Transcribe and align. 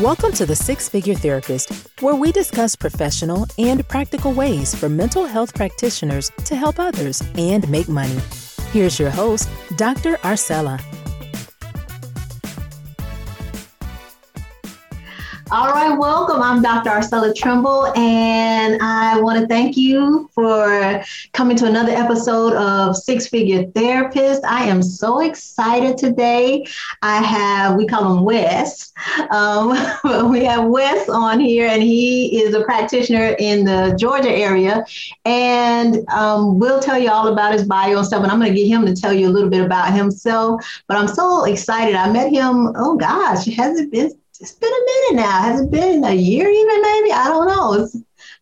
Welcome 0.00 0.32
to 0.32 0.46
the 0.46 0.56
Six 0.56 0.88
Figure 0.88 1.14
Therapist, 1.14 1.90
where 2.00 2.14
we 2.14 2.32
discuss 2.32 2.74
professional 2.74 3.46
and 3.58 3.86
practical 3.86 4.32
ways 4.32 4.74
for 4.74 4.88
mental 4.88 5.26
health 5.26 5.54
practitioners 5.54 6.32
to 6.46 6.56
help 6.56 6.78
others 6.78 7.22
and 7.36 7.68
make 7.68 7.86
money. 7.86 8.18
Here's 8.72 8.98
your 8.98 9.10
host, 9.10 9.46
Dr. 9.76 10.14
Arcella. 10.22 10.80
All 15.52 15.72
right, 15.72 15.98
welcome. 15.98 16.40
I'm 16.40 16.62
Dr. 16.62 16.90
Arcella 16.90 17.34
Trimble, 17.34 17.86
and 17.96 18.80
I 18.80 19.20
want 19.20 19.40
to 19.40 19.48
thank 19.48 19.76
you 19.76 20.30
for 20.32 21.02
coming 21.32 21.56
to 21.56 21.66
another 21.66 21.90
episode 21.90 22.52
of 22.52 22.96
Six 22.96 23.26
Figure 23.26 23.64
Therapist. 23.72 24.44
I 24.44 24.66
am 24.66 24.80
so 24.80 25.18
excited 25.18 25.98
today. 25.98 26.64
I 27.02 27.20
have, 27.20 27.74
we 27.74 27.88
call 27.88 28.16
him 28.16 28.24
Wes. 28.24 28.92
Um, 29.30 29.70
we 30.30 30.44
have 30.44 30.66
Wes 30.66 31.08
on 31.08 31.40
here, 31.40 31.66
and 31.66 31.82
he 31.82 32.44
is 32.44 32.54
a 32.54 32.62
practitioner 32.62 33.34
in 33.40 33.64
the 33.64 33.96
Georgia 33.98 34.30
area. 34.30 34.84
And 35.24 36.08
um, 36.10 36.60
we'll 36.60 36.80
tell 36.80 36.96
you 36.96 37.10
all 37.10 37.26
about 37.26 37.54
his 37.54 37.64
bio 37.64 37.98
and 37.98 38.06
stuff, 38.06 38.22
and 38.22 38.30
I'm 38.30 38.38
going 38.38 38.54
to 38.54 38.56
get 38.56 38.68
him 38.68 38.86
to 38.86 38.94
tell 38.94 39.12
you 39.12 39.26
a 39.26 39.30
little 39.32 39.50
bit 39.50 39.64
about 39.64 39.92
himself. 39.92 40.64
But 40.86 40.96
I'm 40.96 41.08
so 41.08 41.42
excited. 41.46 41.96
I 41.96 42.08
met 42.12 42.30
him, 42.30 42.72
oh 42.76 42.96
gosh, 42.96 43.46
has 43.46 43.80
it 43.80 43.90
been 43.90 44.19
it's 44.40 44.52
been 44.52 44.72
a 44.72 44.84
minute 44.84 45.22
now. 45.22 45.42
Has 45.42 45.60
it 45.60 45.70
been 45.70 46.02
a 46.04 46.14
year 46.14 46.48
even 46.48 46.82
maybe? 46.82 47.12
I 47.12 47.28
don't 47.28 47.46
know. 47.46 47.74
It's 47.74 47.96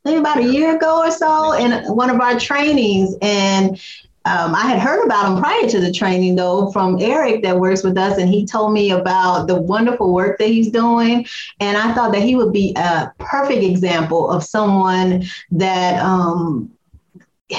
maybe 0.05 0.19
about 0.19 0.39
a 0.39 0.45
year 0.45 0.77
ago 0.77 1.01
or 1.05 1.11
so 1.11 1.53
in 1.53 1.73
one 1.95 2.09
of 2.09 2.21
our 2.21 2.39
trainings. 2.39 3.17
And 3.21 3.81
um, 4.25 4.55
I 4.55 4.67
had 4.67 4.79
heard 4.79 5.05
about 5.05 5.33
him 5.33 5.41
prior 5.41 5.69
to 5.69 5.81
the 5.81 5.93
training, 5.93 6.37
though, 6.37 6.71
from 6.71 7.01
Eric 7.01 7.43
that 7.43 7.59
works 7.59 7.83
with 7.83 7.97
us, 7.97 8.19
and 8.19 8.29
he 8.29 8.45
told 8.45 8.73
me 8.73 8.91
about 8.91 9.47
the 9.47 9.61
wonderful 9.61 10.13
work 10.13 10.39
that 10.39 10.49
he's 10.49 10.71
doing. 10.71 11.27
And 11.61 11.77
I 11.77 11.95
thought 11.95 12.13
that 12.13 12.23
he 12.23 12.37
would 12.37 12.53
be 12.53 12.75
a 12.77 13.13
perfect 13.19 13.63
example 13.63 14.31
of 14.31 14.45
someone 14.45 15.25
that 15.53 16.03
um, 16.03 16.71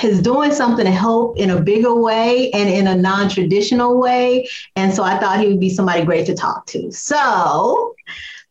is 0.04 0.22
doing 0.22 0.52
something 0.52 0.86
to 0.86 0.92
help 0.92 1.38
in 1.38 1.50
a 1.50 1.62
bigger 1.62 1.96
way 1.96 2.52
and 2.52 2.70
in 2.70 2.88
a 2.88 2.96
non-traditional 2.96 4.00
way. 4.00 4.48
And 4.76 4.94
so 4.94 5.04
i 5.04 5.18
thought 5.20 5.40
he 5.40 5.48
would 5.48 5.60
be 5.60 5.70
somebody 5.70 6.06
great 6.06 6.26
to 6.28 6.36
talk 6.36 6.66
to. 6.68 6.92
So 6.92 7.96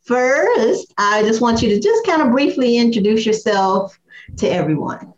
first 0.08 0.94
i 0.96 1.22
just 1.22 1.42
want 1.42 1.60
you 1.60 1.68
to 1.68 1.78
just 1.78 2.06
kind 2.06 2.22
of 2.22 2.32
briefly 2.32 2.78
introduce 2.78 3.26
yourself 3.26 4.00
to 4.38 4.48
everyone. 4.48 5.12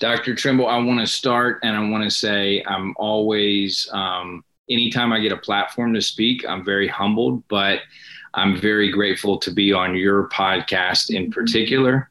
Dr 0.00 0.34
trimble 0.34 0.66
i 0.66 0.76
want 0.76 1.00
to 1.00 1.06
start 1.06 1.60
and 1.62 1.74
i 1.74 1.88
want 1.88 2.04
to 2.04 2.10
say 2.10 2.62
i'm 2.66 2.94
always 2.98 3.88
um, 3.92 4.44
anytime 4.68 5.12
i 5.12 5.20
get 5.20 5.32
a 5.32 5.36
platform 5.36 5.94
to 5.94 6.02
speak 6.02 6.44
i'm 6.46 6.64
very 6.64 6.88
humbled 6.88 7.42
but 7.48 7.80
i'm 8.34 8.60
very 8.60 8.90
grateful 8.90 9.38
to 9.38 9.50
be 9.50 9.72
on 9.72 9.96
your 9.96 10.28
podcast 10.28 11.08
in 11.14 11.30
particular 11.30 12.10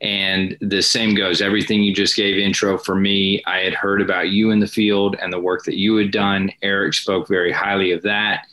and 0.00 0.56
the 0.60 0.82
same 0.82 1.14
goes. 1.14 1.40
Everything 1.40 1.82
you 1.82 1.94
just 1.94 2.16
gave 2.16 2.38
intro 2.38 2.76
for 2.76 2.94
me, 2.94 3.42
I 3.46 3.58
had 3.58 3.74
heard 3.74 4.02
about 4.02 4.28
you 4.28 4.50
in 4.50 4.60
the 4.60 4.66
field 4.66 5.16
and 5.20 5.32
the 5.32 5.40
work 5.40 5.64
that 5.64 5.78
you 5.78 5.96
had 5.96 6.10
done. 6.10 6.50
Eric 6.62 6.94
spoke 6.94 7.28
very 7.28 7.52
highly 7.52 7.92
of 7.92 8.02
that. 8.02 8.46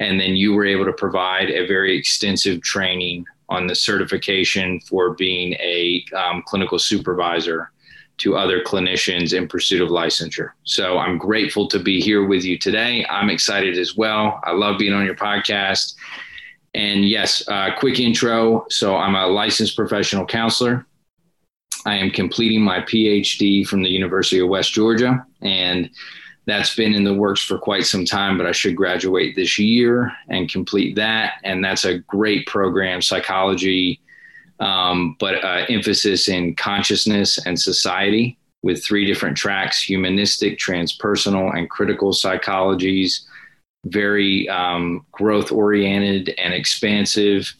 And 0.00 0.20
then 0.20 0.36
you 0.36 0.54
were 0.54 0.66
able 0.66 0.84
to 0.84 0.92
provide 0.92 1.50
a 1.50 1.66
very 1.66 1.96
extensive 1.96 2.62
training 2.62 3.24
on 3.48 3.66
the 3.66 3.74
certification 3.74 4.80
for 4.80 5.14
being 5.14 5.54
a 5.54 6.04
um, 6.16 6.42
clinical 6.46 6.78
supervisor 6.78 7.70
to 8.18 8.36
other 8.36 8.62
clinicians 8.62 9.36
in 9.36 9.48
pursuit 9.48 9.80
of 9.80 9.88
licensure. 9.88 10.50
So 10.64 10.98
I'm 10.98 11.18
grateful 11.18 11.68
to 11.68 11.78
be 11.78 12.00
here 12.00 12.26
with 12.26 12.44
you 12.44 12.58
today. 12.58 13.06
I'm 13.08 13.30
excited 13.30 13.78
as 13.78 13.96
well. 13.96 14.40
I 14.44 14.52
love 14.52 14.78
being 14.78 14.92
on 14.92 15.04
your 15.04 15.14
podcast. 15.14 15.94
And 16.74 17.08
yes, 17.08 17.48
uh, 17.48 17.70
quick 17.78 18.00
intro. 18.00 18.66
So 18.68 18.96
I'm 18.96 19.14
a 19.14 19.26
licensed 19.26 19.76
professional 19.76 20.26
counselor. 20.26 20.84
I 21.86 21.96
am 21.96 22.10
completing 22.10 22.62
my 22.62 22.80
PhD 22.80 23.66
from 23.66 23.82
the 23.82 23.90
University 23.90 24.40
of 24.40 24.48
West 24.48 24.72
Georgia, 24.72 25.24
and 25.42 25.90
that's 26.46 26.74
been 26.74 26.94
in 26.94 27.04
the 27.04 27.14
works 27.14 27.42
for 27.44 27.58
quite 27.58 27.84
some 27.84 28.06
time, 28.06 28.38
but 28.38 28.46
I 28.46 28.52
should 28.52 28.74
graduate 28.74 29.36
this 29.36 29.58
year 29.58 30.10
and 30.28 30.50
complete 30.50 30.96
that. 30.96 31.34
And 31.44 31.62
that's 31.62 31.84
a 31.84 31.98
great 31.98 32.46
program, 32.46 33.02
psychology, 33.02 34.00
um, 34.58 35.14
but 35.20 35.44
uh, 35.44 35.66
emphasis 35.68 36.28
in 36.28 36.56
consciousness 36.56 37.38
and 37.44 37.60
society 37.60 38.38
with 38.62 38.82
three 38.82 39.04
different 39.04 39.36
tracks 39.36 39.82
humanistic, 39.82 40.58
transpersonal, 40.58 41.54
and 41.56 41.68
critical 41.68 42.12
psychologies. 42.12 43.26
Very 43.84 44.48
um, 44.48 45.06
growth 45.12 45.52
oriented 45.52 46.34
and 46.38 46.54
expansive. 46.54 47.52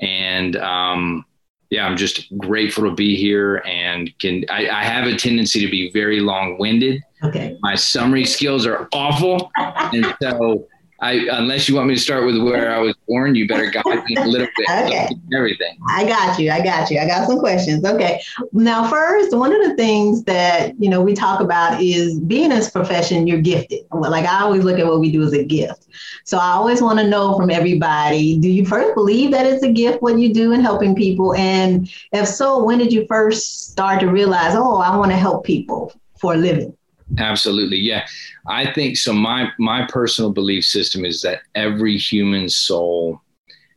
And 0.00 0.56
um, 0.56 1.24
yeah, 1.72 1.86
I'm 1.86 1.96
just 1.96 2.36
grateful 2.36 2.84
to 2.84 2.94
be 2.94 3.16
here 3.16 3.62
and 3.66 4.12
can 4.18 4.44
I, 4.50 4.68
I 4.68 4.84
have 4.84 5.06
a 5.06 5.16
tendency 5.16 5.58
to 5.64 5.70
be 5.70 5.90
very 5.90 6.20
long 6.20 6.58
winded. 6.58 7.00
Okay. 7.24 7.56
My 7.62 7.76
summary 7.76 8.26
skills 8.26 8.66
are 8.66 8.90
awful. 8.92 9.50
and 9.56 10.14
so 10.20 10.68
I, 11.02 11.26
unless 11.32 11.68
you 11.68 11.74
want 11.74 11.88
me 11.88 11.96
to 11.96 12.00
start 12.00 12.24
with 12.24 12.40
where 12.40 12.72
I 12.72 12.78
was 12.78 12.94
born, 13.08 13.34
you 13.34 13.48
better 13.48 13.68
guide 13.68 14.04
me 14.04 14.14
a 14.14 14.24
little 14.24 14.46
bit. 14.56 14.66
okay. 14.70 15.08
Everything. 15.34 15.76
I 15.88 16.04
got 16.04 16.38
you. 16.38 16.52
I 16.52 16.62
got 16.62 16.92
you. 16.92 17.00
I 17.00 17.08
got 17.08 17.26
some 17.26 17.40
questions. 17.40 17.84
Okay. 17.84 18.22
Now, 18.52 18.88
first, 18.88 19.36
one 19.36 19.52
of 19.52 19.68
the 19.68 19.74
things 19.74 20.22
that 20.24 20.80
you 20.80 20.88
know 20.88 21.00
we 21.00 21.12
talk 21.12 21.40
about 21.40 21.82
is 21.82 22.20
being 22.20 22.44
in 22.44 22.50
this 22.50 22.70
profession. 22.70 23.26
You're 23.26 23.40
gifted. 23.40 23.80
Like 23.92 24.26
I 24.26 24.42
always 24.42 24.62
look 24.62 24.78
at 24.78 24.86
what 24.86 25.00
we 25.00 25.10
do 25.10 25.24
as 25.24 25.32
a 25.32 25.42
gift. 25.42 25.88
So 26.24 26.38
I 26.38 26.52
always 26.52 26.80
want 26.80 27.00
to 27.00 27.08
know 27.08 27.36
from 27.36 27.50
everybody: 27.50 28.38
Do 28.38 28.48
you 28.48 28.64
first 28.64 28.94
believe 28.94 29.32
that 29.32 29.44
it's 29.44 29.64
a 29.64 29.72
gift 29.72 30.02
what 30.02 30.20
you 30.20 30.32
do 30.32 30.52
in 30.52 30.60
helping 30.60 30.94
people? 30.94 31.34
And 31.34 31.92
if 32.12 32.28
so, 32.28 32.62
when 32.62 32.78
did 32.78 32.92
you 32.92 33.06
first 33.08 33.70
start 33.72 33.98
to 34.00 34.06
realize, 34.06 34.54
oh, 34.54 34.76
I 34.76 34.96
want 34.96 35.10
to 35.10 35.16
help 35.16 35.44
people 35.44 35.92
for 36.16 36.34
a 36.34 36.36
living? 36.36 36.76
Absolutely. 37.18 37.78
Yeah. 37.78 38.06
I 38.46 38.72
think 38.72 38.96
so. 38.96 39.12
My, 39.12 39.50
my 39.58 39.86
personal 39.86 40.32
belief 40.32 40.64
system 40.64 41.04
is 41.04 41.22
that 41.22 41.40
every 41.54 41.96
human 41.96 42.48
soul 42.48 43.20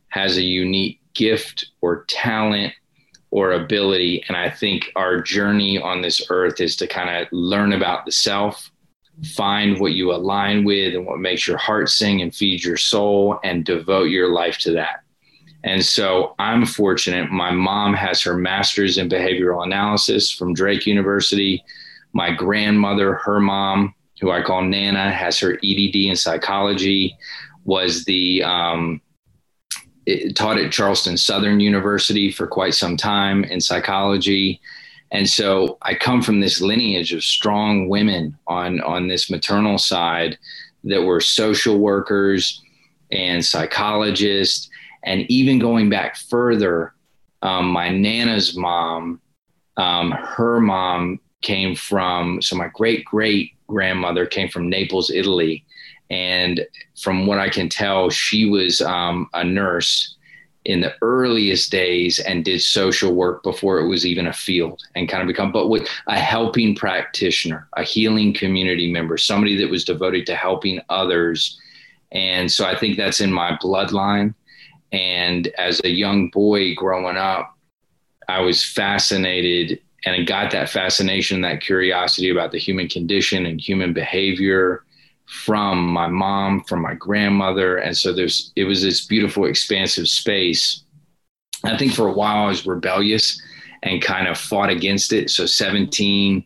has 0.08 0.36
a 0.36 0.42
unique 0.42 1.00
gift 1.14 1.66
or 1.80 2.04
talent 2.08 2.72
or 3.30 3.52
ability. 3.52 4.24
And 4.28 4.36
I 4.36 4.48
think 4.48 4.90
our 4.96 5.20
journey 5.20 5.78
on 5.78 6.00
this 6.00 6.26
earth 6.30 6.60
is 6.60 6.76
to 6.76 6.86
kind 6.86 7.10
of 7.10 7.28
learn 7.32 7.72
about 7.72 8.06
the 8.06 8.12
self, 8.12 8.70
find 9.34 9.80
what 9.80 9.92
you 9.92 10.12
align 10.12 10.64
with 10.64 10.94
and 10.94 11.04
what 11.04 11.18
makes 11.18 11.46
your 11.46 11.58
heart 11.58 11.90
sing 11.90 12.22
and 12.22 12.34
feeds 12.34 12.64
your 12.64 12.76
soul, 12.76 13.38
and 13.44 13.64
devote 13.64 14.04
your 14.04 14.32
life 14.32 14.58
to 14.58 14.72
that. 14.72 15.00
And 15.64 15.84
so 15.84 16.34
I'm 16.38 16.64
fortunate. 16.64 17.30
My 17.30 17.50
mom 17.50 17.92
has 17.94 18.22
her 18.22 18.36
master's 18.36 18.98
in 18.98 19.08
behavioral 19.08 19.64
analysis 19.64 20.30
from 20.30 20.54
Drake 20.54 20.86
University. 20.86 21.62
My 22.16 22.30
grandmother, 22.30 23.12
her 23.12 23.38
mom, 23.40 23.94
who 24.22 24.30
I 24.30 24.40
call 24.40 24.62
Nana, 24.62 25.12
has 25.12 25.38
her 25.40 25.58
EDD 25.62 25.96
in 25.96 26.16
psychology, 26.16 27.14
was 27.66 28.06
the 28.06 28.42
um, 28.42 29.02
taught 30.34 30.56
at 30.56 30.72
Charleston 30.72 31.18
Southern 31.18 31.60
University 31.60 32.32
for 32.32 32.46
quite 32.46 32.72
some 32.72 32.96
time 32.96 33.44
in 33.44 33.60
psychology. 33.60 34.62
And 35.10 35.28
so 35.28 35.76
I 35.82 35.94
come 35.94 36.22
from 36.22 36.40
this 36.40 36.62
lineage 36.62 37.12
of 37.12 37.22
strong 37.22 37.90
women 37.90 38.34
on, 38.46 38.80
on 38.80 39.08
this 39.08 39.30
maternal 39.30 39.76
side 39.76 40.38
that 40.84 41.02
were 41.02 41.20
social 41.20 41.78
workers 41.78 42.62
and 43.12 43.44
psychologists. 43.44 44.70
And 45.04 45.30
even 45.30 45.58
going 45.58 45.90
back 45.90 46.16
further, 46.16 46.94
um, 47.42 47.66
my 47.66 47.90
Nana's 47.90 48.56
mom, 48.56 49.20
um, 49.76 50.12
her 50.12 50.60
mom 50.60 51.20
came 51.42 51.74
from, 51.74 52.40
so 52.42 52.56
my 52.56 52.68
great 52.74 53.04
great 53.04 53.52
grandmother 53.66 54.26
came 54.26 54.48
from 54.48 54.68
Naples, 54.68 55.10
Italy. 55.10 55.64
And 56.10 56.64
from 57.00 57.26
what 57.26 57.38
I 57.38 57.48
can 57.48 57.68
tell, 57.68 58.10
she 58.10 58.48
was 58.48 58.80
um, 58.80 59.28
a 59.34 59.42
nurse 59.42 60.16
in 60.64 60.80
the 60.80 60.94
earliest 61.00 61.70
days 61.70 62.18
and 62.18 62.44
did 62.44 62.60
social 62.60 63.14
work 63.14 63.42
before 63.44 63.78
it 63.78 63.86
was 63.86 64.04
even 64.04 64.26
a 64.26 64.32
field 64.32 64.82
and 64.96 65.08
kind 65.08 65.22
of 65.22 65.28
become, 65.28 65.52
but 65.52 65.68
with 65.68 65.88
a 66.08 66.18
helping 66.18 66.74
practitioner, 66.74 67.68
a 67.76 67.84
healing 67.84 68.34
community 68.34 68.90
member, 68.90 69.16
somebody 69.16 69.56
that 69.56 69.70
was 69.70 69.84
devoted 69.84 70.26
to 70.26 70.34
helping 70.34 70.80
others. 70.88 71.60
And 72.10 72.50
so 72.50 72.66
I 72.66 72.76
think 72.76 72.96
that's 72.96 73.20
in 73.20 73.32
my 73.32 73.56
bloodline. 73.62 74.34
And 74.90 75.46
as 75.58 75.80
a 75.84 75.88
young 75.88 76.30
boy 76.30 76.74
growing 76.74 77.16
up, 77.16 77.56
I 78.28 78.40
was 78.40 78.64
fascinated 78.64 79.80
and 80.06 80.14
I 80.14 80.22
got 80.22 80.50
that 80.52 80.70
fascination, 80.70 81.42
that 81.42 81.60
curiosity 81.60 82.30
about 82.30 82.52
the 82.52 82.58
human 82.58 82.88
condition 82.88 83.44
and 83.44 83.60
human 83.60 83.92
behavior 83.92 84.84
from 85.26 85.86
my 85.86 86.06
mom, 86.06 86.62
from 86.64 86.80
my 86.80 86.94
grandmother. 86.94 87.76
And 87.78 87.94
so 87.94 88.12
there's, 88.12 88.52
it 88.56 88.64
was 88.64 88.80
this 88.80 89.04
beautiful, 89.04 89.44
expansive 89.44 90.08
space. 90.08 90.84
I 91.64 91.76
think 91.76 91.92
for 91.92 92.06
a 92.06 92.12
while 92.12 92.44
I 92.44 92.48
was 92.48 92.66
rebellious 92.66 93.42
and 93.82 94.00
kind 94.00 94.28
of 94.28 94.38
fought 94.38 94.70
against 94.70 95.12
it. 95.12 95.28
So 95.28 95.44
17 95.44 96.44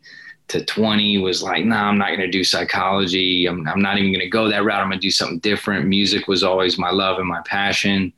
to 0.49 0.65
20 0.65 1.19
was 1.19 1.43
like, 1.43 1.65
nah, 1.65 1.85
I'm 1.85 1.99
not 1.99 2.09
going 2.09 2.21
to 2.21 2.31
do 2.31 2.43
psychology. 2.43 3.47
I'm, 3.47 3.69
I'm 3.69 3.83
not 3.83 3.99
even 3.99 4.11
going 4.11 4.25
to 4.25 4.29
go 4.29 4.49
that 4.49 4.65
route. 4.65 4.81
I'm 4.81 4.89
going 4.89 4.99
to 4.99 5.07
do 5.07 5.11
something 5.11 5.39
different. 5.39 5.87
Music 5.87 6.27
was 6.27 6.43
always 6.43 6.79
my 6.79 6.91
love 6.91 7.19
and 7.19 7.29
my 7.29 7.43
passion 7.45 8.13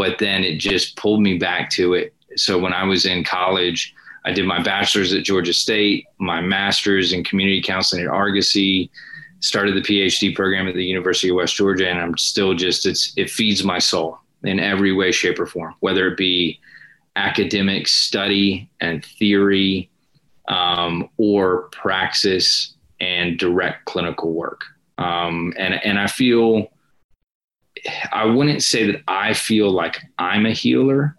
but 0.00 0.18
then 0.18 0.44
it 0.44 0.56
just 0.56 0.96
pulled 0.96 1.20
me 1.20 1.36
back 1.36 1.68
to 1.68 1.92
it. 1.92 2.14
So 2.34 2.58
when 2.58 2.72
I 2.72 2.84
was 2.84 3.04
in 3.04 3.22
college, 3.22 3.94
I 4.24 4.32
did 4.32 4.46
my 4.46 4.62
bachelor's 4.62 5.12
at 5.12 5.24
Georgia 5.24 5.52
State, 5.52 6.06
my 6.18 6.40
master's 6.40 7.12
in 7.12 7.24
community 7.24 7.62
counseling 7.62 8.02
at 8.02 8.08
Argosy, 8.08 8.90
started 9.40 9.74
the 9.74 9.80
PhD 9.80 10.34
program 10.34 10.68
at 10.68 10.74
the 10.74 10.84
University 10.84 11.30
of 11.30 11.36
West 11.36 11.56
Georgia, 11.56 11.88
and 11.88 11.98
I'm 11.98 12.16
still 12.18 12.54
just 12.54 12.86
it's 12.86 13.12
it 13.16 13.30
feeds 13.30 13.64
my 13.64 13.78
soul 13.78 14.18
in 14.44 14.60
every 14.60 14.92
way, 14.92 15.12
shape, 15.12 15.38
or 15.38 15.46
form, 15.46 15.74
whether 15.80 16.08
it 16.08 16.16
be 16.16 16.60
academic 17.16 17.88
study 17.88 18.68
and 18.80 19.04
theory 19.04 19.90
um, 20.48 21.08
or 21.16 21.68
praxis 21.72 22.74
and 23.00 23.38
direct 23.38 23.86
clinical 23.86 24.32
work. 24.32 24.64
Um, 24.98 25.54
and 25.56 25.74
and 25.84 25.98
I 25.98 26.06
feel 26.06 26.70
I 28.12 28.26
wouldn't 28.26 28.62
say 28.62 28.90
that 28.90 29.02
I 29.08 29.32
feel 29.32 29.70
like 29.70 30.02
I'm 30.18 30.46
a 30.46 30.52
healer. 30.52 31.16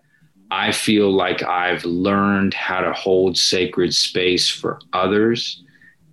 I 0.52 0.74
feel 0.74 1.10
like 1.10 1.42
I've 1.44 1.86
learned 1.86 2.54
how 2.54 2.82
to 2.82 2.92
hold 2.92 3.38
sacred 3.38 3.96
space 3.96 4.50
for 4.50 4.80
others 4.92 5.64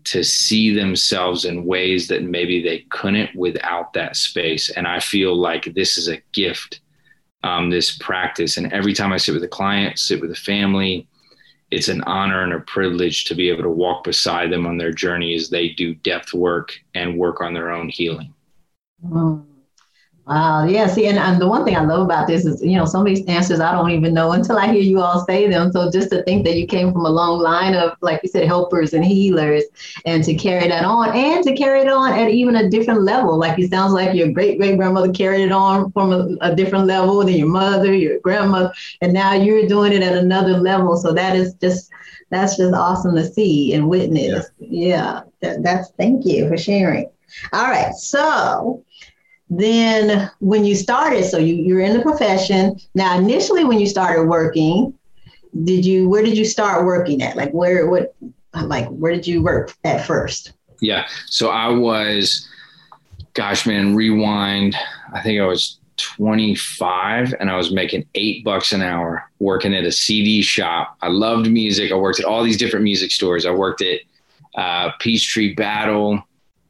to 0.04 0.22
see 0.22 0.72
themselves 0.72 1.44
in 1.44 1.66
ways 1.66 2.06
that 2.08 2.22
maybe 2.22 2.62
they 2.62 2.86
couldn't 2.88 3.34
without 3.34 3.92
that 3.92 4.16
space. 4.16 4.70
And 4.70 4.86
I 4.86 5.00
feel 5.00 5.36
like 5.36 5.74
this 5.74 5.98
is 5.98 6.08
a 6.08 6.22
gift, 6.32 6.80
um, 7.42 7.68
this 7.68 7.98
practice. 7.98 8.56
And 8.56 8.72
every 8.72 8.94
time 8.94 9.12
I 9.12 9.16
sit 9.16 9.34
with 9.34 9.42
a 9.42 9.48
client, 9.48 9.98
sit 9.98 10.20
with 10.20 10.30
a 10.30 10.36
family, 10.36 11.08
it's 11.72 11.88
an 11.88 12.02
honor 12.02 12.42
and 12.42 12.52
a 12.52 12.60
privilege 12.60 13.24
to 13.24 13.34
be 13.34 13.50
able 13.50 13.64
to 13.64 13.70
walk 13.70 14.04
beside 14.04 14.50
them 14.50 14.66
on 14.66 14.78
their 14.78 14.92
journey 14.92 15.34
as 15.34 15.50
they 15.50 15.70
do 15.70 15.94
depth 15.96 16.32
work 16.32 16.72
and 16.94 17.18
work 17.18 17.40
on 17.40 17.52
their 17.52 17.70
own 17.70 17.88
healing. 17.88 18.32
Wow. 20.28 20.66
Yeah. 20.66 20.88
See, 20.88 21.06
and, 21.06 21.18
and 21.18 21.40
the 21.40 21.48
one 21.48 21.64
thing 21.64 21.74
I 21.74 21.82
love 21.84 22.02
about 22.02 22.26
this 22.26 22.44
is, 22.44 22.62
you 22.62 22.76
know, 22.76 22.84
some 22.84 23.00
of 23.00 23.06
these 23.06 23.24
answers 23.24 23.60
I 23.60 23.72
don't 23.72 23.90
even 23.92 24.12
know 24.12 24.32
until 24.32 24.58
I 24.58 24.66
hear 24.66 24.82
you 24.82 25.00
all 25.00 25.24
say 25.24 25.48
them. 25.48 25.72
So 25.72 25.90
just 25.90 26.10
to 26.10 26.22
think 26.24 26.44
that 26.44 26.56
you 26.56 26.66
came 26.66 26.92
from 26.92 27.06
a 27.06 27.08
long 27.08 27.38
line 27.38 27.72
of, 27.72 27.92
like 28.02 28.20
you 28.22 28.28
said, 28.28 28.46
helpers 28.46 28.92
and 28.92 29.02
healers, 29.02 29.64
and 30.04 30.22
to 30.24 30.34
carry 30.34 30.68
that 30.68 30.84
on 30.84 31.16
and 31.16 31.42
to 31.44 31.56
carry 31.56 31.80
it 31.80 31.88
on 31.88 32.12
at 32.12 32.28
even 32.28 32.56
a 32.56 32.68
different 32.68 33.04
level. 33.04 33.38
Like 33.38 33.58
it 33.58 33.70
sounds 33.70 33.94
like 33.94 34.14
your 34.14 34.30
great 34.30 34.58
great 34.58 34.76
grandmother 34.76 35.10
carried 35.10 35.44
it 35.44 35.52
on 35.52 35.90
from 35.92 36.12
a, 36.12 36.36
a 36.42 36.54
different 36.54 36.84
level 36.84 37.24
than 37.24 37.34
your 37.34 37.48
mother, 37.48 37.94
your 37.94 38.18
grandmother, 38.20 38.70
and 39.00 39.14
now 39.14 39.32
you're 39.32 39.66
doing 39.66 39.94
it 39.94 40.02
at 40.02 40.14
another 40.14 40.58
level. 40.58 40.98
So 40.98 41.14
that 41.14 41.36
is 41.36 41.54
just, 41.54 41.90
that's 42.28 42.58
just 42.58 42.74
awesome 42.74 43.14
to 43.14 43.24
see 43.24 43.72
and 43.72 43.88
witness. 43.88 44.50
Yeah. 44.58 44.88
yeah 44.88 45.20
that, 45.40 45.62
that's, 45.62 45.90
thank 45.92 46.26
you 46.26 46.48
for 46.50 46.58
sharing. 46.58 47.08
All 47.52 47.64
right. 47.64 47.94
So, 47.94 48.84
then 49.50 50.30
when 50.40 50.64
you 50.64 50.74
started 50.74 51.24
so 51.24 51.38
you, 51.38 51.54
you're 51.54 51.80
in 51.80 51.96
the 51.96 52.02
profession. 52.02 52.78
Now 52.94 53.18
initially 53.18 53.64
when 53.64 53.78
you 53.78 53.86
started 53.86 54.24
working 54.24 54.94
did 55.64 55.84
you 55.84 56.08
where 56.08 56.22
did 56.22 56.36
you 56.36 56.44
start 56.44 56.84
working 56.84 57.22
at? 57.22 57.36
Like 57.36 57.50
where 57.52 57.88
what 57.88 58.14
like 58.64 58.88
where 58.88 59.12
did 59.12 59.26
you 59.26 59.42
work 59.42 59.74
at 59.84 60.06
first? 60.06 60.52
Yeah 60.80 61.06
so 61.26 61.50
i 61.50 61.68
was 61.68 62.48
gosh 63.34 63.66
man 63.66 63.94
rewind 63.94 64.76
i 65.12 65.20
think 65.20 65.40
i 65.40 65.44
was 65.44 65.78
25 65.96 67.34
and 67.40 67.50
i 67.50 67.56
was 67.56 67.72
making 67.72 68.06
eight 68.14 68.44
bucks 68.44 68.72
an 68.72 68.82
hour 68.82 69.28
working 69.40 69.74
at 69.74 69.84
a 69.84 69.92
cd 69.92 70.42
shop. 70.42 70.96
I 71.02 71.08
loved 71.08 71.50
music. 71.50 71.90
I 71.92 71.96
worked 71.96 72.20
at 72.20 72.26
all 72.26 72.42
these 72.42 72.56
different 72.56 72.84
music 72.84 73.10
stores. 73.10 73.46
I 73.46 73.50
worked 73.50 73.82
at 73.82 74.00
uh, 74.54 74.92
peachtree 74.98 75.54
battle 75.54 76.22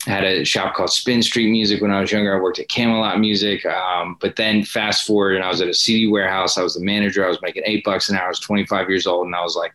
had 0.06 0.24
a 0.24 0.44
shop 0.44 0.74
called 0.74 0.90
Spin 0.90 1.22
Street 1.22 1.50
Music 1.50 1.80
when 1.82 1.90
I 1.90 2.00
was 2.00 2.12
younger. 2.12 2.36
I 2.36 2.40
worked 2.40 2.58
at 2.58 2.68
Camelot 2.68 3.18
Music. 3.18 3.64
Um, 3.66 4.16
but 4.20 4.36
then 4.36 4.64
fast 4.64 5.06
forward 5.06 5.34
and 5.34 5.44
I 5.44 5.48
was 5.48 5.60
at 5.60 5.68
a 5.68 5.74
CD 5.74 6.06
warehouse. 6.06 6.56
I 6.56 6.62
was 6.62 6.74
the 6.74 6.84
manager. 6.84 7.24
I 7.24 7.28
was 7.28 7.42
making 7.42 7.64
eight 7.66 7.84
bucks 7.84 8.08
an 8.08 8.16
hour. 8.16 8.26
I 8.26 8.28
was 8.28 8.40
25 8.40 8.88
years 8.88 9.06
old. 9.06 9.26
And 9.26 9.34
I 9.34 9.42
was 9.42 9.56
like, 9.56 9.72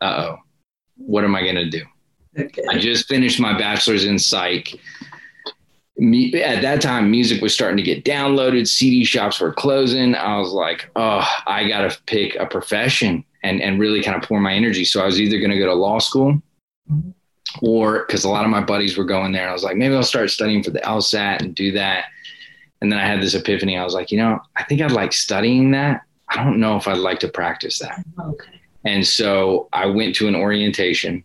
uh 0.00 0.26
oh, 0.28 0.38
what 0.96 1.24
am 1.24 1.34
I 1.34 1.42
going 1.42 1.56
to 1.56 1.68
do? 1.68 1.82
Okay. 2.38 2.62
I 2.68 2.78
just 2.78 3.08
finished 3.08 3.40
my 3.40 3.56
bachelor's 3.56 4.04
in 4.04 4.18
psych. 4.18 4.74
Me, 5.96 6.42
at 6.42 6.62
that 6.62 6.80
time, 6.80 7.10
music 7.10 7.40
was 7.40 7.54
starting 7.54 7.76
to 7.76 7.82
get 7.82 8.04
downloaded. 8.04 8.66
CD 8.66 9.04
shops 9.04 9.40
were 9.40 9.52
closing. 9.52 10.14
I 10.16 10.38
was 10.38 10.50
like, 10.50 10.90
oh, 10.96 11.28
I 11.46 11.68
got 11.68 11.88
to 11.88 12.02
pick 12.06 12.34
a 12.34 12.46
profession 12.46 13.24
and, 13.44 13.60
and 13.60 13.78
really 13.78 14.02
kind 14.02 14.20
of 14.20 14.28
pour 14.28 14.40
my 14.40 14.54
energy. 14.54 14.84
So 14.84 15.00
I 15.00 15.06
was 15.06 15.20
either 15.20 15.38
going 15.38 15.52
to 15.52 15.58
go 15.58 15.66
to 15.66 15.74
law 15.74 15.98
school. 16.00 16.42
Mm-hmm 16.90 17.10
or 17.62 18.04
because 18.06 18.24
a 18.24 18.28
lot 18.28 18.44
of 18.44 18.50
my 18.50 18.60
buddies 18.60 18.96
were 18.96 19.04
going 19.04 19.32
there 19.32 19.42
and 19.42 19.50
I 19.50 19.54
was 19.54 19.64
like, 19.64 19.76
maybe 19.76 19.94
I'll 19.94 20.02
start 20.02 20.30
studying 20.30 20.62
for 20.62 20.70
the 20.70 20.80
LSAT 20.80 21.40
and 21.40 21.54
do 21.54 21.72
that. 21.72 22.06
And 22.80 22.90
then 22.90 22.98
I 22.98 23.06
had 23.06 23.22
this 23.22 23.34
epiphany. 23.34 23.78
I 23.78 23.84
was 23.84 23.94
like, 23.94 24.10
you 24.10 24.18
know, 24.18 24.40
I 24.56 24.64
think 24.64 24.80
I'd 24.80 24.90
like 24.90 25.12
studying 25.12 25.70
that. 25.72 26.02
I 26.28 26.42
don't 26.42 26.60
know 26.60 26.76
if 26.76 26.88
I'd 26.88 26.98
like 26.98 27.20
to 27.20 27.28
practice 27.28 27.78
that. 27.78 28.04
Okay. 28.18 28.60
And 28.84 29.06
so 29.06 29.68
I 29.72 29.86
went 29.86 30.14
to 30.16 30.28
an 30.28 30.34
orientation 30.34 31.24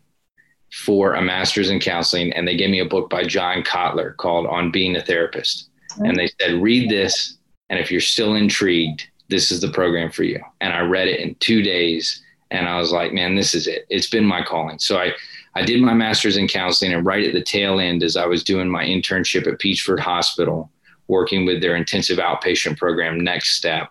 for 0.71 1.15
a 1.15 1.21
master's 1.21 1.69
in 1.69 1.79
counseling 1.79 2.31
and 2.33 2.47
they 2.47 2.55
gave 2.55 2.69
me 2.69 2.79
a 2.79 2.85
book 2.85 3.09
by 3.09 3.23
John 3.23 3.63
Kottler 3.63 4.15
called 4.17 4.45
On 4.47 4.71
Being 4.71 4.95
a 4.95 5.01
Therapist. 5.01 5.69
And 5.97 6.15
they 6.15 6.29
said, 6.39 6.61
read 6.61 6.89
this. 6.89 7.37
And 7.69 7.79
if 7.79 7.91
you're 7.91 8.01
still 8.01 8.35
intrigued, 8.35 9.07
this 9.29 9.51
is 9.51 9.61
the 9.61 9.71
program 9.71 10.11
for 10.11 10.23
you. 10.23 10.41
And 10.61 10.73
I 10.73 10.81
read 10.81 11.07
it 11.07 11.19
in 11.19 11.35
two 11.35 11.61
days 11.61 12.23
and 12.51 12.67
I 12.67 12.79
was 12.79 12.91
like, 12.91 13.13
man, 13.13 13.35
this 13.35 13.53
is 13.53 13.67
it. 13.67 13.85
It's 13.89 14.09
been 14.09 14.25
my 14.25 14.43
calling. 14.43 14.79
So 14.79 14.97
I, 14.97 15.11
I 15.55 15.63
did 15.63 15.81
my 15.81 15.93
master's 15.93 16.37
in 16.37 16.47
counseling, 16.47 16.93
and 16.93 17.05
right 17.05 17.25
at 17.25 17.33
the 17.33 17.43
tail 17.43 17.79
end, 17.79 18.03
as 18.03 18.15
I 18.15 18.25
was 18.25 18.43
doing 18.43 18.69
my 18.69 18.85
internship 18.85 19.47
at 19.47 19.59
Peachford 19.59 19.99
Hospital, 19.99 20.71
working 21.07 21.45
with 21.45 21.61
their 21.61 21.75
intensive 21.75 22.19
outpatient 22.19 22.77
program, 22.77 23.19
Next 23.19 23.55
Step, 23.55 23.89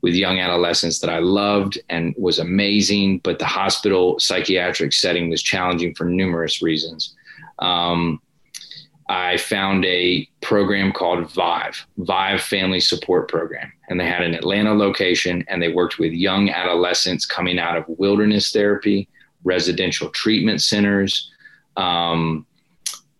with 0.00 0.14
young 0.14 0.38
adolescents 0.38 1.00
that 1.00 1.10
I 1.10 1.18
loved 1.18 1.78
and 1.88 2.14
was 2.16 2.38
amazing, 2.38 3.18
but 3.18 3.38
the 3.38 3.44
hospital 3.44 4.18
psychiatric 4.18 4.92
setting 4.92 5.28
was 5.28 5.42
challenging 5.42 5.94
for 5.94 6.04
numerous 6.04 6.62
reasons. 6.62 7.14
Um, 7.58 8.20
I 9.08 9.38
found 9.38 9.84
a 9.86 10.28
program 10.42 10.92
called 10.92 11.32
Vive, 11.32 11.86
Vive 11.96 12.42
Family 12.42 12.78
Support 12.78 13.28
Program. 13.28 13.72
And 13.88 13.98
they 13.98 14.06
had 14.06 14.22
an 14.22 14.34
Atlanta 14.34 14.74
location 14.74 15.44
and 15.48 15.62
they 15.62 15.72
worked 15.72 15.98
with 15.98 16.12
young 16.12 16.50
adolescents 16.50 17.24
coming 17.24 17.58
out 17.58 17.76
of 17.76 17.84
wilderness 17.88 18.52
therapy, 18.52 19.08
residential 19.48 20.10
treatment 20.10 20.62
centers, 20.62 21.30
um, 21.76 22.46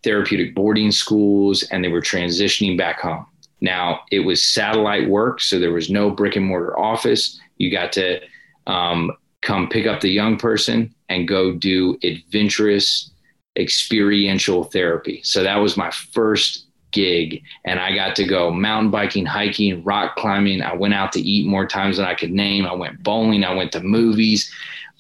therapeutic 0.05 0.55
boarding 0.55 0.93
schools, 0.93 1.65
and 1.65 1.83
they 1.83 1.89
were 1.89 2.01
transitioning 2.01 2.79
back 2.79 3.01
home. 3.01 3.27
Now, 3.61 4.03
it 4.13 4.21
was 4.21 4.45
satellite 4.45 5.09
work, 5.09 5.41
so 5.41 5.59
there 5.59 5.73
was 5.73 5.91
no 5.91 6.11
brick 6.11 6.37
and 6.37 6.47
mortar 6.47 6.79
office. 6.79 7.41
You 7.57 7.73
got 7.73 7.93
to 7.95 8.21
um, 8.69 9.11
come 9.43 9.69
pick 9.69 9.87
up 9.87 10.01
the 10.01 10.11
young 10.11 10.37
person 10.37 10.95
and 11.09 11.27
go 11.27 11.53
do 11.53 11.99
adventurous 12.05 13.11
experiential 13.57 14.65
therapy. 14.65 15.21
So 15.25 15.43
that 15.43 15.57
was 15.57 15.77
my 15.77 15.91
first 15.91 16.67
gig 16.91 17.43
and 17.65 17.79
I 17.79 17.95
got 17.95 18.17
to 18.17 18.25
go 18.25 18.51
mountain 18.51 18.91
biking, 18.91 19.27
hiking, 19.27 19.83
rock 19.85 20.17
climbing. 20.17 20.63
I 20.63 20.75
went 20.75 20.95
out 20.95 21.13
to 21.13 21.21
eat 21.21 21.47
more 21.47 21.67
times 21.67 21.97
than 21.97 22.07
I 22.07 22.15
could 22.15 22.31
name. 22.31 22.67
I 22.67 22.73
went 22.73 23.03
bowling, 23.03 23.45
I 23.45 23.55
went 23.55 23.73
to 23.73 23.81
movies, 23.81 24.53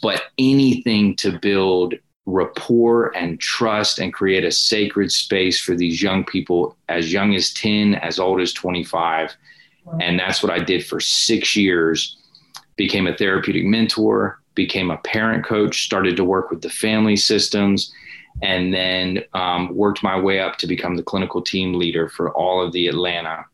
but 0.02 0.22
anything 0.38 1.16
to 1.16 1.38
build 1.38 1.94
rapport 2.26 3.16
and 3.16 3.40
trust 3.40 3.98
and 3.98 4.12
create 4.12 4.44
a 4.44 4.52
sacred 4.52 5.10
space 5.10 5.58
for 5.58 5.74
these 5.74 6.02
young 6.02 6.24
people 6.24 6.76
as 6.88 7.12
young 7.12 7.34
as 7.34 7.52
10, 7.54 7.94
as 7.96 8.18
old 8.18 8.40
as 8.40 8.52
25. 8.52 9.34
Wow. 9.84 9.98
And 10.00 10.18
that's 10.18 10.42
what 10.42 10.52
I 10.52 10.58
did 10.58 10.86
for 10.86 11.00
six 11.00 11.56
years. 11.56 12.16
Became 12.76 13.06
a 13.06 13.16
therapeutic 13.16 13.64
mentor, 13.64 14.40
became 14.54 14.90
a 14.90 14.98
parent 14.98 15.44
coach, 15.44 15.84
started 15.84 16.16
to 16.16 16.24
work 16.24 16.50
with 16.50 16.60
the 16.60 16.70
family 16.70 17.16
systems, 17.16 17.92
and 18.42 18.74
then 18.74 19.24
um, 19.32 19.74
worked 19.74 20.02
my 20.02 20.18
way 20.18 20.38
up 20.38 20.58
to 20.58 20.66
become 20.66 20.96
the 20.96 21.02
clinical 21.02 21.42
team 21.42 21.74
leader 21.74 22.08
for 22.08 22.30
all 22.34 22.62
of 22.62 22.72
the 22.72 22.88
Atlanta 22.88 23.44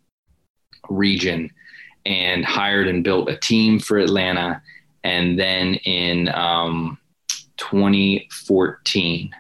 region 0.91 1.51
and 2.05 2.45
hired 2.45 2.89
and 2.89 3.05
built 3.05 3.31
a 3.31 3.37
team 3.37 3.79
for 3.79 3.99
Atlanta 3.99 4.61
and 5.05 5.39
then 5.39 5.75
in 5.75 6.29
um, 6.31 6.99
2014 7.59 9.31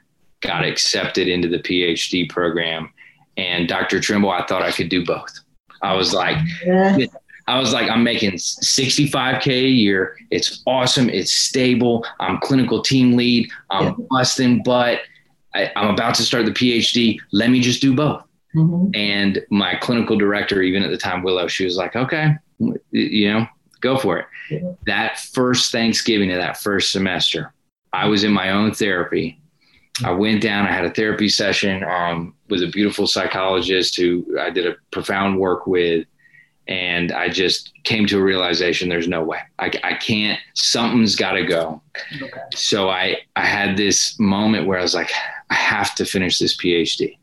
got 0.42 0.64
accepted 0.64 1.26
into 1.26 1.48
the 1.48 1.58
PhD 1.58 2.28
program. 2.28 2.90
And 3.36 3.66
Dr. 3.66 3.98
Trimble, 3.98 4.30
I 4.30 4.46
thought 4.46 4.62
I 4.62 4.70
could 4.70 4.88
do 4.88 5.04
both. 5.04 5.40
I 5.82 5.94
was 5.94 6.14
like, 6.14 6.36
I 7.46 7.58
was 7.58 7.72
like, 7.72 7.90
I'm 7.90 8.04
making 8.04 8.32
65K 8.32 9.46
a 9.48 9.68
year. 9.68 10.16
It's 10.30 10.62
awesome. 10.66 11.10
It's 11.10 11.32
stable. 11.32 12.06
I'm 12.20 12.38
clinical 12.38 12.80
team 12.80 13.16
lead. 13.16 13.50
I'm 13.70 13.86
yeah. 13.86 14.06
busting 14.10 14.62
butt. 14.62 15.00
I, 15.54 15.70
am 15.76 15.88
about 15.88 16.14
to 16.16 16.22
start 16.22 16.46
the 16.46 16.52
PhD. 16.52 17.18
Let 17.32 17.50
me 17.50 17.60
just 17.60 17.80
do 17.80 17.94
both. 17.94 18.24
Mm-hmm. 18.54 18.94
And 18.94 19.44
my 19.50 19.74
clinical 19.76 20.16
director, 20.16 20.62
even 20.62 20.82
at 20.82 20.90
the 20.90 20.96
time, 20.96 21.22
Willow, 21.22 21.48
she 21.48 21.64
was 21.64 21.76
like, 21.76 21.96
okay, 21.96 22.34
you 22.92 23.32
know, 23.32 23.46
go 23.84 23.96
for 23.98 24.18
it. 24.18 24.26
Yeah. 24.50 24.72
That 24.86 25.18
first 25.20 25.70
Thanksgiving 25.70 26.30
of 26.32 26.38
that 26.38 26.56
first 26.56 26.90
semester, 26.90 27.52
I 27.92 28.06
was 28.08 28.24
in 28.24 28.32
my 28.32 28.50
own 28.50 28.72
therapy. 28.72 29.38
I 30.04 30.10
went 30.10 30.42
down, 30.42 30.66
I 30.66 30.72
had 30.72 30.84
a 30.84 30.90
therapy 30.90 31.28
session 31.28 31.84
um, 31.84 32.34
with 32.48 32.62
a 32.62 32.66
beautiful 32.66 33.06
psychologist 33.06 33.96
who 33.96 34.36
I 34.40 34.50
did 34.50 34.66
a 34.66 34.74
profound 34.90 35.38
work 35.38 35.66
with. 35.68 36.06
and 36.66 37.12
I 37.12 37.28
just 37.28 37.72
came 37.84 38.06
to 38.06 38.18
a 38.18 38.22
realization 38.22 38.88
there's 38.88 39.08
no 39.08 39.22
way 39.22 39.40
I, 39.58 39.70
I 39.82 39.94
can't 39.94 40.40
something's 40.54 41.14
got 41.16 41.32
to 41.32 41.44
go 41.44 41.82
okay. 42.22 42.40
so 42.54 42.88
I 42.88 43.18
I 43.36 43.44
had 43.44 43.76
this 43.76 44.18
moment 44.18 44.66
where 44.66 44.78
I 44.78 44.82
was 44.82 44.94
like 44.94 45.12
I 45.50 45.54
have 45.54 45.94
to 45.96 46.04
finish 46.04 46.38
this 46.38 46.56
PhD 46.56 47.18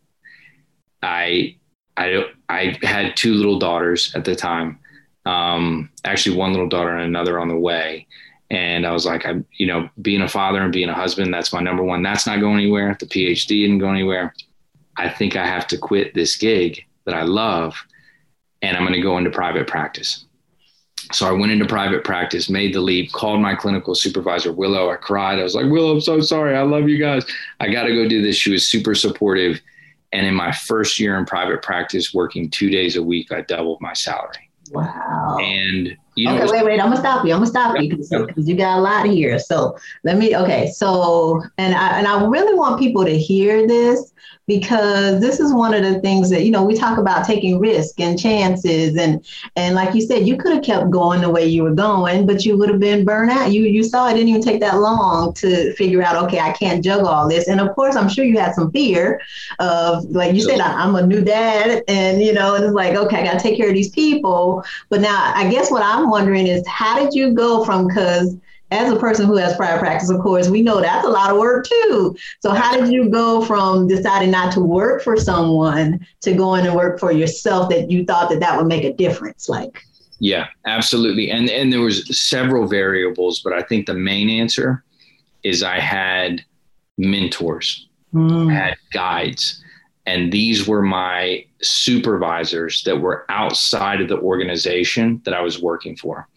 I 1.02 1.58
I 1.98 2.26
I 2.50 2.78
had 2.84 3.18
two 3.18 3.34
little 3.34 3.58
daughters 3.58 4.14
at 4.16 4.26
the 4.26 4.36
time 4.36 4.78
um, 5.26 5.90
actually 6.04 6.36
one 6.36 6.52
little 6.52 6.70
daughter 6.70 6.96
and 6.96 7.04
another 7.04 7.40
on 7.40 7.48
the 7.48 7.56
way 7.56 8.08
and 8.50 8.86
I 8.86 8.92
was 8.92 9.06
like 9.06 9.26
I 9.26 9.36
you 9.58 9.68
know 9.68 9.90
being 10.02 10.22
a 10.22 10.28
father 10.28 10.62
and 10.62 10.74
being 10.74 10.90
a 10.90 10.94
husband 10.94 11.34
that's 11.34 11.54
my 11.54 11.62
number 11.62 11.84
one 11.84 12.02
that's 12.02 12.26
not 12.26 12.40
going 12.40 12.58
anywhere 12.58 12.98
the 13.00 13.06
PhD 13.06 13.48
didn't 13.48 13.80
go 13.80 13.90
anywhere 13.90 14.34
I 14.98 15.10
think 15.10 15.36
I 15.36 15.46
have 15.46 15.68
to 15.68 15.78
quit 15.78 16.14
this 16.14 16.36
gig 16.36 16.86
that 17.06 17.16
I 17.16 17.24
love 17.24 17.76
and 18.62 18.78
I'm 18.78 18.84
going 18.84 18.94
to 18.94 19.02
go 19.02 19.18
into 19.18 19.30
private 19.30 19.68
practice. 19.68 20.26
So 21.12 21.28
I 21.28 21.32
went 21.32 21.52
into 21.52 21.66
private 21.66 22.04
practice, 22.04 22.50
made 22.50 22.74
the 22.74 22.82
leap, 22.82 23.12
called 23.12 23.42
my 23.42 23.56
clinical 23.56 23.96
supervisor, 23.96 24.54
Willow. 24.54 24.92
I 24.92 24.96
cried. 24.96 25.40
I 25.40 25.44
was 25.44 25.56
like, 25.56 25.66
Willow, 25.66 25.94
I'm 25.94 26.02
so 26.02 26.22
sorry. 26.22 26.56
I 26.56 26.62
love 26.62 26.88
you 26.88 27.00
guys. 27.00 27.26
I 27.60 27.70
got 27.70 27.84
to 27.84 27.94
go 27.94 28.08
do 28.08 28.22
this. 28.22 28.36
She 28.36 28.52
was 28.52 28.68
super 28.68 28.94
supportive. 28.94 29.60
And 30.14 30.26
in 30.26 30.36
my 30.36 30.52
first 30.52 31.00
year 31.00 31.18
in 31.18 31.26
private 31.26 31.64
practice, 31.64 32.14
working 32.14 32.50
two 32.50 32.70
days 32.70 32.96
a 32.96 33.04
week, 33.04 33.32
I 33.32 33.42
doubled 33.42 33.82
my 33.82 33.94
salary. 33.94 34.51
Wow. 34.72 35.38
And 35.42 35.98
you 36.16 36.26
know, 36.26 36.42
okay, 36.42 36.52
wait, 36.52 36.66
wait. 36.66 36.80
I'm 36.80 36.90
gonna 36.90 36.98
stop 36.98 37.26
you. 37.26 37.34
I'm 37.34 37.40
gonna 37.40 37.48
stop 37.48 37.80
you 37.80 37.90
because 37.90 38.48
you 38.48 38.56
got 38.56 38.78
a 38.78 38.82
lot 38.82 39.06
here. 39.06 39.38
So 39.38 39.78
let 40.04 40.18
me. 40.18 40.36
Okay, 40.36 40.72
so 40.72 41.42
and 41.58 41.76
I 41.76 42.00
and 42.00 42.08
I 42.08 42.26
really 42.26 42.54
want 42.54 42.80
people 42.80 43.04
to 43.04 43.18
hear 43.18 43.68
this 43.68 44.14
because 44.60 45.22
this 45.22 45.40
is 45.40 45.54
one 45.54 45.74
of 45.74 45.82
the 45.82 46.02
things 46.02 46.30
that 46.30 46.44
you 46.44 46.52
know 46.52 46.62
we 46.62 46.76
talk 46.76 46.98
about 46.98 47.26
taking 47.26 47.58
risk 47.58 48.02
and 48.02 48.20
chances 48.20 48.98
and 48.98 49.26
and 49.56 49.76
like 49.76 49.96
you 49.96 50.02
said 50.02 50.28
you 50.28 50.36
could 50.36 50.52
have 50.52 50.62
kept 50.62 50.90
going 50.90 51.22
the 51.22 51.30
way 51.30 51.46
you 51.46 51.64
were 51.64 51.74
going 51.74 52.26
but 52.26 52.46
you 52.46 52.58
would 52.58 52.68
have 52.68 52.80
been 52.80 53.06
burnt 53.06 53.32
out. 53.32 53.50
You 53.50 53.64
you 53.64 53.82
saw 53.82 54.10
it 54.10 54.16
didn't 54.16 54.28
even 54.28 54.42
take 54.42 54.60
that 54.60 54.80
long 54.80 55.34
to 55.36 55.74
figure 55.76 56.04
out 56.04 56.22
okay 56.26 56.40
i 56.40 56.52
can't 56.52 56.84
juggle 56.84 57.08
all 57.08 57.30
this. 57.30 57.48
And 57.48 57.62
of 57.62 57.74
course 57.76 57.96
i'm 57.96 58.10
sure 58.10 58.26
you 58.26 58.38
had 58.38 58.54
some 58.54 58.70
fear 58.72 59.22
of 59.60 60.04
like 60.10 60.36
you 60.36 60.42
said 60.42 60.60
i'm 60.60 60.96
a 60.96 61.08
new 61.08 61.22
dad 61.22 61.84
and 61.88 62.22
you 62.22 62.34
know 62.34 62.56
and 62.56 62.66
it's 62.66 62.74
like 62.74 62.96
okay 62.96 63.22
i 63.22 63.24
got 63.24 63.40
to 63.40 63.40
take 63.40 63.56
care 63.56 63.70
of 63.70 63.74
these 63.76 63.92
people. 63.92 64.66
But 64.90 65.00
now 65.00 65.32
i 65.34 65.50
guess 65.50 65.72
what 65.72 65.82
i'm 65.82 66.10
wondering 66.10 66.48
is 66.48 66.68
how 66.68 67.00
did 67.00 67.14
you 67.14 67.34
go 67.34 67.64
from 67.64 67.88
because 67.88 68.36
as 68.72 68.92
a 68.92 68.96
person 68.96 69.26
who 69.26 69.36
has 69.36 69.56
prior 69.56 69.78
practice, 69.78 70.10
of 70.10 70.20
course, 70.22 70.48
we 70.50 70.62
know 70.62 70.80
that's 70.80 71.06
a 71.06 71.10
lot 71.10 71.30
of 71.30 71.38
work 71.38 71.68
too. 71.68 72.16
So, 72.40 72.52
how 72.52 72.76
did 72.76 72.92
you 72.92 73.10
go 73.10 73.44
from 73.44 73.88
deciding 73.88 74.32
not 74.32 74.54
to 74.54 74.62
work 74.62 75.04
for 75.04 75.18
someone 75.18 76.06
to 76.22 76.34
going 76.34 76.64
to 76.64 76.74
work 76.74 77.00
for 77.00 77.12
yourself 77.12 77.70
that 77.70 77.92
you 77.92 78.06
thought 78.06 78.30
that 78.30 78.40
that 78.40 78.58
would 78.58 78.68
make 78.68 78.86
a 78.86 78.94
difference? 78.94 79.50
Like, 79.50 79.84
yeah, 80.20 80.48
absolutely. 80.66 81.30
And 81.30 81.50
and 81.50 81.72
there 81.72 81.82
was 81.82 82.18
several 82.18 82.68
variables, 82.68 83.42
but 83.42 83.54
I 83.54 83.62
think 83.62 83.86
the 83.86 83.94
main 83.94 84.30
answer 84.30 84.84
is 85.44 85.64
I 85.64 85.80
had 85.80 86.44
mentors, 86.98 87.90
mm. 88.14 88.50
I 88.50 88.54
had 88.54 88.78
guides, 88.94 89.62
and 90.06 90.32
these 90.32 90.68
were 90.68 90.82
my 90.82 91.46
supervisors 91.62 92.84
that 92.84 93.02
were 93.02 93.26
outside 93.30 94.02
of 94.02 94.08
the 94.08 94.20
organization 94.20 95.22
that 95.26 95.34
I 95.34 95.42
was 95.42 95.62
working 95.62 95.98
for. 95.98 96.28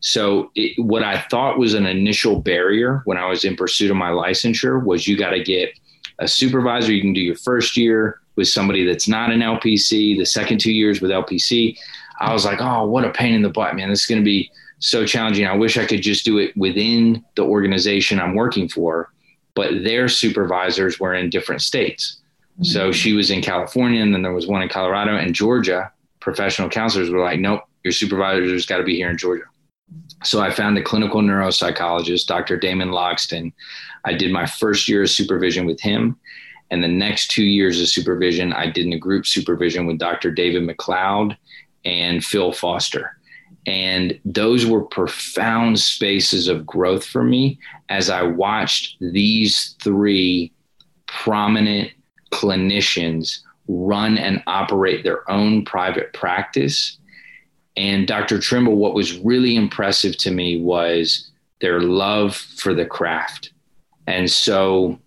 So, 0.00 0.50
it, 0.54 0.82
what 0.82 1.04
I 1.04 1.20
thought 1.30 1.58
was 1.58 1.74
an 1.74 1.86
initial 1.86 2.40
barrier 2.40 3.02
when 3.04 3.18
I 3.18 3.28
was 3.28 3.44
in 3.44 3.56
pursuit 3.56 3.90
of 3.90 3.96
my 3.96 4.10
licensure 4.10 4.82
was 4.82 5.06
you 5.06 5.16
got 5.16 5.30
to 5.30 5.42
get 5.42 5.78
a 6.18 6.28
supervisor. 6.28 6.92
You 6.92 7.02
can 7.02 7.12
do 7.12 7.20
your 7.20 7.36
first 7.36 7.76
year 7.76 8.20
with 8.36 8.48
somebody 8.48 8.86
that's 8.86 9.08
not 9.08 9.30
an 9.30 9.40
LPC, 9.40 10.16
the 10.16 10.24
second 10.24 10.60
two 10.60 10.72
years 10.72 11.00
with 11.00 11.10
LPC. 11.10 11.76
I 12.20 12.32
was 12.32 12.44
like, 12.44 12.60
oh, 12.60 12.86
what 12.86 13.04
a 13.04 13.10
pain 13.10 13.34
in 13.34 13.42
the 13.42 13.48
butt, 13.50 13.74
man. 13.74 13.88
This 13.88 14.00
is 14.00 14.06
going 14.06 14.20
to 14.20 14.24
be 14.24 14.50
so 14.78 15.06
challenging. 15.06 15.46
I 15.46 15.54
wish 15.54 15.76
I 15.76 15.86
could 15.86 16.02
just 16.02 16.24
do 16.24 16.38
it 16.38 16.56
within 16.56 17.24
the 17.34 17.44
organization 17.44 18.20
I'm 18.20 18.34
working 18.34 18.68
for, 18.68 19.12
but 19.54 19.84
their 19.84 20.08
supervisors 20.08 20.98
were 20.98 21.14
in 21.14 21.30
different 21.30 21.62
states. 21.62 22.18
Mm-hmm. 22.54 22.64
So 22.64 22.92
she 22.92 23.12
was 23.12 23.30
in 23.30 23.42
California, 23.42 24.02
and 24.02 24.14
then 24.14 24.22
there 24.22 24.32
was 24.32 24.46
one 24.46 24.62
in 24.62 24.68
Colorado 24.68 25.16
and 25.16 25.34
Georgia. 25.34 25.90
Professional 26.20 26.68
counselors 26.68 27.10
were 27.10 27.22
like, 27.22 27.40
nope, 27.40 27.62
your 27.84 27.92
supervisor's 27.92 28.66
got 28.66 28.78
to 28.78 28.84
be 28.84 28.96
here 28.96 29.10
in 29.10 29.18
Georgia. 29.18 29.44
So 30.22 30.40
I 30.40 30.50
found 30.50 30.76
a 30.76 30.82
clinical 30.82 31.22
neuropsychologist, 31.22 32.26
Dr. 32.26 32.58
Damon 32.58 32.90
Logston. 32.90 33.52
I 34.04 34.12
did 34.12 34.32
my 34.32 34.46
first 34.46 34.88
year 34.88 35.02
of 35.02 35.10
supervision 35.10 35.66
with 35.66 35.80
him. 35.80 36.18
And 36.70 36.84
the 36.84 36.88
next 36.88 37.30
two 37.30 37.44
years 37.44 37.80
of 37.80 37.88
supervision, 37.88 38.52
I 38.52 38.70
did 38.70 38.86
in 38.86 38.92
a 38.92 38.98
group 38.98 39.26
supervision 39.26 39.86
with 39.86 39.98
Dr. 39.98 40.30
David 40.30 40.62
McLeod 40.62 41.36
and 41.84 42.24
Phil 42.24 42.52
Foster. 42.52 43.16
And 43.66 44.18
those 44.24 44.66
were 44.66 44.84
profound 44.84 45.78
spaces 45.78 46.48
of 46.48 46.66
growth 46.66 47.04
for 47.04 47.24
me 47.24 47.58
as 47.88 48.08
I 48.08 48.22
watched 48.22 48.96
these 49.00 49.76
three 49.82 50.52
prominent 51.06 51.90
clinicians 52.30 53.40
run 53.68 54.18
and 54.18 54.42
operate 54.46 55.04
their 55.04 55.28
own 55.30 55.64
private 55.64 56.12
practice 56.12 56.98
and 57.76 58.06
Dr. 58.06 58.38
Trimble, 58.38 58.76
what 58.76 58.94
was 58.94 59.18
really 59.18 59.56
impressive 59.56 60.16
to 60.18 60.30
me 60.30 60.60
was 60.60 61.30
their 61.60 61.80
love 61.80 62.34
for 62.34 62.74
the 62.74 62.86
craft. 62.86 63.52
And 64.06 64.30
so 64.30 64.98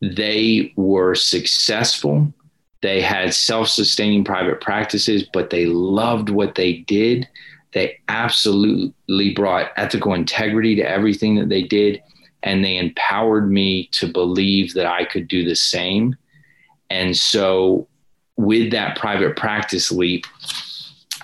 they 0.00 0.72
were 0.76 1.14
successful. 1.14 2.32
They 2.80 3.00
had 3.00 3.34
self 3.34 3.68
sustaining 3.68 4.24
private 4.24 4.60
practices, 4.60 5.24
but 5.32 5.50
they 5.50 5.66
loved 5.66 6.28
what 6.28 6.56
they 6.56 6.78
did. 6.78 7.28
They 7.72 7.98
absolutely 8.08 9.32
brought 9.34 9.70
ethical 9.76 10.14
integrity 10.14 10.74
to 10.76 10.82
everything 10.82 11.36
that 11.36 11.48
they 11.48 11.62
did. 11.62 12.02
And 12.42 12.64
they 12.64 12.76
empowered 12.76 13.50
me 13.50 13.86
to 13.92 14.12
believe 14.12 14.74
that 14.74 14.86
I 14.86 15.04
could 15.04 15.28
do 15.28 15.44
the 15.44 15.54
same. 15.54 16.16
And 16.90 17.16
so, 17.16 17.86
with 18.36 18.72
that 18.72 18.98
private 18.98 19.36
practice 19.36 19.92
leap, 19.92 20.26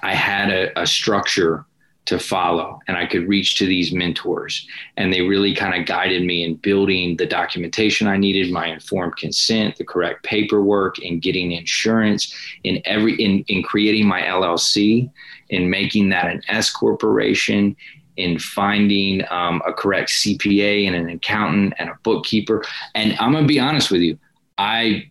I 0.02 0.14
had 0.14 0.50
a, 0.50 0.80
a 0.80 0.86
structure 0.86 1.64
to 2.08 2.18
follow 2.18 2.80
and 2.88 2.96
I 2.96 3.04
could 3.04 3.28
reach 3.28 3.56
to 3.56 3.66
these 3.66 3.92
mentors. 3.92 4.66
And 4.96 5.12
they 5.12 5.20
really 5.20 5.54
kind 5.54 5.78
of 5.78 5.86
guided 5.86 6.24
me 6.24 6.42
in 6.42 6.54
building 6.54 7.18
the 7.18 7.26
documentation 7.26 8.06
I 8.06 8.16
needed, 8.16 8.50
my 8.50 8.68
informed 8.68 9.16
consent, 9.16 9.76
the 9.76 9.84
correct 9.84 10.24
paperwork, 10.24 10.98
in 11.00 11.20
getting 11.20 11.52
insurance, 11.52 12.34
in 12.64 12.80
every 12.86 13.14
in, 13.22 13.44
in 13.48 13.62
creating 13.62 14.06
my 14.06 14.22
LLC, 14.22 15.10
in 15.50 15.68
making 15.68 16.08
that 16.08 16.28
an 16.28 16.42
S 16.48 16.70
corporation, 16.70 17.76
in 18.16 18.38
finding 18.38 19.22
um, 19.30 19.60
a 19.66 19.72
correct 19.74 20.08
CPA 20.10 20.86
and 20.86 20.96
an 20.96 21.10
accountant 21.10 21.74
and 21.78 21.90
a 21.90 21.98
bookkeeper. 22.04 22.64
And 22.94 23.18
I'm 23.20 23.32
gonna 23.32 23.46
be 23.46 23.60
honest 23.60 23.90
with 23.90 24.00
you, 24.00 24.18
I 24.56 25.10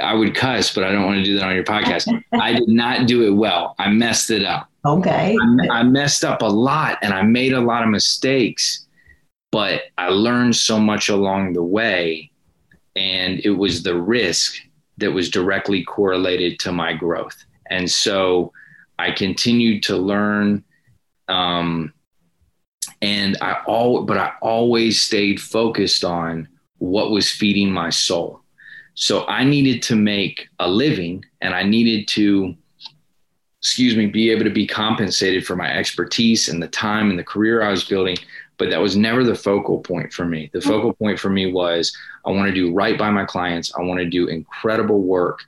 I 0.00 0.14
would 0.14 0.34
cuss, 0.34 0.74
but 0.74 0.84
I 0.84 0.92
don't 0.92 1.04
want 1.04 1.18
to 1.18 1.24
do 1.24 1.36
that 1.36 1.44
on 1.44 1.54
your 1.54 1.64
podcast. 1.64 2.22
I 2.32 2.54
did 2.54 2.68
not 2.68 3.06
do 3.06 3.26
it 3.26 3.30
well. 3.30 3.74
I 3.78 3.90
messed 3.90 4.30
it 4.30 4.44
up. 4.44 4.68
Okay. 4.84 5.36
I, 5.40 5.80
I, 5.80 5.82
messed 5.84 6.24
up 6.24 6.42
a 6.42 6.46
lot 6.46 6.98
and 7.02 7.14
I 7.14 7.22
made 7.22 7.52
a 7.52 7.60
lot 7.60 7.84
of 7.84 7.88
mistakes, 7.88 8.86
but 9.52 9.82
I 9.96 10.08
learned 10.08 10.56
so 10.56 10.80
much 10.80 11.08
along 11.08 11.52
the 11.52 11.62
way. 11.62 12.30
And 12.96 13.40
it 13.40 13.50
was 13.50 13.82
the 13.82 14.00
risk 14.00 14.56
that 14.98 15.12
was 15.12 15.30
directly 15.30 15.84
correlated 15.84 16.58
to 16.60 16.72
my 16.72 16.92
growth. 16.92 17.44
And 17.70 17.90
so 17.90 18.52
I 18.98 19.12
continued 19.12 19.84
to 19.84 19.96
learn. 19.96 20.64
Um, 21.28 21.92
and 23.00 23.36
I 23.40 23.62
all, 23.66 24.02
but 24.02 24.18
I 24.18 24.32
always 24.42 25.00
stayed 25.00 25.40
focused 25.40 26.04
on 26.04 26.48
what 26.78 27.10
was 27.10 27.30
feeding 27.30 27.70
my 27.70 27.90
soul 27.90 28.41
so 28.94 29.26
I 29.26 29.44
needed 29.44 29.82
to 29.84 29.96
make 29.96 30.48
a 30.58 30.68
living 30.68 31.24
and 31.40 31.54
I 31.54 31.62
needed 31.62 32.08
to, 32.08 32.54
excuse 33.58 33.96
me, 33.96 34.06
be 34.06 34.30
able 34.30 34.44
to 34.44 34.50
be 34.50 34.66
compensated 34.66 35.46
for 35.46 35.56
my 35.56 35.72
expertise 35.72 36.48
and 36.48 36.62
the 36.62 36.68
time 36.68 37.10
and 37.10 37.18
the 37.18 37.24
career 37.24 37.62
I 37.62 37.70
was 37.70 37.84
building. 37.84 38.16
But 38.58 38.70
that 38.70 38.80
was 38.80 38.96
never 38.96 39.24
the 39.24 39.34
focal 39.34 39.80
point 39.80 40.12
for 40.12 40.24
me. 40.24 40.50
The 40.52 40.58
mm-hmm. 40.58 40.68
focal 40.68 40.92
point 40.92 41.18
for 41.18 41.30
me 41.30 41.50
was 41.50 41.96
I 42.24 42.30
want 42.30 42.48
to 42.48 42.54
do 42.54 42.72
right 42.72 42.98
by 42.98 43.10
my 43.10 43.24
clients, 43.24 43.72
I 43.74 43.82
want 43.82 44.00
to 44.00 44.08
do 44.08 44.28
incredible 44.28 45.00
work. 45.00 45.40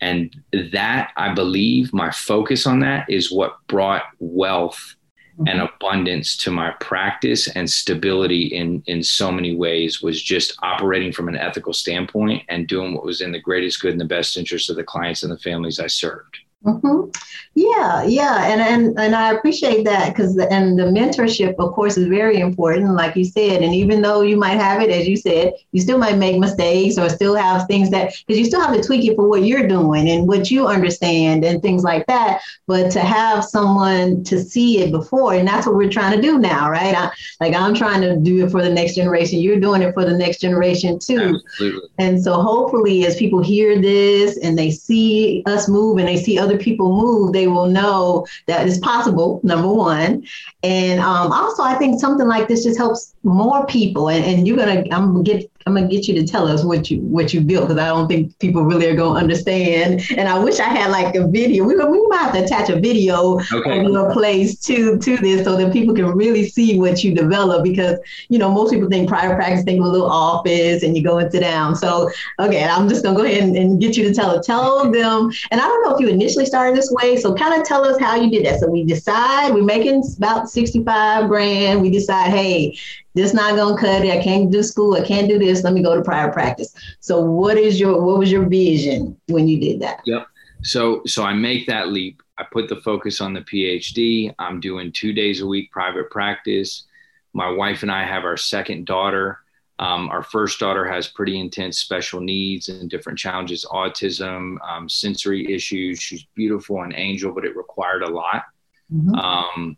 And 0.00 0.34
that, 0.72 1.12
I 1.16 1.32
believe, 1.32 1.92
my 1.92 2.10
focus 2.10 2.66
on 2.66 2.80
that 2.80 3.08
is 3.08 3.32
what 3.32 3.56
brought 3.66 4.02
wealth 4.18 4.95
and 5.40 5.60
mm-hmm. 5.60 5.74
abundance 5.74 6.36
to 6.36 6.50
my 6.50 6.70
practice 6.80 7.48
and 7.48 7.68
stability 7.68 8.46
in 8.46 8.82
in 8.86 9.02
so 9.02 9.30
many 9.30 9.54
ways 9.54 10.02
was 10.02 10.22
just 10.22 10.56
operating 10.62 11.12
from 11.12 11.28
an 11.28 11.36
ethical 11.36 11.72
standpoint 11.72 12.42
and 12.48 12.66
doing 12.66 12.94
what 12.94 13.04
was 13.04 13.20
in 13.20 13.32
the 13.32 13.40
greatest 13.40 13.80
good 13.80 13.92
and 13.92 14.00
the 14.00 14.04
best 14.04 14.36
interest 14.36 14.70
of 14.70 14.76
the 14.76 14.84
clients 14.84 15.22
and 15.22 15.32
the 15.32 15.38
families 15.38 15.78
I 15.78 15.88
served. 15.88 16.38
Mm-hmm. 16.64 17.10
Yeah, 17.54 18.02
yeah, 18.04 18.46
and 18.46 18.60
and 18.60 18.98
and 18.98 19.14
I 19.14 19.32
appreciate 19.32 19.84
that 19.84 20.08
because 20.08 20.36
and 20.36 20.78
the 20.78 20.84
mentorship, 20.84 21.54
of 21.58 21.72
course, 21.72 21.96
is 21.96 22.06
very 22.06 22.40
important, 22.40 22.94
like 22.94 23.14
you 23.14 23.24
said. 23.24 23.62
And 23.62 23.74
even 23.74 24.02
though 24.02 24.22
you 24.22 24.36
might 24.36 24.56
have 24.56 24.82
it, 24.82 24.90
as 24.90 25.06
you 25.06 25.16
said, 25.16 25.52
you 25.72 25.80
still 25.80 25.96
might 25.96 26.18
make 26.18 26.38
mistakes 26.38 26.98
or 26.98 27.08
still 27.08 27.34
have 27.34 27.66
things 27.66 27.90
that 27.90 28.12
because 28.26 28.38
you 28.38 28.44
still 28.44 28.60
have 28.60 28.74
to 28.74 28.82
tweak 28.82 29.04
it 29.06 29.16
for 29.16 29.28
what 29.28 29.44
you're 29.44 29.68
doing 29.68 30.08
and 30.10 30.26
what 30.26 30.50
you 30.50 30.66
understand 30.66 31.44
and 31.44 31.62
things 31.62 31.84
like 31.84 32.06
that. 32.06 32.42
But 32.66 32.90
to 32.92 33.00
have 33.00 33.44
someone 33.44 34.24
to 34.24 34.38
see 34.38 34.80
it 34.80 34.90
before, 34.90 35.34
and 35.34 35.46
that's 35.46 35.66
what 35.66 35.76
we're 35.76 35.90
trying 35.90 36.16
to 36.16 36.22
do 36.22 36.38
now, 36.38 36.70
right? 36.70 36.94
I, 36.94 37.10
like 37.40 37.54
I'm 37.54 37.74
trying 37.74 38.00
to 38.02 38.16
do 38.16 38.44
it 38.44 38.50
for 38.50 38.62
the 38.62 38.70
next 38.70 38.96
generation. 38.96 39.38
You're 39.38 39.60
doing 39.60 39.82
it 39.82 39.94
for 39.94 40.04
the 40.04 40.16
next 40.16 40.40
generation 40.40 40.98
too. 40.98 41.38
Absolutely. 41.42 41.88
And 41.98 42.22
so 42.22 42.34
hopefully, 42.40 43.06
as 43.06 43.16
people 43.16 43.42
hear 43.42 43.80
this 43.80 44.36
and 44.38 44.58
they 44.58 44.70
see 44.70 45.42
us 45.46 45.68
move 45.68 45.98
and 45.98 46.08
they 46.08 46.16
see 46.16 46.38
other 46.46 46.58
people 46.58 46.96
move, 46.96 47.32
they 47.32 47.46
will 47.46 47.66
know 47.66 48.26
that 48.46 48.66
it's 48.66 48.78
possible, 48.78 49.40
number 49.42 49.68
one. 49.68 50.24
And 50.62 51.00
um, 51.00 51.32
also, 51.32 51.62
I 51.62 51.74
think 51.74 52.00
something 52.00 52.26
like 52.26 52.48
this 52.48 52.64
just 52.64 52.78
helps 52.78 53.14
more 53.22 53.66
people. 53.66 54.08
And, 54.08 54.24
and 54.24 54.46
you're 54.46 54.56
going 54.56 54.84
to, 54.84 54.94
I'm 54.94 55.12
going 55.12 55.24
to 55.24 55.32
get 55.32 55.50
I'm 55.66 55.74
gonna 55.74 55.88
get 55.88 56.06
you 56.06 56.14
to 56.14 56.24
tell 56.24 56.46
us 56.46 56.62
what 56.62 56.90
you 56.92 57.00
what 57.00 57.34
you 57.34 57.40
built 57.40 57.68
because 57.68 57.82
I 57.82 57.88
don't 57.88 58.06
think 58.06 58.38
people 58.38 58.62
really 58.62 58.86
are 58.86 58.94
gonna 58.94 59.18
understand. 59.18 60.06
And 60.16 60.28
I 60.28 60.38
wish 60.38 60.60
I 60.60 60.68
had 60.68 60.92
like 60.92 61.16
a 61.16 61.26
video. 61.26 61.64
We 61.64 61.74
we 61.74 62.06
might 62.06 62.18
have 62.18 62.32
to 62.34 62.44
attach 62.44 62.70
a 62.70 62.78
video 62.78 63.40
okay. 63.52 63.80
of 63.80 63.90
your 63.90 64.12
place 64.12 64.60
to 64.60 64.96
to 64.96 65.16
this 65.16 65.44
so 65.44 65.56
that 65.56 65.72
people 65.72 65.92
can 65.92 66.06
really 66.06 66.48
see 66.48 66.78
what 66.78 67.02
you 67.02 67.14
develop 67.14 67.64
because 67.64 67.98
you 68.28 68.38
know 68.38 68.48
most 68.48 68.72
people 68.72 68.88
think 68.88 69.08
private 69.08 69.34
practice 69.34 69.64
think 69.64 69.80
of 69.80 69.86
a 69.86 69.88
little 69.88 70.08
office 70.08 70.84
and 70.84 70.96
you 70.96 71.02
go 71.02 71.18
and 71.18 71.32
sit 71.32 71.40
down. 71.40 71.74
So 71.74 72.10
okay, 72.38 72.62
I'm 72.62 72.88
just 72.88 73.02
gonna 73.02 73.16
go 73.16 73.24
ahead 73.24 73.42
and, 73.42 73.56
and 73.56 73.80
get 73.80 73.96
you 73.96 74.04
to 74.04 74.14
tell. 74.14 74.40
Tell 74.40 74.88
them. 74.90 75.32
And 75.50 75.60
I 75.60 75.64
don't 75.64 75.84
know 75.84 75.94
if 75.94 76.00
you 76.00 76.08
initially 76.08 76.46
started 76.46 76.76
this 76.76 76.92
way, 76.92 77.16
so 77.16 77.34
kind 77.34 77.60
of 77.60 77.66
tell 77.66 77.84
us 77.84 77.98
how 77.98 78.14
you 78.14 78.30
did 78.30 78.46
that. 78.46 78.60
So 78.60 78.70
we 78.70 78.84
decide 78.84 79.52
we're 79.52 79.64
making 79.64 80.04
about 80.16 80.48
65 80.48 81.26
grand. 81.26 81.82
We 81.82 81.90
decide, 81.90 82.30
hey, 82.30 82.78
this 83.16 83.32
not 83.32 83.56
gonna 83.56 83.78
cut 83.78 84.04
it. 84.04 84.12
I 84.12 84.22
can't 84.22 84.52
do 84.52 84.62
school. 84.62 84.94
I 84.94 85.00
can't 85.00 85.26
do 85.26 85.38
this. 85.38 85.64
Let 85.64 85.72
me 85.72 85.82
go 85.82 85.96
to 85.96 86.02
private 86.02 86.34
practice. 86.34 86.74
So 87.00 87.20
what 87.20 87.56
is 87.56 87.80
your 87.80 88.00
what 88.00 88.18
was 88.18 88.30
your 88.30 88.44
vision 88.46 89.18
when 89.28 89.48
you 89.48 89.58
did 89.58 89.80
that? 89.80 90.02
Yep. 90.04 90.26
So 90.62 91.00
so 91.06 91.24
I 91.24 91.32
make 91.32 91.66
that 91.66 91.88
leap. 91.88 92.22
I 92.38 92.44
put 92.44 92.68
the 92.68 92.76
focus 92.76 93.22
on 93.22 93.32
the 93.32 93.40
PhD. 93.40 94.34
I'm 94.38 94.60
doing 94.60 94.92
two 94.92 95.14
days 95.14 95.40
a 95.40 95.46
week 95.46 95.72
private 95.72 96.10
practice. 96.10 96.84
My 97.32 97.50
wife 97.50 97.82
and 97.82 97.90
I 97.90 98.04
have 98.04 98.24
our 98.24 98.36
second 98.36 98.84
daughter. 98.84 99.38
Um, 99.78 100.10
our 100.10 100.22
first 100.22 100.58
daughter 100.58 100.86
has 100.86 101.08
pretty 101.08 101.40
intense 101.40 101.80
special 101.80 102.20
needs 102.20 102.68
and 102.68 102.88
different 102.88 103.18
challenges, 103.18 103.66
autism, 103.70 104.56
um, 104.66 104.88
sensory 104.88 105.50
issues. 105.52 106.00
She's 106.00 106.26
beautiful 106.34 106.82
and 106.82 106.94
angel, 106.94 107.32
but 107.32 107.44
it 107.44 107.56
required 107.56 108.02
a 108.02 108.10
lot. 108.10 108.44
Mm-hmm. 108.92 109.14
Um, 109.14 109.76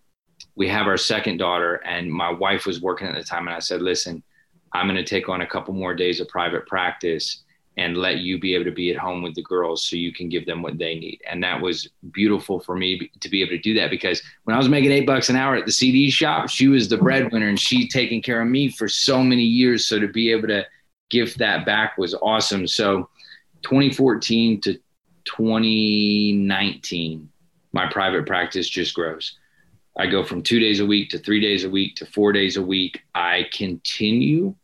we 0.58 0.68
have 0.68 0.86
our 0.86 0.96
second 0.96 1.38
daughter 1.38 1.76
and 1.84 2.12
my 2.12 2.30
wife 2.30 2.66
was 2.66 2.82
working 2.82 3.06
at 3.06 3.14
the 3.14 3.22
time 3.22 3.46
and 3.46 3.56
i 3.56 3.60
said 3.60 3.80
listen 3.80 4.22
i'm 4.72 4.86
going 4.86 4.96
to 4.96 5.04
take 5.04 5.28
on 5.28 5.40
a 5.40 5.46
couple 5.46 5.72
more 5.72 5.94
days 5.94 6.20
of 6.20 6.28
private 6.28 6.66
practice 6.66 7.44
and 7.78 7.96
let 7.96 8.18
you 8.18 8.38
be 8.40 8.56
able 8.56 8.64
to 8.64 8.72
be 8.72 8.90
at 8.90 8.98
home 8.98 9.22
with 9.22 9.36
the 9.36 9.42
girls 9.42 9.86
so 9.86 9.94
you 9.94 10.12
can 10.12 10.28
give 10.28 10.44
them 10.44 10.62
what 10.62 10.78
they 10.78 10.96
need. 10.96 11.20
And 11.30 11.40
that 11.44 11.60
was 11.60 11.88
beautiful 12.10 12.58
for 12.58 12.74
me 12.74 13.08
to 13.20 13.28
be 13.28 13.40
able 13.40 13.52
to 13.52 13.58
do 13.58 13.72
that 13.74 13.88
because 13.88 14.20
when 14.44 14.54
i 14.54 14.58
was 14.58 14.68
making 14.68 14.90
eight 14.90 15.06
bucks 15.06 15.28
an 15.28 15.36
hour 15.36 15.54
at 15.54 15.64
the 15.64 15.70
cd 15.70 16.10
shop 16.10 16.48
she 16.48 16.66
was 16.66 16.88
the 16.88 16.98
breadwinner 16.98 17.48
and 17.48 17.58
she 17.58 17.86
taking 17.86 18.20
care 18.20 18.42
of 18.42 18.48
me 18.48 18.68
for 18.68 18.88
so 18.88 19.22
many 19.22 19.44
years. 19.44 19.86
So 19.86 20.00
to 20.00 20.08
be 20.08 20.32
able 20.32 20.48
to 20.48 20.66
give 21.08 21.38
that 21.38 21.64
back 21.64 21.96
was 21.96 22.16
awesome. 22.20 22.66
So 22.66 23.08
2014 23.62 24.60
to 24.62 24.74
2019 25.24 27.28
my 27.72 27.86
private 27.92 28.26
practice 28.26 28.68
just 28.68 28.94
grows 28.94 29.36
I 29.98 30.06
go 30.06 30.22
from 30.22 30.42
two 30.42 30.60
days 30.60 30.78
a 30.78 30.86
week 30.86 31.10
to 31.10 31.18
three 31.18 31.40
days 31.40 31.64
a 31.64 31.70
week 31.70 31.96
to 31.96 32.06
four 32.06 32.32
days 32.32 32.56
a 32.56 32.62
week. 32.62 33.02
I 33.16 33.48
continue 33.52 34.54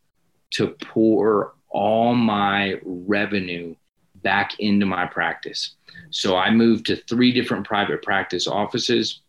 to 0.52 0.68
pour 0.68 1.54
all 1.70 2.14
my 2.14 2.78
revenue 2.84 3.74
back 4.22 4.60
into 4.60 4.86
my 4.86 5.06
practice. 5.06 5.74
So 6.10 6.36
I 6.36 6.50
moved 6.50 6.86
to 6.86 6.96
three 6.96 7.32
different 7.32 7.66
private 7.66 8.00
practice 8.00 8.46
offices. 8.46 9.20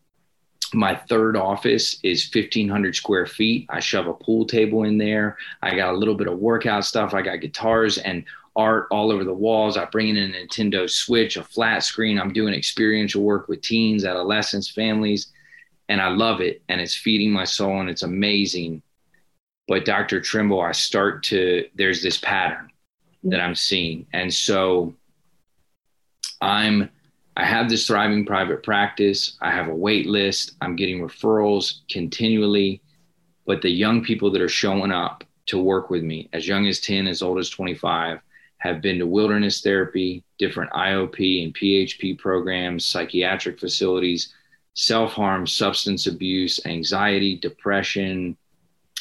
My 0.73 0.95
third 0.95 1.35
office 1.35 1.99
is 2.03 2.29
1,500 2.31 2.95
square 2.95 3.25
feet. 3.25 3.65
I 3.69 3.79
shove 3.79 4.07
a 4.07 4.13
pool 4.13 4.45
table 4.45 4.83
in 4.83 4.99
there. 4.99 5.37
I 5.63 5.75
got 5.75 5.95
a 5.95 5.97
little 5.97 6.15
bit 6.15 6.27
of 6.27 6.37
workout 6.37 6.85
stuff. 6.85 7.15
I 7.15 7.23
got 7.23 7.41
guitars 7.41 7.97
and 7.97 8.23
art 8.55 8.87
all 8.91 9.11
over 9.11 9.23
the 9.23 9.33
walls. 9.33 9.75
I 9.75 9.85
bring 9.85 10.09
in 10.15 10.17
a 10.17 10.37
Nintendo 10.37 10.87
Switch, 10.87 11.35
a 11.35 11.43
flat 11.43 11.83
screen. 11.83 12.19
I'm 12.19 12.31
doing 12.31 12.53
experiential 12.53 13.23
work 13.23 13.47
with 13.47 13.61
teens, 13.61 14.05
adolescents, 14.05 14.69
families 14.69 15.31
and 15.89 16.01
I 16.01 16.09
love 16.09 16.41
it 16.41 16.61
and 16.69 16.81
it's 16.81 16.95
feeding 16.95 17.31
my 17.31 17.43
soul 17.43 17.79
and 17.79 17.89
it's 17.89 18.03
amazing. 18.03 18.81
But 19.67 19.85
Dr. 19.85 20.21
Trimble, 20.21 20.61
I 20.61 20.71
start 20.71 21.23
to, 21.23 21.67
there's 21.75 22.01
this 22.01 22.17
pattern 22.17 22.69
mm-hmm. 22.69 23.29
that 23.29 23.41
I'm 23.41 23.55
seeing. 23.55 24.05
And 24.13 24.33
so 24.33 24.95
I'm, 26.41 26.89
I 27.37 27.45
have 27.45 27.69
this 27.69 27.87
thriving 27.87 28.25
private 28.25 28.63
practice. 28.63 29.37
I 29.41 29.51
have 29.51 29.67
a 29.67 29.75
wait 29.75 30.07
list. 30.07 30.55
I'm 30.61 30.75
getting 30.75 31.01
referrals 31.01 31.81
continually. 31.89 32.81
But 33.45 33.61
the 33.61 33.69
young 33.69 34.03
people 34.03 34.31
that 34.31 34.41
are 34.41 34.49
showing 34.49 34.91
up 34.91 35.23
to 35.47 35.59
work 35.59 35.89
with 35.89 36.03
me, 36.03 36.29
as 36.33 36.47
young 36.47 36.65
as 36.67 36.79
10, 36.79 37.07
as 37.07 37.21
old 37.21 37.37
as 37.37 37.49
25, 37.49 38.19
have 38.57 38.81
been 38.81 38.97
to 38.97 39.05
wilderness 39.05 39.61
therapy, 39.61 40.23
different 40.39 40.71
IOP 40.71 41.43
and 41.43 41.53
PHP 41.53 42.17
programs, 42.17 42.85
psychiatric 42.85 43.59
facilities, 43.59 44.33
self 44.75 45.13
harm, 45.13 45.47
substance 45.47 46.05
abuse, 46.05 46.59
anxiety, 46.65 47.35
depression, 47.37 48.37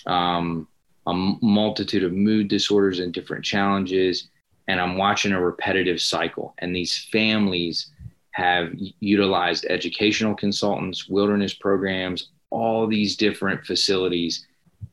um, 0.06 0.66
a 1.06 1.12
multitude 1.12 2.04
of 2.04 2.12
mood 2.12 2.48
disorders 2.48 3.00
and 3.00 3.12
different 3.12 3.44
challenges. 3.44 4.28
And 4.68 4.80
I'm 4.80 4.96
watching 4.96 5.32
a 5.32 5.40
repetitive 5.40 6.00
cycle. 6.00 6.54
And 6.58 6.74
these 6.74 7.06
families 7.12 7.90
have 8.30 8.72
utilized 9.00 9.66
educational 9.68 10.34
consultants, 10.34 11.08
wilderness 11.08 11.52
programs, 11.52 12.30
all 12.50 12.86
these 12.86 13.16
different 13.16 13.66
facilities. 13.66 14.46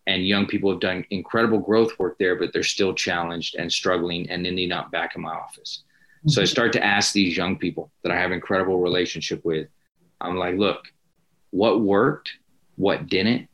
And 0.08 0.28
young 0.28 0.48
people 0.48 0.72
have 0.72 0.82
done 0.82 1.06
incredible 1.12 1.60
growth 1.60 1.98
work 2.00 2.18
there, 2.18 2.36
but 2.36 2.52
they're 2.52 2.64
still 2.64 2.94
challenged 2.94 3.56
and 3.56 3.72
struggling 3.72 4.30
and 4.30 4.46
ending 4.46 4.72
up 4.72 4.92
back 4.92 5.16
in 5.16 5.22
my 5.22 5.32
office. 5.34 5.84
Mm-hmm. 6.20 6.30
So 6.30 6.42
I 6.42 6.44
mm-hmm. 6.44 6.52
start 6.52 6.74
to 6.74 6.84
ask 6.84 7.14
these 7.14 7.38
young 7.38 7.58
people 7.58 7.92
that 8.04 8.12
I 8.12 8.20
have 8.20 8.32
incredible 8.32 8.80
relationship 8.80 9.46
with, 9.46 9.68
I'm 10.22 10.38
like, 10.38 10.58
look, 10.58 10.86
what 11.52 11.82
worked, 11.82 12.32
what 12.76 13.08
didn't. 13.08 13.48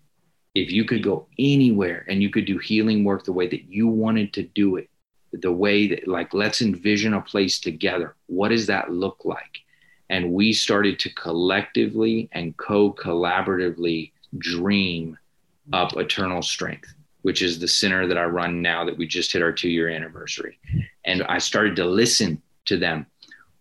If 0.56 0.72
you 0.72 0.86
could 0.86 1.04
go 1.04 1.28
anywhere 1.38 2.06
and 2.08 2.22
you 2.22 2.30
could 2.30 2.46
do 2.46 2.58
healing 2.58 3.04
work 3.04 3.24
the 3.24 3.34
way 3.34 3.48
that 3.48 3.66
you 3.70 3.88
wanted 3.88 4.34
to 4.34 4.44
do 4.44 4.78
it, 4.78 4.90
the 5.32 5.52
way 5.52 5.88
that, 5.88 6.08
like, 6.08 6.34
let's 6.34 6.62
envision 6.62 7.14
a 7.14 7.22
place 7.22 7.60
together. 7.60 8.16
What 8.28 8.50
does 8.50 8.68
that 8.68 8.92
look 8.92 9.24
like? 9.24 9.60
And 10.10 10.32
we 10.32 10.54
started 10.54 11.00
to 11.00 11.14
collectively 11.14 12.30
and 12.32 12.56
co 12.58 12.94
collaboratively 12.94 14.12
dream 14.40 15.18
up 15.74 15.96
eternal 15.98 16.42
strength 16.42 16.94
which 17.28 17.42
is 17.42 17.60
the 17.60 17.68
center 17.68 18.08
that 18.08 18.18
I 18.18 18.24
run 18.24 18.62
now 18.62 18.86
that 18.86 18.98
we 18.98 19.06
just 19.06 19.34
hit 19.34 19.42
our 19.42 19.52
two 19.52 19.68
year 19.68 19.90
anniversary. 19.90 20.58
And 21.04 21.24
I 21.24 21.40
started 21.40 21.76
to 21.76 21.84
listen 21.84 22.42
to 22.68 22.78
them 22.78 23.06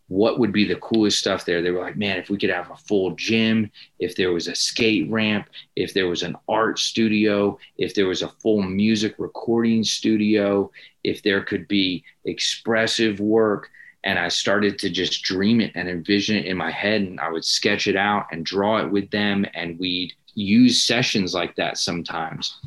what 0.08 0.38
would 0.38 0.52
be 0.52 0.64
the 0.64 0.76
coolest 0.76 1.18
stuff 1.18 1.44
there. 1.44 1.60
They 1.60 1.70
were 1.70 1.82
like, 1.82 1.96
man, 1.96 2.18
if 2.18 2.30
we 2.30 2.38
could 2.38 2.50
have 2.50 2.70
a 2.70 2.76
full 2.76 3.12
gym, 3.12 3.70
if 3.98 4.14
there 4.14 4.32
was 4.32 4.46
a 4.46 4.54
skate 4.54 5.10
ramp, 5.10 5.48
if 5.74 5.94
there 5.94 6.06
was 6.06 6.22
an 6.22 6.36
art 6.48 6.78
studio, 6.78 7.58
if 7.76 7.94
there 7.94 8.06
was 8.06 8.22
a 8.22 8.28
full 8.40 8.62
music 8.62 9.16
recording 9.18 9.82
studio, 9.82 10.70
if 11.02 11.22
there 11.22 11.42
could 11.42 11.66
be 11.66 12.04
expressive 12.24 13.18
work. 13.18 13.68
And 14.04 14.18
I 14.18 14.28
started 14.28 14.78
to 14.80 14.90
just 14.90 15.24
dream 15.24 15.60
it 15.60 15.72
and 15.74 15.88
envision 15.88 16.36
it 16.36 16.46
in 16.46 16.56
my 16.56 16.70
head. 16.70 17.00
And 17.00 17.18
I 17.18 17.28
would 17.28 17.44
sketch 17.44 17.88
it 17.88 17.96
out 17.96 18.26
and 18.30 18.46
draw 18.46 18.78
it 18.78 18.88
with 18.88 19.10
them. 19.10 19.44
And 19.54 19.76
we'd 19.80 20.12
use 20.34 20.84
sessions 20.84 21.34
like 21.34 21.56
that 21.56 21.78
sometimes. 21.78 22.60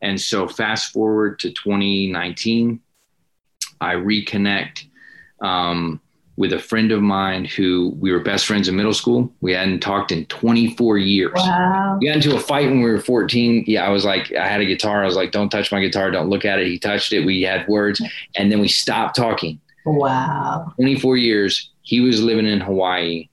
And 0.00 0.20
so, 0.20 0.46
fast 0.46 0.92
forward 0.92 1.40
to 1.40 1.50
2019, 1.50 2.78
I 3.80 3.94
reconnect. 3.94 4.84
Um, 5.40 6.00
with 6.36 6.52
a 6.52 6.58
friend 6.58 6.90
of 6.90 7.00
mine 7.00 7.44
who 7.44 7.94
we 8.00 8.10
were 8.10 8.18
best 8.18 8.46
friends 8.46 8.68
in 8.68 8.74
middle 8.74 8.94
school. 8.94 9.32
We 9.40 9.52
hadn't 9.52 9.80
talked 9.80 10.10
in 10.10 10.26
24 10.26 10.98
years. 10.98 11.32
Wow. 11.36 11.98
We 12.00 12.08
got 12.08 12.16
into 12.16 12.34
a 12.34 12.40
fight 12.40 12.66
when 12.66 12.82
we 12.82 12.90
were 12.90 13.00
14. 13.00 13.64
Yeah, 13.66 13.86
I 13.86 13.90
was 13.90 14.04
like, 14.04 14.32
I 14.32 14.48
had 14.48 14.60
a 14.60 14.66
guitar. 14.66 15.02
I 15.02 15.06
was 15.06 15.16
like, 15.16 15.30
don't 15.30 15.48
touch 15.48 15.70
my 15.70 15.80
guitar. 15.80 16.10
Don't 16.10 16.28
look 16.28 16.44
at 16.44 16.58
it. 16.58 16.66
He 16.66 16.78
touched 16.78 17.12
it. 17.12 17.24
We 17.24 17.42
had 17.42 17.68
words. 17.68 18.02
And 18.34 18.50
then 18.50 18.60
we 18.60 18.68
stopped 18.68 19.14
talking. 19.14 19.60
Wow. 19.86 20.72
24 20.76 21.16
years. 21.16 21.70
He 21.82 22.00
was 22.00 22.20
living 22.20 22.46
in 22.46 22.60
Hawaii. 22.60 23.28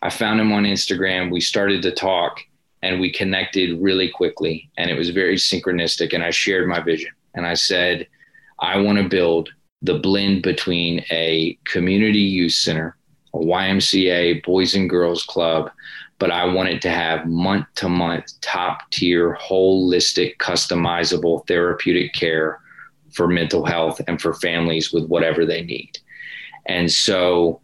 I 0.00 0.10
found 0.10 0.40
him 0.40 0.52
on 0.52 0.64
Instagram. 0.64 1.30
We 1.30 1.40
started 1.40 1.82
to 1.82 1.92
talk 1.92 2.40
and 2.82 3.00
we 3.00 3.12
connected 3.12 3.78
really 3.80 4.08
quickly. 4.08 4.70
And 4.78 4.90
it 4.90 4.96
was 4.96 5.10
very 5.10 5.36
synchronistic. 5.36 6.14
And 6.14 6.22
I 6.22 6.30
shared 6.30 6.68
my 6.68 6.80
vision. 6.80 7.10
And 7.34 7.46
I 7.46 7.54
said, 7.54 8.06
I 8.60 8.78
want 8.78 8.98
to 8.98 9.08
build 9.08 9.50
the 9.82 9.98
blend 9.98 10.42
between 10.42 11.04
a 11.10 11.58
community 11.64 12.18
youth 12.18 12.52
center, 12.52 12.96
a 13.34 13.38
YMCA, 13.38 14.42
Boys 14.44 14.74
and 14.74 14.90
Girls 14.90 15.24
Club, 15.24 15.70
but 16.18 16.30
I 16.32 16.44
wanted 16.44 16.82
to 16.82 16.90
have 16.90 17.26
month 17.26 17.66
to 17.76 17.88
month, 17.88 18.32
top 18.40 18.90
tier, 18.90 19.38
holistic, 19.40 20.36
customizable 20.38 21.46
therapeutic 21.46 22.12
care 22.12 22.60
for 23.12 23.28
mental 23.28 23.64
health 23.64 24.00
and 24.08 24.20
for 24.20 24.34
families 24.34 24.92
with 24.92 25.06
whatever 25.06 25.46
they 25.46 25.62
need. 25.62 25.98
And 26.66 26.90
so 26.90 27.60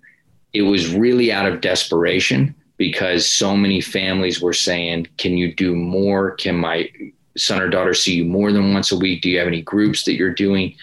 it 0.52 0.62
was 0.62 0.94
really 0.94 1.32
out 1.32 1.46
of 1.46 1.60
desperation 1.60 2.54
because 2.76 3.28
so 3.28 3.56
many 3.56 3.80
families 3.80 4.40
were 4.40 4.52
saying, 4.52 5.08
Can 5.18 5.36
you 5.36 5.54
do 5.54 5.74
more? 5.74 6.32
Can 6.32 6.56
my 6.56 6.90
son 7.36 7.60
or 7.60 7.68
daughter 7.68 7.94
see 7.94 8.14
you 8.14 8.24
more 8.24 8.52
than 8.52 8.72
once 8.72 8.92
a 8.92 8.96
week? 8.96 9.22
Do 9.22 9.30
you 9.30 9.38
have 9.38 9.48
any 9.48 9.62
groups 9.62 10.04
that 10.04 10.14
you're 10.14 10.32
doing? 10.32 10.76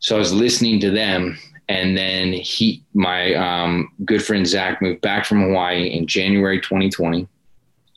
So 0.00 0.16
I 0.16 0.18
was 0.18 0.32
listening 0.32 0.80
to 0.80 0.90
them. 0.90 1.38
And 1.68 1.96
then 1.96 2.32
he, 2.32 2.84
my 2.94 3.34
um, 3.34 3.90
good 4.04 4.24
friend 4.24 4.46
Zach, 4.46 4.80
moved 4.80 5.00
back 5.00 5.24
from 5.24 5.42
Hawaii 5.42 5.88
in 5.88 6.06
January 6.06 6.60
2020. 6.60 7.26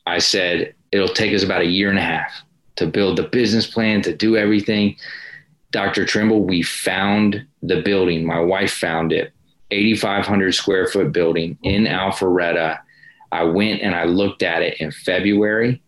I 0.06 0.18
said, 0.18 0.74
It'll 0.92 1.08
take 1.08 1.32
us 1.32 1.44
about 1.44 1.60
a 1.60 1.66
year 1.66 1.88
and 1.88 1.98
a 1.98 2.02
half 2.02 2.32
to 2.76 2.86
build 2.86 3.16
the 3.16 3.22
business 3.24 3.66
plan, 3.66 4.02
to 4.02 4.16
do 4.16 4.36
everything. 4.36 4.96
Dr. 5.70 6.04
Trimble, 6.04 6.44
we 6.44 6.62
found 6.62 7.46
the 7.62 7.80
building. 7.82 8.26
My 8.26 8.40
wife 8.40 8.72
found 8.72 9.12
it. 9.12 9.32
8,500 9.70 10.52
square 10.52 10.88
foot 10.88 11.12
building 11.12 11.56
in 11.62 11.84
Alpharetta. 11.84 12.80
I 13.30 13.44
went 13.44 13.82
and 13.82 13.94
I 13.94 14.04
looked 14.04 14.42
at 14.42 14.62
it 14.62 14.80
in 14.80 14.90
February. 14.90 15.80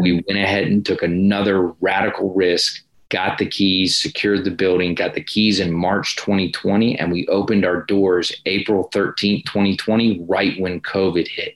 We 0.00 0.12
went 0.12 0.38
ahead 0.38 0.64
and 0.64 0.84
took 0.84 1.02
another 1.02 1.68
radical 1.80 2.34
risk, 2.34 2.84
got 3.08 3.38
the 3.38 3.46
keys, 3.46 3.96
secured 3.96 4.44
the 4.44 4.50
building, 4.50 4.94
got 4.94 5.14
the 5.14 5.22
keys 5.22 5.60
in 5.60 5.72
March 5.72 6.16
2020, 6.16 6.98
and 6.98 7.12
we 7.12 7.26
opened 7.28 7.64
our 7.64 7.82
doors 7.82 8.32
April 8.46 8.90
13th, 8.92 9.44
2020, 9.44 10.24
right 10.28 10.58
when 10.60 10.80
COVID 10.80 11.28
hit. 11.28 11.54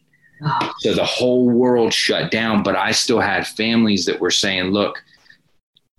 So 0.79 0.95
the 0.95 1.05
whole 1.05 1.51
world 1.51 1.93
shut 1.93 2.31
down, 2.31 2.63
but 2.63 2.75
I 2.75 2.93
still 2.93 3.21
had 3.21 3.47
families 3.47 4.07
that 4.07 4.21
were 4.21 4.31
saying, 4.31 4.71
look, 4.71 5.03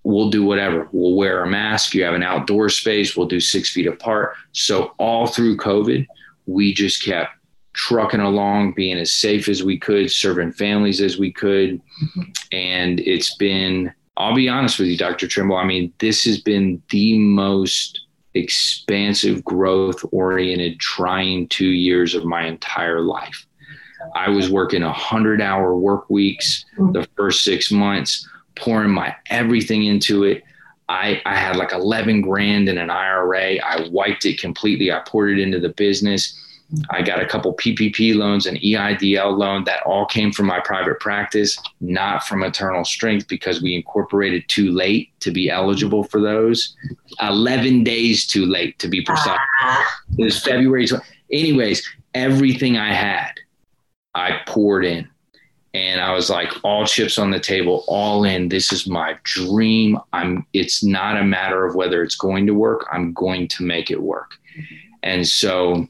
we'll 0.03 0.31
do 0.31 0.43
whatever. 0.43 0.89
We'll 0.91 1.15
wear 1.15 1.43
a 1.43 1.47
mask. 1.47 1.93
You 1.93 2.03
have 2.05 2.15
an 2.15 2.23
outdoor 2.23 2.69
space. 2.69 3.15
We'll 3.15 3.27
do 3.27 3.39
six 3.39 3.69
feet 3.71 3.85
apart. 3.85 4.35
So 4.51 4.93
all 4.97 5.27
through 5.27 5.57
COVID, 5.57 6.07
we 6.47 6.73
just 6.73 7.03
kept 7.03 7.35
trucking 7.73 8.19
along, 8.19 8.73
being 8.73 8.97
as 8.97 9.11
safe 9.11 9.47
as 9.47 9.63
we 9.63 9.77
could, 9.77 10.09
serving 10.09 10.53
families 10.53 11.01
as 11.01 11.19
we 11.19 11.31
could. 11.31 11.79
Mm-hmm. 12.03 12.21
And 12.51 12.99
it's 13.01 13.35
been, 13.35 13.93
I'll 14.17 14.35
be 14.35 14.49
honest 14.49 14.79
with 14.79 14.89
you, 14.89 14.97
Dr. 14.97 15.27
Trimble. 15.27 15.57
I 15.57 15.63
mean, 15.63 15.93
this 15.99 16.23
has 16.25 16.39
been 16.41 16.81
the 16.89 17.17
most 17.17 18.01
expansive, 18.33 19.43
growth 19.43 20.03
oriented, 20.11 20.79
trying 20.79 21.47
two 21.47 21.69
years 21.69 22.15
of 22.15 22.25
my 22.25 22.45
entire 22.45 23.01
life. 23.01 23.45
I 24.15 24.29
was 24.29 24.49
working 24.49 24.83
a 24.83 24.93
hundred 24.93 25.41
hour 25.41 25.75
work 25.77 26.09
weeks 26.09 26.65
the 26.77 27.07
first 27.15 27.43
six 27.43 27.71
months 27.71 28.27
pouring 28.55 28.91
my 28.91 29.15
everything 29.27 29.85
into 29.85 30.23
it. 30.23 30.43
I, 30.89 31.21
I 31.25 31.35
had 31.35 31.55
like 31.55 31.71
11 31.71 32.21
grand 32.21 32.67
in 32.67 32.77
an 32.77 32.89
IRA. 32.89 33.57
I 33.59 33.87
wiped 33.91 34.25
it 34.25 34.39
completely. 34.39 34.91
I 34.91 35.01
poured 35.07 35.37
it 35.37 35.41
into 35.41 35.59
the 35.59 35.69
business. 35.69 36.37
I 36.89 37.01
got 37.01 37.21
a 37.21 37.25
couple 37.25 37.53
PPP 37.55 38.15
loans, 38.15 38.45
an 38.45 38.55
EIDL 38.57 39.37
loan 39.37 39.63
that 39.65 39.83
all 39.83 40.05
came 40.05 40.31
from 40.31 40.45
my 40.45 40.59
private 40.59 40.99
practice, 40.99 41.57
not 41.79 42.23
from 42.23 42.43
Eternal 42.43 42.85
Strength 42.85 43.27
because 43.27 43.61
we 43.61 43.75
incorporated 43.75 44.43
too 44.47 44.71
late 44.71 45.09
to 45.19 45.31
be 45.31 45.49
eligible 45.49 46.03
for 46.03 46.21
those. 46.21 46.75
11 47.21 47.83
days 47.83 48.25
too 48.25 48.45
late 48.45 48.79
to 48.79 48.87
be 48.87 49.01
precise. 49.01 49.39
Ah. 49.61 50.01
It 50.17 50.23
was 50.23 50.41
February. 50.41 50.87
Anyways, 51.31 51.87
everything 52.13 52.77
I 52.77 52.93
had, 52.93 53.33
I 54.15 54.39
poured 54.45 54.85
in 54.85 55.09
and 55.73 56.01
I 56.01 56.13
was 56.13 56.29
like, 56.29 56.51
all 56.63 56.85
chips 56.85 57.17
on 57.17 57.31
the 57.31 57.39
table, 57.39 57.85
all 57.87 58.25
in. 58.25 58.49
This 58.49 58.73
is 58.73 58.87
my 58.87 59.17
dream. 59.23 59.97
I'm. 60.11 60.45
It's 60.53 60.83
not 60.83 61.17
a 61.17 61.23
matter 61.23 61.65
of 61.65 61.75
whether 61.75 62.03
it's 62.03 62.15
going 62.15 62.45
to 62.47 62.53
work. 62.53 62.87
I'm 62.91 63.13
going 63.13 63.47
to 63.49 63.63
make 63.63 63.89
it 63.89 64.01
work. 64.01 64.31
And 65.03 65.25
so, 65.25 65.87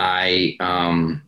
I 0.00 0.56
um, 0.60 1.22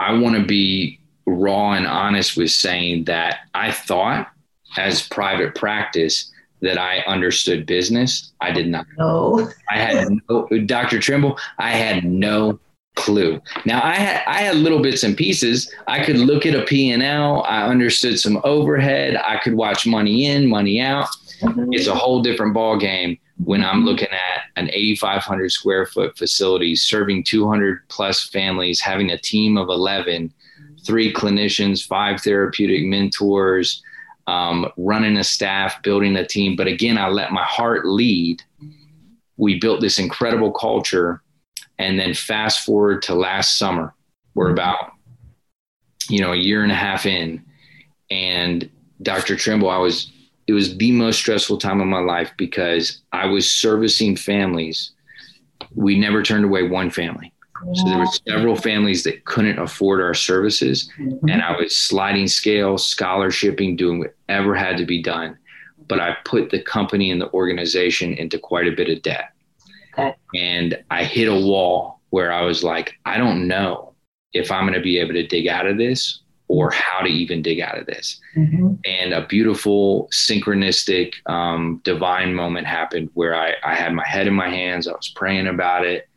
I 0.00 0.14
want 0.14 0.36
to 0.36 0.44
be 0.44 0.98
raw 1.26 1.72
and 1.72 1.86
honest 1.86 2.36
with 2.36 2.50
saying 2.50 3.04
that 3.04 3.40
I 3.54 3.72
thought, 3.72 4.28
as 4.76 5.06
private 5.08 5.54
practice, 5.54 6.32
that 6.62 6.78
I 6.78 7.00
understood 7.00 7.66
business. 7.66 8.32
I 8.40 8.52
did 8.52 8.68
not. 8.68 8.86
No. 8.98 9.50
I 9.70 9.76
had 9.76 10.08
no, 10.28 10.48
Dr. 10.64 10.98
Trimble. 10.98 11.38
I 11.58 11.70
had 11.70 12.04
no 12.04 12.58
clue. 12.96 13.40
Now 13.66 13.82
I 13.84 13.94
had 13.94 14.22
I 14.26 14.38
had 14.38 14.56
little 14.56 14.80
bits 14.80 15.02
and 15.02 15.16
pieces. 15.16 15.70
I 15.86 16.02
could 16.04 16.16
look 16.16 16.46
at 16.46 16.54
a 16.54 16.62
P&L, 16.62 17.42
I 17.42 17.66
understood 17.66 18.18
some 18.18 18.40
overhead, 18.44 19.16
I 19.16 19.38
could 19.38 19.54
watch 19.54 19.86
money 19.86 20.26
in, 20.26 20.46
money 20.48 20.80
out. 20.80 21.08
Mm-hmm. 21.42 21.72
It's 21.72 21.88
a 21.88 21.94
whole 21.94 22.22
different 22.22 22.54
ball 22.54 22.78
game 22.78 23.18
when 23.42 23.64
I'm 23.64 23.84
looking 23.84 24.08
at 24.08 24.42
an 24.56 24.70
8500 24.72 25.50
square 25.50 25.86
foot 25.86 26.16
facility 26.16 26.76
serving 26.76 27.24
200 27.24 27.88
plus 27.88 28.28
families, 28.28 28.80
having 28.80 29.10
a 29.10 29.18
team 29.18 29.56
of 29.56 29.68
11, 29.68 30.32
three 30.84 31.12
clinicians, 31.12 31.84
five 31.84 32.20
therapeutic 32.20 32.84
mentors, 32.84 33.82
um, 34.26 34.70
running 34.76 35.16
a 35.16 35.24
staff, 35.24 35.82
building 35.82 36.16
a 36.16 36.26
team. 36.26 36.56
But 36.56 36.68
again, 36.68 36.96
I 36.96 37.08
let 37.08 37.32
my 37.32 37.42
heart 37.42 37.86
lead. 37.86 38.42
We 39.36 39.58
built 39.58 39.80
this 39.80 39.98
incredible 39.98 40.52
culture 40.52 41.22
and 41.78 41.98
then 41.98 42.14
fast 42.14 42.64
forward 42.64 43.02
to 43.02 43.14
last 43.14 43.56
summer, 43.56 43.94
we're 44.34 44.46
mm-hmm. 44.46 44.52
about, 44.52 44.92
you 46.08 46.20
know, 46.20 46.32
a 46.32 46.36
year 46.36 46.62
and 46.62 46.72
a 46.72 46.76
half 46.76 47.06
in. 47.06 47.44
And 48.10 48.70
Dr. 49.02 49.36
Trimble, 49.36 49.70
I 49.70 49.78
was, 49.78 50.12
it 50.46 50.52
was 50.52 50.76
the 50.76 50.92
most 50.92 51.18
stressful 51.18 51.58
time 51.58 51.80
of 51.80 51.86
my 51.86 52.00
life 52.00 52.32
because 52.36 53.02
I 53.12 53.26
was 53.26 53.50
servicing 53.50 54.16
families. 54.16 54.92
We 55.74 55.98
never 55.98 56.22
turned 56.22 56.44
away 56.44 56.64
one 56.64 56.90
family. 56.90 57.32
So 57.72 57.84
there 57.88 57.98
were 57.98 58.06
several 58.28 58.56
families 58.56 59.04
that 59.04 59.24
couldn't 59.24 59.58
afford 59.58 60.02
our 60.02 60.12
services. 60.12 60.90
Mm-hmm. 60.98 61.30
And 61.30 61.40
I 61.40 61.56
was 61.56 61.74
sliding 61.74 62.28
scale, 62.28 62.76
scholarshiping, 62.76 63.78
doing 63.78 64.00
whatever 64.00 64.54
had 64.54 64.76
to 64.76 64.84
be 64.84 65.02
done. 65.02 65.38
But 65.88 66.00
I 66.00 66.16
put 66.24 66.50
the 66.50 66.60
company 66.60 67.10
and 67.10 67.20
the 67.20 67.32
organization 67.32 68.12
into 68.14 68.38
quite 68.38 68.68
a 68.68 68.76
bit 68.76 68.90
of 68.90 69.00
debt. 69.02 69.30
Okay. 69.94 70.14
And 70.34 70.82
I 70.90 71.04
hit 71.04 71.28
a 71.28 71.34
wall 71.34 72.00
where 72.10 72.32
I 72.32 72.42
was 72.42 72.62
like, 72.62 72.94
I 73.06 73.16
don't 73.16 73.48
know 73.48 73.94
if 74.34 74.50
I'm 74.50 74.64
going 74.64 74.74
to 74.74 74.80
be 74.80 74.98
able 74.98 75.14
to 75.14 75.26
dig 75.26 75.46
out 75.46 75.66
of 75.66 75.78
this 75.78 76.20
or 76.48 76.70
how 76.70 77.00
to 77.00 77.08
even 77.08 77.42
dig 77.42 77.60
out 77.60 77.78
of 77.78 77.86
this. 77.86 78.20
Mm-hmm. 78.36 78.74
And 78.84 79.12
a 79.12 79.26
beautiful, 79.26 80.08
synchronistic, 80.12 81.14
um, 81.26 81.80
divine 81.84 82.34
moment 82.34 82.66
happened 82.66 83.10
where 83.14 83.34
I, 83.34 83.54
I 83.64 83.74
had 83.74 83.92
my 83.92 84.06
head 84.06 84.26
in 84.26 84.34
my 84.34 84.48
hands. 84.48 84.86
I 84.86 84.92
was 84.92 85.12
praying 85.14 85.46
about 85.46 85.86
it. 85.86 86.08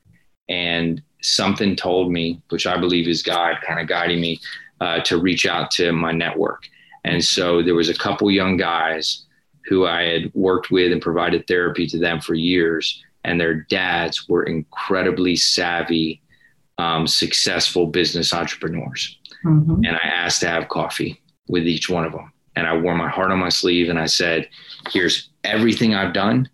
And 0.50 1.02
something 1.22 1.76
told 1.76 2.12
me, 2.12 2.42
which 2.50 2.68
I 2.68 2.78
believe 2.78 3.08
is 3.08 3.24
God 3.24 3.58
kind 3.66 3.80
of 3.80 3.88
guiding 3.88 4.22
me 4.22 4.40
uh, 4.82 5.02
to 5.02 5.20
reach 5.20 5.46
out 5.46 5.72
to 5.72 5.92
my 5.92 6.12
network. 6.12 6.64
And 7.04 7.24
so 7.24 7.64
there 7.64 7.76
was 7.76 7.90
a 7.90 7.98
couple 7.98 8.30
young 8.30 8.58
guys 8.58 9.26
who 9.66 9.86
I 9.86 10.04
had 10.04 10.32
worked 10.34 10.72
with 10.72 10.92
and 10.92 11.02
provided 11.02 11.48
therapy 11.48 11.88
to 11.88 11.98
them 11.98 12.22
for 12.22 12.34
years 12.34 13.04
and 13.28 13.40
their 13.40 13.54
dads 13.54 14.28
were 14.30 14.44
incredibly 14.44 15.36
savvy, 15.36 16.22
um, 16.78 17.06
successful 17.06 17.86
business 17.86 18.34
entrepreneurs. 18.34 19.17
Mm-hmm. 19.46 19.86
And 19.86 19.96
I 19.96 20.08
asked 20.08 20.42
to 20.42 20.50
have 20.50 20.70
coffee 20.70 21.22
with 21.48 21.68
each 21.68 21.90
one 21.90 22.06
of 22.06 22.12
them. 22.12 22.32
And 22.56 22.68
I 22.68 22.76
wore 22.76 22.96
my 22.96 23.10
heart 23.10 23.32
on 23.32 23.40
my 23.40 23.50
sleeve 23.50 23.90
and 23.90 24.00
I 24.00 24.08
said, 24.08 24.50
Here's 24.90 25.30
everything 25.44 25.96
I've 25.96 26.14
done. 26.14 26.50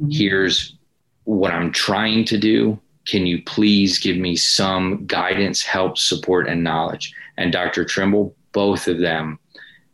Mm-hmm. 0.00 0.10
Here's 0.10 0.76
what 1.24 1.52
I'm 1.52 1.72
trying 1.72 2.24
to 2.26 2.38
do. 2.38 2.80
Can 3.06 3.26
you 3.26 3.42
please 3.42 3.98
give 3.98 4.16
me 4.16 4.36
some 4.36 5.06
guidance, 5.06 5.62
help, 5.62 5.98
support, 5.98 6.48
and 6.48 6.62
knowledge? 6.62 7.12
And 7.36 7.52
Dr. 7.52 7.84
Trimble, 7.84 8.34
both 8.52 8.86
of 8.86 8.98
them 8.98 9.38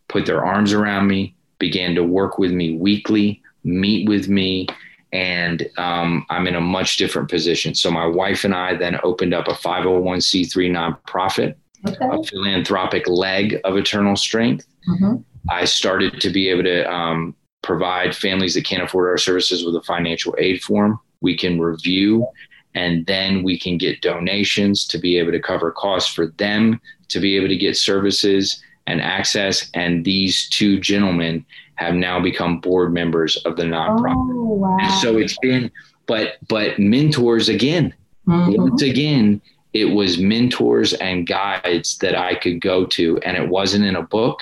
put 0.09 0.27
their 0.27 0.45
arms 0.45 0.73
around 0.73 1.07
me, 1.07 1.35
began 1.59 1.95
to 1.95 2.03
work 2.03 2.38
with 2.38 2.53
me 2.53 2.77
weekly, 2.77 3.43
meet 3.64 4.09
with 4.09 4.29
me, 4.29 4.67
and 5.12 5.69
um, 5.79 6.27
I'm 6.29 6.47
in 6.47 6.55
a 6.55 6.61
much 6.61 6.97
different 6.97 7.31
position. 7.31 7.75
So 7.75 7.91
my 7.91 8.07
wife 8.07 8.45
and 8.45 8.55
I 8.55 8.75
then 8.75 8.99
opened 9.03 9.35
up 9.35 9.49
a 9.49 9.53
501c3 9.53 10.71
nonprofit, 10.71 11.55
okay. 11.87 12.07
a 12.11 12.23
philanthropic 12.23 13.07
leg 13.09 13.61
of 13.64 13.77
Eternal 13.77 14.17
Strength. 14.17 14.67
Mm-hmm. 14.88 15.17
I 15.51 15.64
started 15.64 16.21
to 16.21 16.31
be 16.31 16.49
able 16.49 16.64
to 16.64 16.91
um, 16.91 17.35
provide 17.62 18.14
families 18.14 18.55
that 18.55 18.64
can't 18.64 18.83
afford 18.83 19.09
our 19.09 19.19
services 19.19 19.64
with 19.64 19.77
a 19.77 19.83
financial 19.83 20.35
aid 20.38 20.62
form. 20.62 20.99
We 21.21 21.37
can 21.37 21.61
review 21.61 22.27
and 22.75 23.07
then 23.07 23.43
we 23.43 23.59
can 23.59 23.79
get 23.79 24.03
donations 24.03 24.87
to 24.88 24.99
be 24.99 25.19
able 25.19 25.33
to 25.33 25.41
cover 25.41 25.73
costs 25.73 26.12
for 26.12 26.29
them 26.38 26.81
to 27.09 27.19
be 27.19 27.37
able 27.37 27.49
to 27.49 27.57
get 27.57 27.77
services 27.77 28.62
and 28.87 29.01
access. 29.01 29.71
And 29.75 30.05
these 30.05 30.49
two 30.51 30.79
gentlemen 30.79 31.45
have 31.77 31.95
now 31.95 32.21
become 32.21 32.61
board 32.61 32.93
members 32.93 33.37
of 33.38 33.57
the 33.57 33.64
nonprofit. 33.64 34.33
Oh, 34.33 34.55
wow. 34.55 34.79
And 34.81 34.93
so 34.95 35.17
it's 35.17 35.38
been, 35.38 35.71
but 36.07 36.37
but 36.49 36.79
mentors 36.79 37.49
again, 37.49 37.95
Mm-hmm. 38.29 38.62
Once 38.62 38.83
again, 38.83 39.41
it 39.81 39.95
was 39.95 40.19
mentors 40.19 40.95
and 40.95 41.27
guides 41.27 41.99
that 41.99 42.17
I 42.17 42.35
could 42.35 42.61
go 42.61 42.87
to, 42.87 43.19
and 43.19 43.37
it 43.37 43.49
wasn't 43.49 43.85
in 43.85 43.97
a 43.97 44.03
book 44.03 44.41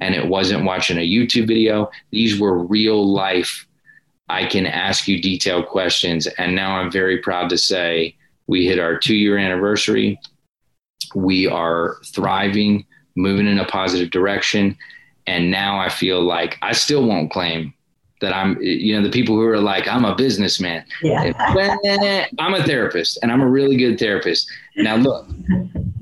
and 0.00 0.14
it 0.14 0.28
wasn't 0.28 0.64
watching 0.64 0.98
a 0.98 1.08
YouTube 1.08 1.46
video. 1.46 1.90
These 2.10 2.38
were 2.38 2.64
real 2.64 3.12
life. 3.12 3.66
I 4.28 4.46
can 4.46 4.66
ask 4.66 5.08
you 5.08 5.20
detailed 5.20 5.66
questions. 5.66 6.26
And 6.26 6.54
now 6.54 6.76
I'm 6.76 6.90
very 6.90 7.18
proud 7.18 7.48
to 7.50 7.58
say 7.58 8.16
we 8.46 8.66
hit 8.66 8.78
our 8.78 8.98
two 8.98 9.14
year 9.14 9.38
anniversary. 9.38 10.18
We 11.14 11.46
are 11.46 11.96
thriving, 12.06 12.84
moving 13.16 13.46
in 13.46 13.58
a 13.58 13.64
positive 13.64 14.10
direction. 14.10 14.76
And 15.26 15.50
now 15.50 15.78
I 15.78 15.88
feel 15.88 16.22
like 16.22 16.58
I 16.62 16.72
still 16.72 17.06
won't 17.06 17.32
claim 17.32 17.72
that 18.20 18.32
I'm, 18.32 18.60
you 18.62 18.96
know, 18.96 19.02
the 19.02 19.10
people 19.10 19.34
who 19.34 19.46
are 19.46 19.60
like, 19.60 19.86
I'm 19.86 20.04
a 20.04 20.14
businessman. 20.14 20.84
Yeah. 21.02 21.32
I'm 22.38 22.54
a 22.54 22.62
therapist 22.64 23.18
and 23.22 23.30
I'm 23.30 23.42
a 23.42 23.48
really 23.48 23.76
good 23.76 23.98
therapist. 23.98 24.50
Now 24.76 24.96
look, 24.96 25.26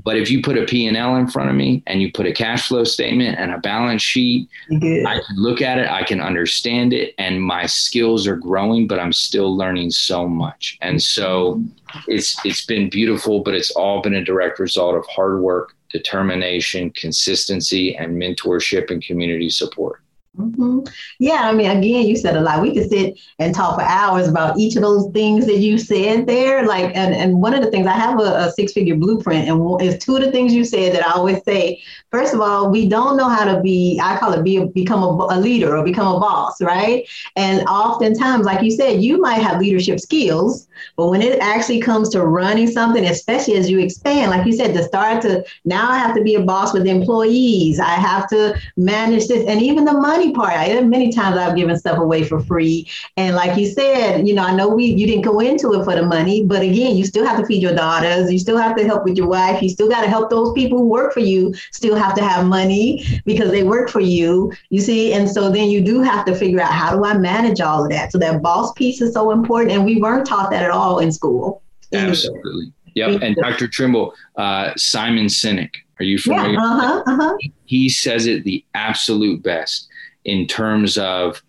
but 0.05 0.17
if 0.17 0.31
you 0.31 0.43
put 0.43 0.59
a 0.59 0.65
P&L 0.65 1.17
in 1.17 1.27
front 1.27 1.51
of 1.51 1.57
me 1.57 1.83
and 1.87 2.01
you 2.01 2.13
put 2.13 2.27
a 2.27 2.33
cash 2.33 2.69
flow 2.69 2.85
statement 2.85 3.39
and 3.39 3.53
a 3.53 3.59
balance 3.59 4.03
sheet, 4.03 4.49
I 4.71 5.21
can 5.27 5.37
look 5.37 5.61
at 5.61 5.79
it, 5.79 5.89
I 5.89 6.05
can 6.05 6.21
understand 6.21 6.93
it 6.93 7.15
and 7.19 7.43
my 7.43 7.67
skills 7.67 8.27
are 8.27 8.37
growing, 8.37 8.87
but 8.87 9.01
I'm 9.01 9.13
still 9.13 9.57
learning 9.57 9.91
so 9.91 10.29
much. 10.29 10.79
And 10.83 11.03
so 11.03 11.63
it's, 12.07 12.37
it's 12.45 12.65
been 12.65 12.89
beautiful, 12.91 13.41
but 13.41 13.55
it's 13.55 13.71
all 13.73 14.03
been 14.03 14.15
a 14.15 14.25
direct 14.25 14.59
result 14.61 14.95
of 14.95 15.05
hard 15.07 15.41
work, 15.41 15.75
determination, 15.91 16.91
consistency, 16.91 17.97
and 17.97 18.17
mentorship 18.17 18.91
and 18.91 19.03
community 19.03 19.51
support. 19.51 20.01
Mm-hmm. 20.37 20.81
Yeah, 21.21 21.43
I 21.43 21.53
mean, 21.53 21.71
again, 21.71 22.07
you 22.07 22.17
said 22.17 22.37
a 22.37 22.41
lot. 22.41 22.61
We 22.61 22.75
could 22.75 22.89
sit 22.91 23.21
and 23.39 23.55
talk 23.55 23.79
for 23.79 23.85
hours 23.85 24.27
about 24.27 24.59
each 24.59 24.75
of 24.75 24.83
those 24.83 25.09
things 25.13 25.47
that 25.47 25.59
you 25.59 25.79
said 25.79 26.27
there. 26.27 26.67
Like, 26.67 26.87
and, 26.97 27.15
and 27.15 27.41
one 27.41 27.55
of 27.55 27.63
the 27.63 27.71
things 27.71 27.87
I 27.87 27.93
have 27.93 28.19
a, 28.19 28.47
a 28.47 28.51
six 28.51 28.73
figure 28.73 28.97
blueprint, 28.97 29.49
and 29.49 29.81
it's 29.81 30.05
two 30.05 30.17
of 30.17 30.23
the 30.23 30.33
things 30.33 30.53
you 30.53 30.65
said 30.65 30.93
that 30.95 31.07
I 31.07 31.13
always 31.13 31.43
say. 31.45 31.81
First 32.11 32.35
of 32.35 32.41
all, 32.41 32.69
we 32.69 32.89
don't 32.89 33.17
know 33.17 33.29
how 33.29 33.45
to 33.45 33.61
be. 33.61 34.01
I 34.03 34.17
call 34.19 34.33
it 34.33 34.43
be 34.43 34.65
become 34.65 35.05
a, 35.05 35.27
a 35.31 35.39
leader 35.39 35.77
or 35.77 35.85
become 35.85 36.17
a 36.17 36.19
boss, 36.19 36.61
right? 36.61 37.09
And 37.37 37.65
oftentimes, 37.69 38.45
like 38.45 38.63
you 38.63 38.73
said, 38.73 39.03
you 39.03 39.21
might 39.21 39.41
have 39.43 39.61
leadership 39.61 40.01
skills, 40.01 40.67
but 40.97 41.11
when 41.11 41.23
it 41.23 41.39
actually 41.41 41.81
comes 41.81 42.09
to 42.11 42.25
running 42.27 42.69
something, 42.69 43.05
especially 43.05 43.55
as 43.55 43.71
you 43.71 43.79
expand, 43.79 44.31
like 44.33 44.47
you 44.47 44.53
said, 44.53 44.75
to 44.75 44.83
start 44.83 45.23
to 45.23 45.45
now 45.65 45.91
I 45.91 45.99
have 45.99 46.15
to 46.17 46.23
be 46.23 46.35
a 46.35 46.43
boss 46.43 46.73
with 46.73 46.87
employees. 46.89 47.79
I 47.79 47.95
have 47.95 48.29
to 48.31 48.59
manage 48.77 49.29
this, 49.29 49.47
and 49.47 49.63
even 49.63 49.85
the 49.85 49.93
money 49.93 50.24
part. 50.33 50.53
I, 50.53 50.81
many 50.83 51.13
times 51.13 51.37
I've 51.37 51.57
given 51.57 51.77
stuff 51.79 51.99
away 51.99 52.25
for 52.25 52.41
free. 52.41 52.89
And 53.17 53.37
like 53.37 53.59
you 53.59 53.67
said, 53.67 54.27
you 54.27 54.35
know, 54.35 54.45
I 54.45 54.55
know 54.55 54.69
we 54.69 54.87
you 54.87 55.07
didn't 55.07 55.23
go 55.23 55.41
into 55.41 55.73
it 55.75 55.85
for 55.85 55.95
the 55.95 56.05
money, 56.05 56.45
but 56.45 56.63
again, 56.63 56.97
you 56.97 57.05
still 57.05 57.27
have 57.27 57.41
to 57.41 57.47
feed 57.47 57.63
your 57.63 57.75
daughters. 57.75 58.33
You 58.33 58.39
still 58.39 58.59
have 58.59 58.77
to 58.77 58.85
help 58.85 59.05
with 59.05 59.17
your 59.17 59.29
wife. 59.29 59.63
You 59.63 59.69
still 59.69 59.89
got 59.89 60.03
to 60.03 60.09
help 60.09 60.31
those 60.31 60.53
people 60.53 60.79
who 60.79 60.87
work 60.87 61.13
for 61.13 61.21
you 61.21 61.55
still 61.73 61.97
have 61.97 62.15
to 62.15 62.25
have 62.25 62.47
money 62.47 63.05
because 63.25 63.51
they 63.51 63.63
work 63.63 63.91
for 63.91 64.01
you. 64.01 64.53
You 64.71 64.81
see, 64.81 65.13
and 65.13 65.29
so 65.29 65.51
then 65.51 65.71
you 65.71 65.81
do 65.81 66.03
have 66.03 66.25
to 66.27 66.35
figure 66.35 66.61
out 66.61 66.73
how 66.73 66.97
do 66.97 67.05
I 67.05 67.17
manage 67.17 67.61
all 67.61 67.85
of 67.85 67.91
that. 67.91 68.13
So 68.13 68.19
that 68.19 68.43
boss 68.43 68.73
piece 68.73 69.01
is 69.01 69.13
so 69.15 69.31
important, 69.31 69.73
and 69.73 69.85
we 69.85 70.01
weren't 70.01 70.27
taught 70.27 70.51
that 70.51 70.63
at 70.63 70.71
all 70.71 70.99
in 70.99 71.13
school. 71.13 71.63
Absolutely. 71.93 72.73
Yep. 72.95 73.23
And 73.23 73.37
Dr. 73.37 73.69
Trimble, 73.69 74.15
uh, 74.37 74.73
Simon 74.77 75.27
Sinek, 75.27 75.71
are 75.99 76.05
you 76.05 76.19
familiar? 76.19 76.53
Yeah, 76.53 76.65
uh-huh, 76.65 77.03
uh-huh. 77.07 77.37
He 77.67 77.89
says 77.89 78.27
it 78.27 78.45
the 78.45 78.65
absolute 78.75 79.43
best 79.43 79.89
in 80.25 80.47
terms 80.47 80.97
of 80.99 81.43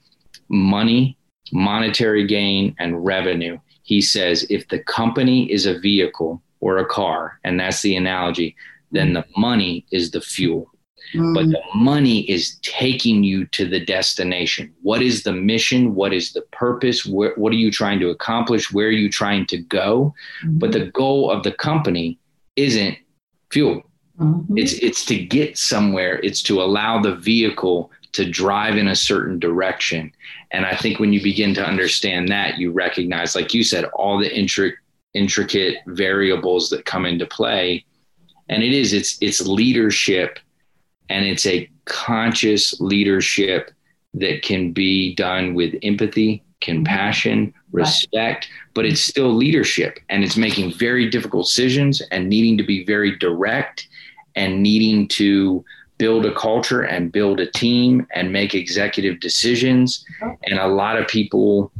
money, 0.49 1.17
monetary 1.51 2.25
gain, 2.25 2.75
and 2.79 3.05
revenue. 3.05 3.57
He 3.83 4.01
says 4.01 4.45
if 4.49 4.67
the 4.67 4.79
company 4.79 5.51
is 5.51 5.65
a 5.65 5.79
vehicle 5.79 6.41
or 6.59 6.77
a 6.77 6.85
car, 6.85 7.39
and 7.43 7.59
that's 7.59 7.81
the 7.81 7.95
analogy, 7.95 8.55
then 8.91 9.13
the 9.13 9.25
money 9.37 9.85
is 9.91 10.11
the 10.11 10.21
fuel. 10.21 10.71
Mm. 11.13 11.33
But 11.35 11.45
the 11.47 11.61
money 11.75 12.21
is 12.29 12.57
taking 12.61 13.23
you 13.23 13.45
to 13.47 13.67
the 13.67 13.79
destination. 13.79 14.73
What 14.81 15.01
is 15.01 15.23
the 15.23 15.33
mission? 15.33 15.93
What 15.93 16.13
is 16.13 16.33
the 16.33 16.41
purpose? 16.51 17.05
What, 17.05 17.37
what 17.37 17.53
are 17.53 17.57
you 17.57 17.71
trying 17.71 17.99
to 17.99 18.09
accomplish? 18.09 18.71
Where 18.71 18.87
are 18.87 18.91
you 18.91 19.09
trying 19.09 19.45
to 19.47 19.57
go? 19.57 20.13
Mm. 20.43 20.59
But 20.59 20.71
the 20.71 20.87
goal 20.87 21.29
of 21.29 21.43
the 21.43 21.51
company 21.51 22.17
isn't 22.55 22.97
fuel. 23.51 23.83
Mm-hmm. 24.19 24.57
It's 24.57 24.73
it's 24.73 25.03
to 25.05 25.17
get 25.17 25.57
somewhere. 25.57 26.19
It's 26.23 26.41
to 26.43 26.61
allow 26.61 27.01
the 27.01 27.15
vehicle 27.15 27.91
to 28.15 28.29
drive 28.29 28.77
in 28.77 28.87
a 28.87 28.95
certain 28.95 29.39
direction. 29.39 30.09
And 30.51 30.65
I 30.65 30.75
think 30.75 30.99
when 30.99 31.11
you 31.11 31.21
begin 31.21 31.53
to 31.55 31.65
understand 31.65 32.29
that, 32.29 32.57
you 32.57 32.71
recognize, 32.71 33.35
like 33.35 33.53
you 33.53 33.61
said, 33.61 33.85
all 33.93 34.17
the 34.17 34.29
intric- 34.29 34.77
intricate 35.13 35.79
variables 35.87 36.69
that 36.69 36.85
come 36.85 37.05
into 37.05 37.25
play. 37.25 37.83
And 38.47 38.63
it 38.63 38.71
is, 38.71 38.93
it's, 38.93 39.17
it's 39.19 39.45
leadership 39.45 40.39
and 41.09 41.25
it's 41.25 41.45
a 41.45 41.69
conscious 41.83 42.79
leadership 42.79 43.71
that 44.13 44.43
can 44.43 44.71
be 44.71 45.13
done 45.15 45.53
with 45.53 45.75
empathy, 45.83 46.41
compassion, 46.61 47.53
respect, 47.73 48.47
but 48.73 48.85
it's 48.85 49.01
still 49.01 49.33
leadership 49.33 49.99
and 50.07 50.23
it's 50.23 50.37
making 50.37 50.73
very 50.73 51.09
difficult 51.09 51.47
decisions 51.47 52.01
and 52.11 52.29
needing 52.29 52.57
to 52.57 52.63
be 52.63 52.85
very 52.85 53.17
direct 53.17 53.89
and 54.37 54.63
needing 54.63 55.05
to 55.09 55.65
build 55.97 56.25
a 56.25 56.33
culture 56.33 56.81
and 56.81 57.11
build 57.11 57.39
a 57.39 57.49
team 57.51 58.05
and 58.13 58.33
make 58.33 58.53
executive 58.53 59.19
decisions. 59.19 60.05
And 60.43 60.59
a 60.59 60.67
lot 60.67 60.97
of 60.97 61.07
people 61.07 61.71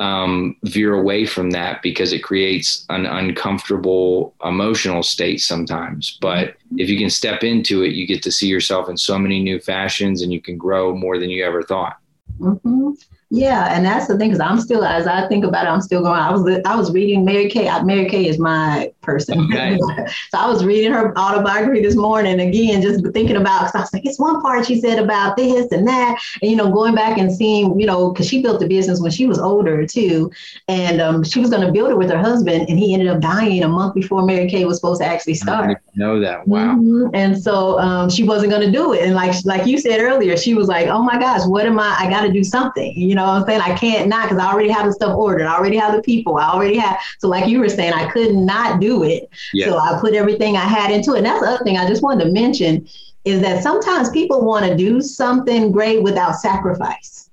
um, 0.00 0.56
veer 0.64 0.94
away 0.94 1.26
from 1.26 1.50
that 1.50 1.82
because 1.82 2.12
it 2.12 2.24
creates 2.24 2.86
an 2.88 3.04
uncomfortable 3.04 4.34
emotional 4.44 5.02
state 5.02 5.40
sometimes. 5.40 6.18
But 6.20 6.56
if 6.76 6.88
you 6.88 6.98
can 6.98 7.10
step 7.10 7.44
into 7.44 7.82
it, 7.82 7.92
you 7.92 8.06
get 8.06 8.22
to 8.22 8.32
see 8.32 8.48
yourself 8.48 8.88
in 8.88 8.96
so 8.96 9.18
many 9.18 9.42
new 9.42 9.60
fashions 9.60 10.22
and 10.22 10.32
you 10.32 10.40
can 10.40 10.56
grow 10.56 10.96
more 10.96 11.18
than 11.18 11.28
you 11.28 11.44
ever 11.44 11.62
thought. 11.62 11.98
Mm-hmm. 12.40 12.92
Yeah, 13.32 13.72
and 13.72 13.86
that's 13.86 14.08
the 14.08 14.18
thing 14.18 14.30
because 14.30 14.40
I'm 14.40 14.60
still, 14.60 14.84
as 14.84 15.06
I 15.06 15.28
think 15.28 15.44
about 15.44 15.64
it, 15.64 15.68
I'm 15.68 15.80
still 15.80 16.02
going. 16.02 16.18
I 16.18 16.32
was 16.32 16.60
I 16.64 16.74
was 16.74 16.90
reading 16.90 17.24
Mary 17.24 17.48
Kay. 17.48 17.70
Mary 17.84 18.08
Kay 18.08 18.26
is 18.26 18.38
my 18.38 18.92
person. 19.02 19.30
Okay. 19.50 19.78
so 20.30 20.38
I 20.38 20.48
was 20.48 20.64
reading 20.64 20.92
her 20.92 21.16
autobiography 21.18 21.82
this 21.82 21.96
morning 21.96 22.40
again, 22.40 22.82
just 22.82 23.04
thinking 23.12 23.36
about 23.36 23.60
because 23.60 23.74
I 23.74 23.80
was 23.80 23.92
like, 23.92 24.06
it's 24.06 24.18
one 24.18 24.40
part 24.40 24.66
she 24.66 24.80
said 24.80 24.98
about 24.98 25.36
this 25.36 25.70
and 25.72 25.86
that, 25.88 26.20
and 26.40 26.50
you 26.50 26.56
know, 26.56 26.70
going 26.70 26.94
back 26.94 27.18
and 27.18 27.32
seeing, 27.32 27.78
you 27.80 27.86
know, 27.86 28.12
because 28.12 28.28
she 28.28 28.42
built 28.42 28.60
the 28.60 28.68
business 28.68 29.00
when 29.00 29.10
she 29.10 29.26
was 29.26 29.38
older 29.38 29.86
too, 29.86 30.30
and 30.68 31.00
um, 31.00 31.24
she 31.24 31.40
was 31.40 31.50
going 31.50 31.66
to 31.66 31.72
build 31.72 31.90
it 31.90 31.96
with 31.96 32.10
her 32.10 32.18
husband, 32.18 32.68
and 32.68 32.78
he 32.78 32.92
ended 32.92 33.08
up 33.08 33.20
dying 33.20 33.62
a 33.62 33.68
month 33.68 33.94
before 33.94 34.22
Mary 34.22 34.48
Kay 34.48 34.64
was 34.64 34.76
supposed 34.76 35.00
to 35.00 35.06
actually 35.06 35.34
start. 35.34 35.78
know 35.96 36.20
that? 36.20 36.46
Wow. 36.46 36.76
Mm-hmm. 36.76 37.14
And 37.14 37.42
so 37.42 37.78
um, 37.80 38.08
she 38.08 38.22
wasn't 38.22 38.50
going 38.50 38.64
to 38.64 38.72
do 38.72 38.92
it, 38.92 39.02
and 39.04 39.14
like 39.14 39.34
like 39.44 39.66
you 39.66 39.78
said 39.78 40.00
earlier, 40.00 40.36
she 40.36 40.54
was 40.54 40.68
like, 40.68 40.86
oh 40.86 41.02
my 41.02 41.18
gosh, 41.18 41.46
what 41.46 41.66
am 41.66 41.78
I? 41.80 41.96
I 41.98 42.10
got 42.10 42.22
to 42.22 42.32
do 42.32 42.44
something, 42.44 42.92
you 42.94 43.14
know 43.14 43.19
know 43.20 43.26
what 43.26 43.42
I'm 43.42 43.46
saying? 43.46 43.60
I 43.60 43.76
can't 43.76 44.08
not 44.08 44.28
because 44.28 44.42
I 44.42 44.52
already 44.52 44.70
have 44.70 44.86
the 44.86 44.92
stuff 44.92 45.16
ordered. 45.16 45.46
I 45.46 45.54
already 45.54 45.76
have 45.76 45.94
the 45.94 46.02
people. 46.02 46.36
I 46.36 46.48
already 46.48 46.76
have. 46.76 46.98
So 47.18 47.28
like 47.28 47.48
you 47.48 47.60
were 47.60 47.68
saying, 47.68 47.92
I 47.92 48.10
could 48.10 48.34
not 48.34 48.80
do 48.80 49.04
it. 49.04 49.28
Yeah. 49.52 49.66
So 49.66 49.78
I 49.78 49.98
put 50.00 50.14
everything 50.14 50.56
I 50.56 50.64
had 50.64 50.90
into 50.90 51.14
it. 51.14 51.18
And 51.18 51.26
that's 51.26 51.40
the 51.40 51.48
other 51.48 51.64
thing 51.64 51.76
I 51.76 51.86
just 51.86 52.02
wanted 52.02 52.24
to 52.24 52.30
mention 52.30 52.88
is 53.24 53.40
that 53.42 53.62
sometimes 53.62 54.10
people 54.10 54.44
want 54.44 54.66
to 54.66 54.76
do 54.76 55.00
something 55.00 55.70
great 55.72 56.02
without 56.02 56.32
sacrifice. 56.32 57.30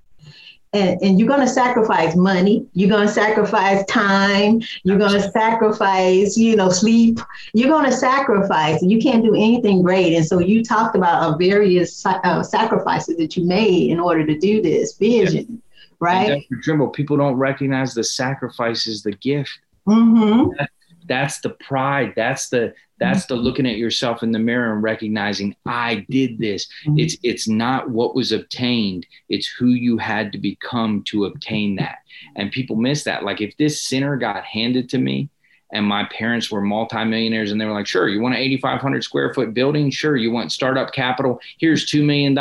And, 0.74 1.02
and, 1.02 1.18
you're 1.18 1.30
going 1.30 1.40
to 1.40 1.48
sacrifice 1.48 2.14
money 2.18 2.68
you're 2.74 2.90
going 2.90 3.08
to 3.08 3.14
sacrifice 3.14 3.86
time 3.86 4.62
you're 4.84 4.98
going 4.98 5.14
to 5.14 5.32
sacrifice 5.32 6.36
you 6.36 6.58
know 6.58 6.70
sleep 6.70 7.20
you're 7.54 7.70
going 7.70 7.90
to 7.90 7.96
sacrifice 7.96 8.84
you 8.84 9.00
can't 9.00 9.24
do 9.24 9.34
anything 9.34 9.82
great 9.82 10.14
and 10.14 10.26
so 10.26 10.40
you 10.40 10.66
talked 10.66 10.98
about 10.98 11.24
uh, 11.24 11.38
various 11.38 12.06
uh, 12.06 12.44
sacrifices 12.44 13.16
that 13.16 13.38
you 13.38 13.46
made 13.46 13.90
in 13.90 13.98
order 13.98 14.26
to 14.26 14.38
do 14.38 14.62
this 14.62 14.98
vision 14.98 15.62
right? 16.00 16.44
Trimble, 16.64 16.90
people 16.90 17.18
don't 17.18 17.36
recognize 17.36 17.94
the 17.94 18.04
sacrifice 18.04 18.88
is 18.88 19.04
the 19.04 19.14
gift. 19.14 19.58
Mm-hmm. 19.88 20.52
That, 20.58 20.70
that's 21.08 21.40
the 21.40 21.52
pride. 21.52 22.14
That's 22.16 22.50
the 22.50 22.74
that's 23.00 23.26
mm-hmm. 23.26 23.36
the 23.36 23.42
looking 23.42 23.68
at 23.68 23.78
yourself 23.78 24.24
in 24.24 24.32
the 24.32 24.40
mirror 24.40 24.74
and 24.74 24.84
recognizing 24.84 25.56
I 25.66 26.06
did 26.10 26.40
this. 26.40 26.68
Mm-hmm. 26.86 27.00
It's 27.00 27.18
it's 27.24 27.48
not 27.48 27.90
what 27.90 28.16
was 28.16 28.32
obtained. 28.32 29.06
It's 29.30 29.48
who 29.48 29.68
you 29.68 29.98
had 29.98 30.32
to 30.34 30.38
become 30.38 31.04
to 31.08 31.26
obtain 31.26 31.76
that. 31.78 32.00
And 32.36 32.52
people 32.52 32.76
miss 32.76 33.04
that. 33.06 33.24
Like 33.24 33.42
if 33.42 33.56
this 33.58 33.84
sinner 33.84 34.18
got 34.18 34.44
handed 34.44 34.90
to 34.90 34.98
me, 34.98 35.30
and 35.72 35.86
my 35.86 36.06
parents 36.06 36.50
were 36.50 36.62
multimillionaires 36.62 37.52
and 37.52 37.60
they 37.60 37.66
were 37.66 37.74
like, 37.74 37.88
sure, 37.88 38.08
you 38.08 38.22
want 38.22 38.36
an 38.36 38.42
8,500 38.42 39.04
square 39.04 39.34
foot 39.34 39.54
building? 39.54 39.90
Sure. 39.90 40.16
You 40.16 40.32
want 40.32 40.52
startup 40.52 40.94
capital? 40.94 41.42
Here's 41.60 41.92
$2 41.92 42.06
million. 42.06 42.38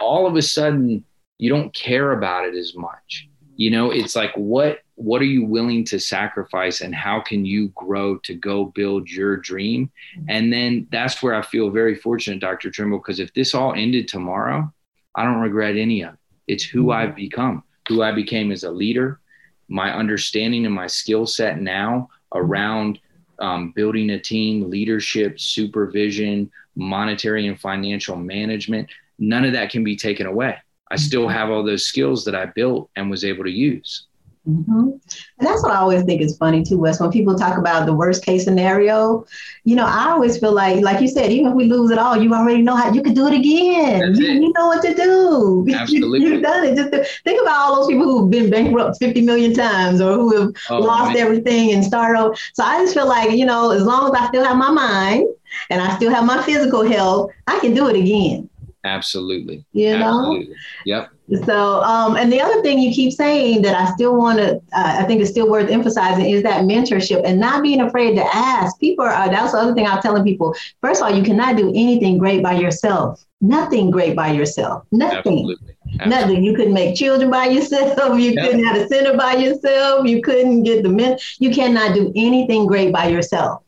All 0.00 0.26
of 0.26 0.36
a 0.36 0.42
sudden, 0.42 1.04
you 1.40 1.48
don't 1.48 1.72
care 1.74 2.12
about 2.12 2.44
it 2.44 2.54
as 2.54 2.74
much 2.74 3.28
you 3.56 3.70
know 3.70 3.90
it's 3.90 4.14
like 4.14 4.32
what 4.36 4.80
what 4.94 5.22
are 5.22 5.32
you 5.36 5.44
willing 5.44 5.84
to 5.84 5.98
sacrifice 5.98 6.82
and 6.82 6.94
how 6.94 7.20
can 7.20 7.44
you 7.44 7.68
grow 7.68 8.18
to 8.18 8.34
go 8.34 8.66
build 8.66 9.08
your 9.08 9.36
dream 9.36 9.90
and 10.28 10.52
then 10.52 10.86
that's 10.92 11.22
where 11.22 11.34
i 11.34 11.42
feel 11.42 11.70
very 11.70 11.94
fortunate 11.94 12.40
dr 12.40 12.70
trimble 12.70 12.98
because 12.98 13.20
if 13.20 13.32
this 13.34 13.54
all 13.54 13.72
ended 13.74 14.06
tomorrow 14.06 14.70
i 15.14 15.24
don't 15.24 15.40
regret 15.40 15.76
any 15.76 16.02
of 16.02 16.14
it 16.14 16.20
it's 16.46 16.64
who 16.64 16.84
mm-hmm. 16.84 17.08
i've 17.08 17.16
become 17.16 17.62
who 17.88 18.02
i 18.02 18.12
became 18.12 18.52
as 18.52 18.64
a 18.64 18.70
leader 18.70 19.20
my 19.68 19.94
understanding 19.94 20.66
and 20.66 20.74
my 20.74 20.86
skill 20.86 21.26
set 21.26 21.60
now 21.60 22.08
around 22.34 22.98
um, 23.38 23.72
building 23.74 24.10
a 24.10 24.18
team, 24.18 24.68
leadership, 24.68 25.40
supervision, 25.40 26.50
monetary 26.76 27.46
and 27.46 27.58
financial 27.58 28.16
management. 28.16 28.88
None 29.18 29.44
of 29.44 29.52
that 29.52 29.70
can 29.70 29.82
be 29.82 29.96
taken 29.96 30.26
away. 30.26 30.58
I 30.90 30.96
still 30.96 31.22
mm-hmm. 31.22 31.32
have 31.32 31.50
all 31.50 31.62
those 31.62 31.86
skills 31.86 32.24
that 32.24 32.34
I 32.34 32.46
built 32.46 32.90
and 32.96 33.10
was 33.10 33.24
able 33.24 33.44
to 33.44 33.50
use. 33.50 34.06
Mm-hmm. 34.48 34.88
And 34.88 35.00
that's 35.38 35.62
what 35.62 35.72
I 35.72 35.76
always 35.76 36.02
think 36.04 36.22
is 36.22 36.36
funny 36.38 36.62
too, 36.64 36.78
Wes. 36.78 36.98
When 36.98 37.10
people 37.10 37.36
talk 37.36 37.58
about 37.58 37.84
the 37.84 37.92
worst 37.92 38.24
case 38.24 38.44
scenario, 38.44 39.26
you 39.64 39.76
know, 39.76 39.84
I 39.84 40.10
always 40.10 40.38
feel 40.38 40.52
like, 40.52 40.82
like 40.82 41.00
you 41.00 41.08
said, 41.08 41.30
even 41.30 41.48
if 41.48 41.54
we 41.54 41.64
lose 41.64 41.90
it 41.90 41.98
all, 41.98 42.16
you 42.16 42.32
already 42.32 42.62
know 42.62 42.74
how 42.74 42.92
you 42.92 43.02
can 43.02 43.12
do 43.12 43.26
it 43.26 43.34
again. 43.34 44.14
You, 44.14 44.26
it. 44.26 44.42
you, 44.42 44.52
know 44.56 44.66
what 44.66 44.82
to 44.82 44.94
do. 44.94 45.66
Absolutely. 45.74 46.20
you, 46.20 46.32
have 46.32 46.42
done 46.42 46.64
it. 46.64 46.76
Just 46.76 46.92
to, 46.92 47.04
think 47.22 47.40
about 47.42 47.56
all 47.56 47.76
those 47.76 47.88
people 47.88 48.06
who've 48.06 48.30
been 48.30 48.50
bankrupt 48.50 48.98
50 48.98 49.20
million 49.22 49.52
times 49.52 50.00
or 50.00 50.14
who 50.14 50.40
have 50.40 50.54
oh, 50.70 50.78
lost 50.80 51.12
man. 51.12 51.18
everything 51.18 51.72
and 51.72 51.84
started 51.84 52.18
over. 52.18 52.34
So 52.54 52.64
I 52.64 52.78
just 52.78 52.94
feel 52.94 53.06
like, 53.06 53.32
you 53.32 53.44
know, 53.44 53.70
as 53.70 53.84
long 53.84 54.08
as 54.08 54.20
I 54.20 54.26
still 54.28 54.44
have 54.44 54.56
my 54.56 54.70
mind 54.70 55.28
and 55.68 55.82
I 55.82 55.94
still 55.96 56.10
have 56.10 56.24
my 56.24 56.42
physical 56.42 56.82
health, 56.82 57.30
I 57.46 57.58
can 57.60 57.74
do 57.74 57.88
it 57.88 57.96
again. 57.96 58.49
Absolutely. 58.84 59.64
You 59.72 59.98
know? 59.98 60.42
Yep. 60.86 61.10
So, 61.44 61.82
um, 61.82 62.16
and 62.16 62.32
the 62.32 62.40
other 62.40 62.60
thing 62.62 62.78
you 62.78 62.92
keep 62.92 63.12
saying 63.12 63.62
that 63.62 63.76
I 63.76 63.92
still 63.92 64.16
want 64.16 64.38
to, 64.38 64.56
uh, 64.56 64.96
I 64.98 65.04
think 65.04 65.20
it's 65.20 65.30
still 65.30 65.48
worth 65.48 65.70
emphasizing 65.70 66.26
is 66.26 66.42
that 66.42 66.64
mentorship 66.64 67.22
and 67.24 67.38
not 67.38 67.62
being 67.62 67.82
afraid 67.82 68.16
to 68.16 68.24
ask. 68.34 68.78
People 68.80 69.04
are, 69.04 69.28
that's 69.28 69.52
the 69.52 69.58
other 69.58 69.74
thing 69.74 69.86
I'm 69.86 70.00
telling 70.00 70.24
people. 70.24 70.54
First 70.80 71.02
of 71.02 71.08
all, 71.08 71.16
you 71.16 71.22
cannot 71.22 71.56
do 71.56 71.68
anything 71.68 72.18
great 72.18 72.42
by 72.42 72.54
yourself. 72.54 73.24
Nothing 73.40 73.90
great 73.90 74.16
by 74.16 74.32
yourself. 74.32 74.84
Nothing. 74.90 75.18
Absolutely. 75.18 75.74
Absolutely. 76.00 76.08
Nothing. 76.08 76.44
You 76.44 76.54
couldn't 76.54 76.74
make 76.74 76.96
children 76.96 77.30
by 77.30 77.46
yourself. 77.46 77.98
You 78.20 78.32
yep. 78.32 78.44
couldn't 78.44 78.64
have 78.64 78.76
a 78.76 78.88
center 78.88 79.16
by 79.16 79.34
yourself. 79.34 80.06
You 80.06 80.20
couldn't 80.22 80.64
get 80.64 80.82
the 80.82 80.88
men. 80.88 81.18
You 81.38 81.50
cannot 81.50 81.94
do 81.94 82.12
anything 82.16 82.66
great 82.66 82.92
by 82.92 83.08
yourself 83.08 83.62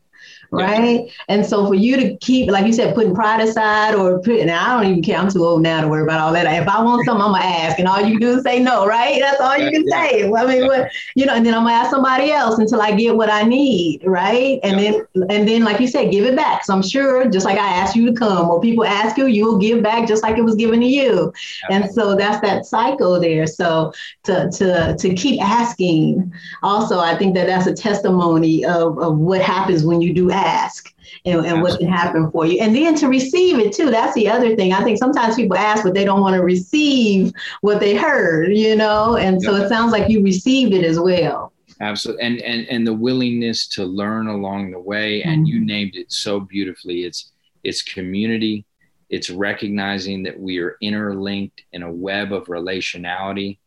right? 0.53 1.11
And 1.27 1.45
so 1.45 1.67
for 1.67 1.75
you 1.75 1.97
to 1.97 2.15
keep, 2.17 2.49
like 2.49 2.65
you 2.65 2.73
said, 2.73 2.93
putting 2.95 3.15
pride 3.15 3.41
aside 3.41 3.95
or 3.95 4.19
put, 4.19 4.39
and 4.39 4.51
I 4.51 4.75
don't 4.75 4.91
even 4.91 5.03
care, 5.03 5.17
I'm 5.17 5.29
too 5.29 5.43
old 5.43 5.61
now 5.61 5.81
to 5.81 5.87
worry 5.87 6.03
about 6.03 6.19
all 6.19 6.31
that. 6.33 6.45
If 6.61 6.67
I 6.67 6.81
want 6.81 7.05
something, 7.05 7.23
I'm 7.23 7.31
gonna 7.33 7.43
ask, 7.43 7.79
and 7.79 7.87
all 7.87 8.01
you 8.01 8.19
can 8.19 8.19
do 8.19 8.37
is 8.37 8.43
say 8.43 8.59
no, 8.59 8.85
right? 8.85 9.19
That's 9.19 9.41
all 9.41 9.57
you 9.57 9.71
can 9.71 9.87
say. 9.89 10.23
I 10.23 10.45
mean, 10.45 10.67
what, 10.67 10.91
you 11.15 11.25
know, 11.25 11.33
and 11.33 11.45
then 11.45 11.53
I'm 11.53 11.63
gonna 11.63 11.73
ask 11.73 11.89
somebody 11.89 12.31
else 12.31 12.59
until 12.59 12.81
I 12.81 12.91
get 12.91 13.15
what 13.15 13.29
I 13.29 13.43
need, 13.43 14.03
right? 14.05 14.59
And 14.63 14.79
yeah. 14.79 14.91
then, 14.91 15.23
and 15.29 15.47
then, 15.47 15.63
like 15.63 15.79
you 15.79 15.87
said, 15.87 16.11
give 16.11 16.25
it 16.25 16.35
back. 16.35 16.65
So 16.65 16.73
I'm 16.73 16.83
sure, 16.83 17.29
just 17.29 17.45
like 17.45 17.57
I 17.57 17.67
asked 17.67 17.95
you 17.95 18.05
to 18.05 18.13
come, 18.13 18.49
or 18.49 18.61
people 18.61 18.85
ask 18.85 19.17
you, 19.17 19.25
you'll 19.25 19.57
give 19.57 19.81
back 19.81 20.07
just 20.07 20.23
like 20.23 20.37
it 20.37 20.43
was 20.43 20.55
given 20.55 20.79
to 20.81 20.85
you. 20.85 21.33
And 21.69 21.91
so 21.91 22.15
that's 22.15 22.41
that 22.41 22.65
cycle 22.65 23.19
there. 23.19 23.47
So 23.47 23.93
to 24.23 24.51
to 24.51 24.95
to 24.97 25.13
keep 25.13 25.41
asking, 25.41 26.31
also, 26.61 26.99
I 26.99 27.17
think 27.17 27.33
that 27.35 27.47
that's 27.47 27.67
a 27.67 27.73
testimony 27.73 28.65
of 28.65 28.99
of 28.99 29.17
what 29.17 29.41
happens 29.41 29.83
when 29.83 30.01
you 30.01 30.13
do 30.13 30.29
ask 30.31 30.42
ask 30.43 30.93
and, 31.25 31.45
and 31.45 31.61
what 31.61 31.79
can 31.79 31.87
happen 31.87 32.29
for 32.31 32.45
you. 32.45 32.59
And 32.59 32.75
then 32.75 32.95
to 32.95 33.07
receive 33.07 33.59
it 33.59 33.73
too. 33.73 33.89
That's 33.89 34.13
the 34.13 34.27
other 34.27 34.55
thing. 34.55 34.73
I 34.73 34.83
think 34.83 34.97
sometimes 34.97 35.35
people 35.35 35.57
ask, 35.57 35.83
but 35.83 35.93
they 35.93 36.05
don't 36.05 36.21
want 36.21 36.35
to 36.35 36.43
receive 36.43 37.33
what 37.61 37.79
they 37.79 37.95
heard, 37.95 38.55
you 38.55 38.75
know? 38.75 39.17
And 39.17 39.41
so 39.41 39.55
it 39.55 39.69
sounds 39.69 39.91
like 39.91 40.09
you 40.09 40.23
received 40.23 40.73
it 40.73 40.83
as 40.83 40.99
well. 40.99 41.53
Absolutely. 41.81 42.23
And, 42.23 42.41
and, 42.41 42.67
and 42.67 42.87
the 42.87 42.93
willingness 42.93 43.67
to 43.69 43.85
learn 43.85 44.27
along 44.27 44.71
the 44.71 44.79
way. 44.79 45.19
Mm-hmm. 45.19 45.29
And 45.29 45.47
you 45.47 45.57
mm-hmm. 45.57 45.65
named 45.65 45.95
it 45.95 46.11
so 46.11 46.39
beautifully. 46.39 47.03
It's, 47.03 47.31
it's 47.63 47.81
community. 47.81 48.65
It's 49.09 49.29
recognizing 49.29 50.23
that 50.23 50.39
we 50.39 50.59
are 50.59 50.77
interlinked 50.81 51.63
in 51.71 51.83
a 51.83 51.91
web 51.91 52.33
of 52.33 52.45
relationality 52.45 53.59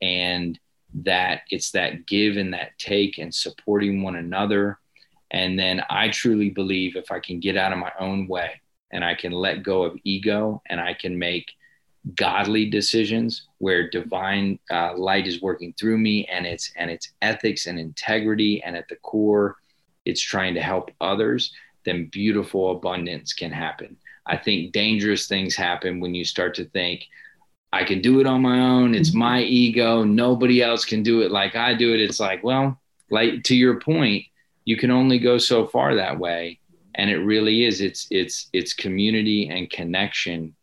and 0.00 0.58
that 1.02 1.42
it's 1.50 1.72
that 1.72 2.06
give 2.06 2.36
and 2.36 2.54
that 2.54 2.78
take 2.78 3.18
and 3.18 3.34
supporting 3.34 4.02
one 4.02 4.16
another 4.16 4.78
and 5.34 5.58
then 5.58 5.82
I 5.90 6.10
truly 6.10 6.48
believe 6.48 6.94
if 6.94 7.10
I 7.10 7.18
can 7.18 7.40
get 7.40 7.56
out 7.56 7.72
of 7.72 7.78
my 7.78 7.90
own 7.98 8.28
way 8.28 8.60
and 8.92 9.04
I 9.04 9.16
can 9.16 9.32
let 9.32 9.64
go 9.64 9.82
of 9.82 9.98
ego 10.04 10.62
and 10.66 10.80
I 10.80 10.94
can 10.94 11.18
make 11.18 11.50
godly 12.14 12.70
decisions 12.70 13.48
where 13.58 13.90
divine 13.90 14.60
uh, 14.70 14.96
light 14.96 15.26
is 15.26 15.42
working 15.42 15.74
through 15.76 15.98
me 15.98 16.24
and 16.26 16.46
it's 16.46 16.70
and 16.76 16.88
it's 16.88 17.10
ethics 17.20 17.66
and 17.66 17.80
integrity 17.80 18.62
and 18.62 18.76
at 18.76 18.88
the 18.88 18.94
core 18.96 19.56
it's 20.04 20.20
trying 20.20 20.54
to 20.54 20.62
help 20.62 20.92
others 21.00 21.52
then 21.84 22.08
beautiful 22.12 22.70
abundance 22.70 23.32
can 23.32 23.50
happen. 23.50 23.96
I 24.26 24.36
think 24.36 24.72
dangerous 24.72 25.26
things 25.26 25.56
happen 25.56 25.98
when 25.98 26.14
you 26.14 26.24
start 26.24 26.54
to 26.54 26.64
think 26.66 27.06
i 27.72 27.82
can 27.82 28.00
do 28.00 28.20
it 28.20 28.26
on 28.26 28.40
my 28.40 28.60
own. 28.60 28.94
It's 28.94 29.10
mm-hmm. 29.10 29.18
my 29.18 29.42
ego. 29.42 30.04
Nobody 30.04 30.62
else 30.62 30.84
can 30.84 31.02
do 31.02 31.22
it 31.22 31.32
like 31.32 31.56
i 31.56 31.74
do 31.74 31.92
it. 31.92 32.00
It's 32.00 32.20
like 32.20 32.44
well 32.44 32.80
like 33.10 33.42
to 33.44 33.56
your 33.56 33.80
point 33.80 34.26
you 34.64 34.76
can 34.76 34.90
only 34.90 35.18
go 35.18 35.38
so 35.38 35.66
far 35.66 35.94
that 35.94 36.18
way. 36.18 36.58
And 36.96 37.10
it 37.10 37.18
really 37.18 37.64
is 37.64 37.80
it's 37.80 38.06
it's 38.10 38.48
it's 38.52 38.72
community 38.72 39.48
and 39.48 39.68
connection 39.70 40.54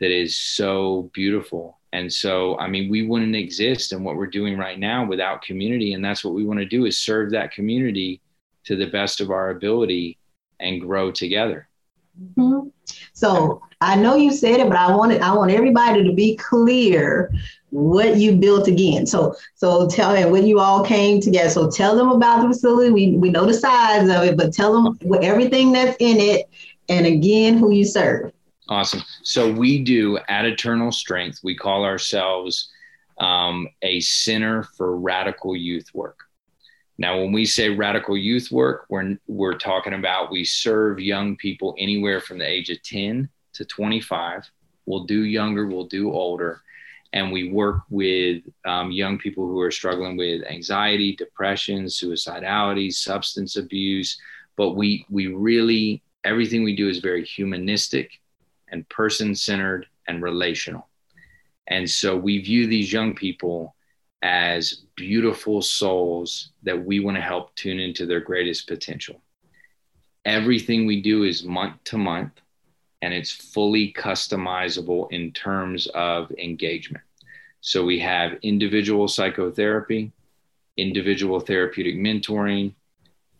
that 0.00 0.10
is 0.10 0.36
so 0.36 1.10
beautiful. 1.14 1.78
And 1.92 2.12
so 2.12 2.58
i 2.58 2.68
mean 2.68 2.90
we 2.90 3.06
wouldn't 3.06 3.36
exist 3.36 3.92
in 3.92 4.04
what 4.04 4.16
we're 4.16 4.26
doing 4.26 4.58
right 4.58 4.78
now 4.78 5.06
without 5.06 5.42
community. 5.42 5.94
And 5.94 6.04
that's 6.04 6.24
what 6.24 6.34
we 6.34 6.44
want 6.44 6.60
to 6.60 6.66
do 6.66 6.86
is 6.86 6.98
serve 6.98 7.30
that 7.30 7.52
community 7.52 8.20
to 8.64 8.76
the 8.76 8.86
best 8.86 9.20
of 9.20 9.30
our 9.30 9.50
ability 9.50 10.18
and 10.60 10.80
grow 10.80 11.10
together. 11.10 11.68
Mm-hmm. 12.20 12.68
So 13.16 13.60
i 13.80 13.96
know 13.96 14.14
you 14.14 14.32
said 14.32 14.60
it 14.60 14.68
but 14.68 14.76
i 14.76 14.94
want 14.94 15.12
i 15.20 15.34
want 15.34 15.50
everybody 15.50 16.04
to 16.04 16.12
be 16.12 16.36
clear 16.36 17.30
what 17.70 18.16
you 18.16 18.36
built 18.36 18.68
again. 18.68 19.06
So 19.06 19.34
so 19.54 19.88
tell 19.88 20.14
them 20.14 20.30
when 20.30 20.46
you 20.46 20.60
all 20.60 20.84
came 20.84 21.20
together. 21.20 21.50
So 21.50 21.70
tell 21.70 21.94
them 21.94 22.08
about 22.08 22.42
the 22.42 22.48
facility. 22.48 22.90
We 22.90 23.16
we 23.16 23.30
know 23.30 23.44
the 23.44 23.54
size 23.54 24.08
of 24.08 24.22
it, 24.24 24.36
but 24.36 24.52
tell 24.52 24.72
them 24.72 24.98
what, 25.02 25.22
everything 25.22 25.72
that's 25.72 25.96
in 26.00 26.18
it 26.18 26.48
and 26.88 27.06
again 27.06 27.58
who 27.58 27.70
you 27.72 27.84
serve. 27.84 28.32
Awesome. 28.68 29.02
So 29.22 29.52
we 29.52 29.84
do 29.84 30.18
at 30.28 30.44
Eternal 30.44 30.90
Strength, 30.90 31.40
we 31.44 31.54
call 31.54 31.84
ourselves 31.84 32.70
um, 33.18 33.68
a 33.82 34.00
center 34.00 34.62
for 34.62 34.96
radical 34.96 35.54
youth 35.54 35.86
work. 35.94 36.25
Now, 36.98 37.18
when 37.18 37.32
we 37.32 37.44
say 37.44 37.68
radical 37.68 38.16
youth 38.16 38.50
work, 38.50 38.86
we're, 38.88 39.18
we're 39.26 39.58
talking 39.58 39.94
about 39.94 40.30
we 40.30 40.44
serve 40.44 40.98
young 40.98 41.36
people 41.36 41.74
anywhere 41.78 42.20
from 42.20 42.38
the 42.38 42.48
age 42.48 42.70
of 42.70 42.82
10 42.82 43.28
to 43.54 43.64
25. 43.64 44.50
We'll 44.86 45.04
do 45.04 45.24
younger, 45.24 45.66
we'll 45.66 45.86
do 45.86 46.12
older 46.12 46.62
and 47.12 47.32
we 47.32 47.50
work 47.50 47.82
with 47.88 48.42
um, 48.66 48.90
young 48.90 49.18
people 49.18 49.46
who 49.46 49.60
are 49.60 49.70
struggling 49.70 50.16
with 50.16 50.44
anxiety, 50.44 51.14
depression, 51.16 51.86
suicidality, 51.86 52.92
substance 52.92 53.56
abuse. 53.56 54.18
But 54.56 54.72
we 54.72 55.06
we 55.10 55.28
really 55.28 56.02
everything 56.24 56.64
we 56.64 56.74
do 56.74 56.88
is 56.88 56.98
very 56.98 57.24
humanistic 57.24 58.10
and 58.68 58.88
person 58.88 59.34
centered 59.34 59.86
and 60.08 60.22
relational. 60.22 60.88
And 61.68 61.88
so 61.88 62.16
we 62.16 62.38
view 62.38 62.66
these 62.66 62.92
young 62.92 63.14
people 63.14 63.75
as 64.26 64.82
beautiful 64.96 65.62
souls 65.62 66.50
that 66.64 66.84
we 66.84 66.98
want 66.98 67.16
to 67.16 67.20
help 67.20 67.54
tune 67.54 67.78
into 67.78 68.04
their 68.06 68.18
greatest 68.18 68.66
potential. 68.66 69.22
Everything 70.24 70.84
we 70.84 71.00
do 71.00 71.22
is 71.22 71.44
month 71.44 71.76
to 71.84 71.96
month 71.96 72.32
and 73.02 73.14
it's 73.14 73.30
fully 73.30 73.92
customizable 73.92 75.06
in 75.12 75.30
terms 75.30 75.86
of 75.94 76.28
engagement. 76.32 77.04
So 77.60 77.84
we 77.84 78.00
have 78.00 78.40
individual 78.42 79.06
psychotherapy, 79.06 80.10
individual 80.76 81.38
therapeutic 81.38 81.94
mentoring, 81.94 82.74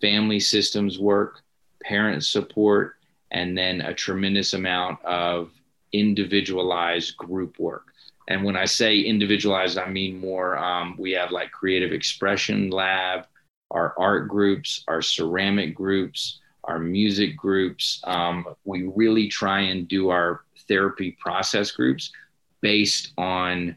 family 0.01 0.38
systems 0.38 1.01
work, 1.01 1.42
parent 1.83 2.25
support, 2.25 2.94
and 3.33 3.59
then 3.59 3.81
a 3.81 3.92
tremendous 3.92 4.55
amount 4.55 5.05
of 5.05 5.51
individualized 5.92 7.16
group 7.16 7.59
work. 7.59 7.87
And 8.29 8.45
when 8.45 8.57
I 8.57 8.65
say 8.65 8.99
individualized, 8.99 9.79
I 9.79 9.89
mean 9.89 10.19
more, 10.19 10.59
um, 10.59 10.97
we 10.99 11.12
have 11.12 11.31
like 11.31 11.51
creative 11.53 11.93
expression 11.93 12.71
lab, 12.71 13.27
our 13.71 13.95
art 13.99 14.29
groups, 14.29 14.85
our 14.89 15.03
ceramic 15.03 15.75
groups, 15.75 16.41
our 16.65 16.79
music 16.79 17.37
groups. 17.37 18.01
Um, 18.05 18.47
we 18.65 18.83
really 18.95 19.29
try 19.29 19.61
and 19.61 19.87
do 19.87 20.11
our 20.11 20.43
therapy 20.67 21.17
process 21.21 21.71
groups 21.71 22.11
based 22.61 23.12
on 23.17 23.77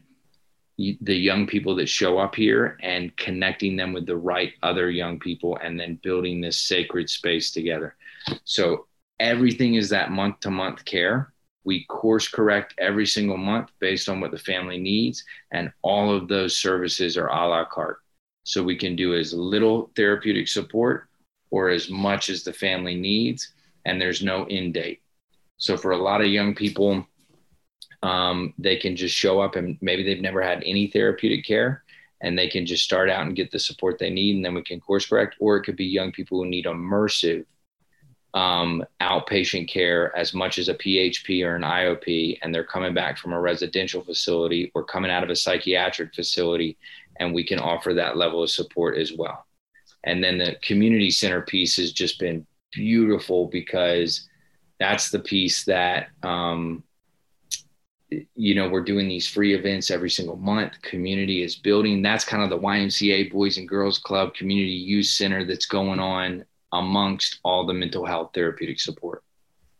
the 1.02 1.14
young 1.14 1.46
people 1.46 1.74
that 1.76 1.88
show 1.88 2.18
up 2.18 2.34
here 2.34 2.78
and 2.82 3.14
connecting 3.16 3.76
them 3.76 3.92
with 3.92 4.06
the 4.06 4.16
right 4.16 4.54
other 4.62 4.90
young 4.90 5.18
people 5.18 5.58
and 5.62 5.78
then 5.78 6.00
building 6.02 6.40
this 6.40 6.58
sacred 6.58 7.10
space 7.10 7.50
together. 7.50 7.96
So 8.44 8.86
everything 9.18 9.74
is 9.74 9.90
that 9.90 10.10
month 10.10 10.40
to 10.40 10.50
month 10.50 10.84
care. 10.84 11.32
We 11.64 11.84
course 11.84 12.28
correct 12.28 12.74
every 12.78 13.06
single 13.06 13.36
month 13.36 13.70
based 13.80 14.08
on 14.08 14.20
what 14.20 14.30
the 14.30 14.38
family 14.38 14.78
needs, 14.78 15.24
and 15.52 15.72
all 15.82 16.14
of 16.14 16.28
those 16.28 16.56
services 16.56 17.16
are 17.16 17.28
a 17.28 17.48
la 17.48 17.64
carte. 17.64 17.98
So 18.44 18.62
we 18.62 18.76
can 18.76 18.96
do 18.96 19.14
as 19.14 19.34
little 19.34 19.90
therapeutic 19.94 20.48
support 20.48 21.08
or 21.50 21.68
as 21.68 21.90
much 21.90 22.30
as 22.30 22.42
the 22.42 22.52
family 22.52 22.94
needs, 22.94 23.52
and 23.84 24.00
there's 24.00 24.22
no 24.22 24.44
end 24.44 24.74
date. 24.74 25.02
So 25.58 25.76
for 25.76 25.90
a 25.90 25.98
lot 25.98 26.20
of 26.20 26.28
young 26.28 26.54
people, 26.54 27.06
um, 28.02 28.54
they 28.58 28.76
can 28.76 28.96
just 28.96 29.14
show 29.14 29.40
up 29.40 29.56
and 29.56 29.76
maybe 29.80 30.02
they've 30.02 30.22
never 30.22 30.42
had 30.42 30.62
any 30.64 30.86
therapeutic 30.86 31.44
care 31.44 31.84
and 32.22 32.38
they 32.38 32.48
can 32.48 32.66
just 32.66 32.84
start 32.84 33.10
out 33.10 33.26
and 33.26 33.36
get 33.36 33.50
the 33.50 33.58
support 33.58 33.98
they 33.98 34.10
need 34.10 34.36
and 34.36 34.44
then 34.44 34.54
we 34.54 34.62
can 34.62 34.80
course 34.80 35.06
correct 35.06 35.36
or 35.38 35.56
it 35.56 35.64
could 35.64 35.76
be 35.76 35.84
young 35.84 36.12
people 36.12 36.38
who 36.38 36.48
need 36.48 36.64
immersive 36.64 37.44
um, 38.34 38.84
outpatient 39.00 39.68
care 39.68 40.16
as 40.16 40.32
much 40.32 40.58
as 40.58 40.68
a 40.68 40.74
php 40.74 41.44
or 41.44 41.56
an 41.56 41.62
iop 41.62 42.38
and 42.42 42.54
they're 42.54 42.62
coming 42.62 42.94
back 42.94 43.18
from 43.18 43.32
a 43.32 43.40
residential 43.40 44.04
facility 44.04 44.70
or 44.74 44.84
coming 44.84 45.10
out 45.10 45.24
of 45.24 45.30
a 45.30 45.36
psychiatric 45.36 46.14
facility 46.14 46.76
and 47.20 47.34
we 47.34 47.44
can 47.44 47.60
offer 47.60 47.94
that 47.94 48.16
level 48.16 48.42
of 48.42 48.50
support 48.50 48.96
as 48.96 49.12
well. 49.12 49.46
And 50.04 50.24
then 50.24 50.38
the 50.38 50.56
community 50.62 51.10
center 51.10 51.42
piece 51.42 51.76
has 51.76 51.92
just 51.92 52.18
been 52.18 52.46
beautiful 52.72 53.46
because 53.46 54.26
that's 54.80 55.10
the 55.10 55.18
piece 55.18 55.64
that 55.64 56.08
um, 56.22 56.82
you 58.34 58.54
know 58.54 58.68
we're 58.68 58.82
doing 58.82 59.06
these 59.06 59.28
free 59.28 59.54
events 59.54 59.90
every 59.90 60.08
single 60.08 60.36
month. 60.36 60.80
Community 60.80 61.42
is 61.42 61.54
building. 61.54 62.00
That's 62.00 62.24
kind 62.24 62.42
of 62.42 62.48
the 62.48 62.58
ymca 62.58 63.30
boys 63.30 63.58
and 63.58 63.68
girls 63.68 63.98
club 63.98 64.34
community 64.34 64.72
youth 64.72 65.06
center 65.06 65.44
that's 65.44 65.66
going 65.66 66.00
on 66.00 66.44
amongst 66.72 67.40
all 67.44 67.66
the 67.66 67.74
mental 67.74 68.04
health 68.04 68.30
therapeutic 68.34 68.80
support 68.80 69.22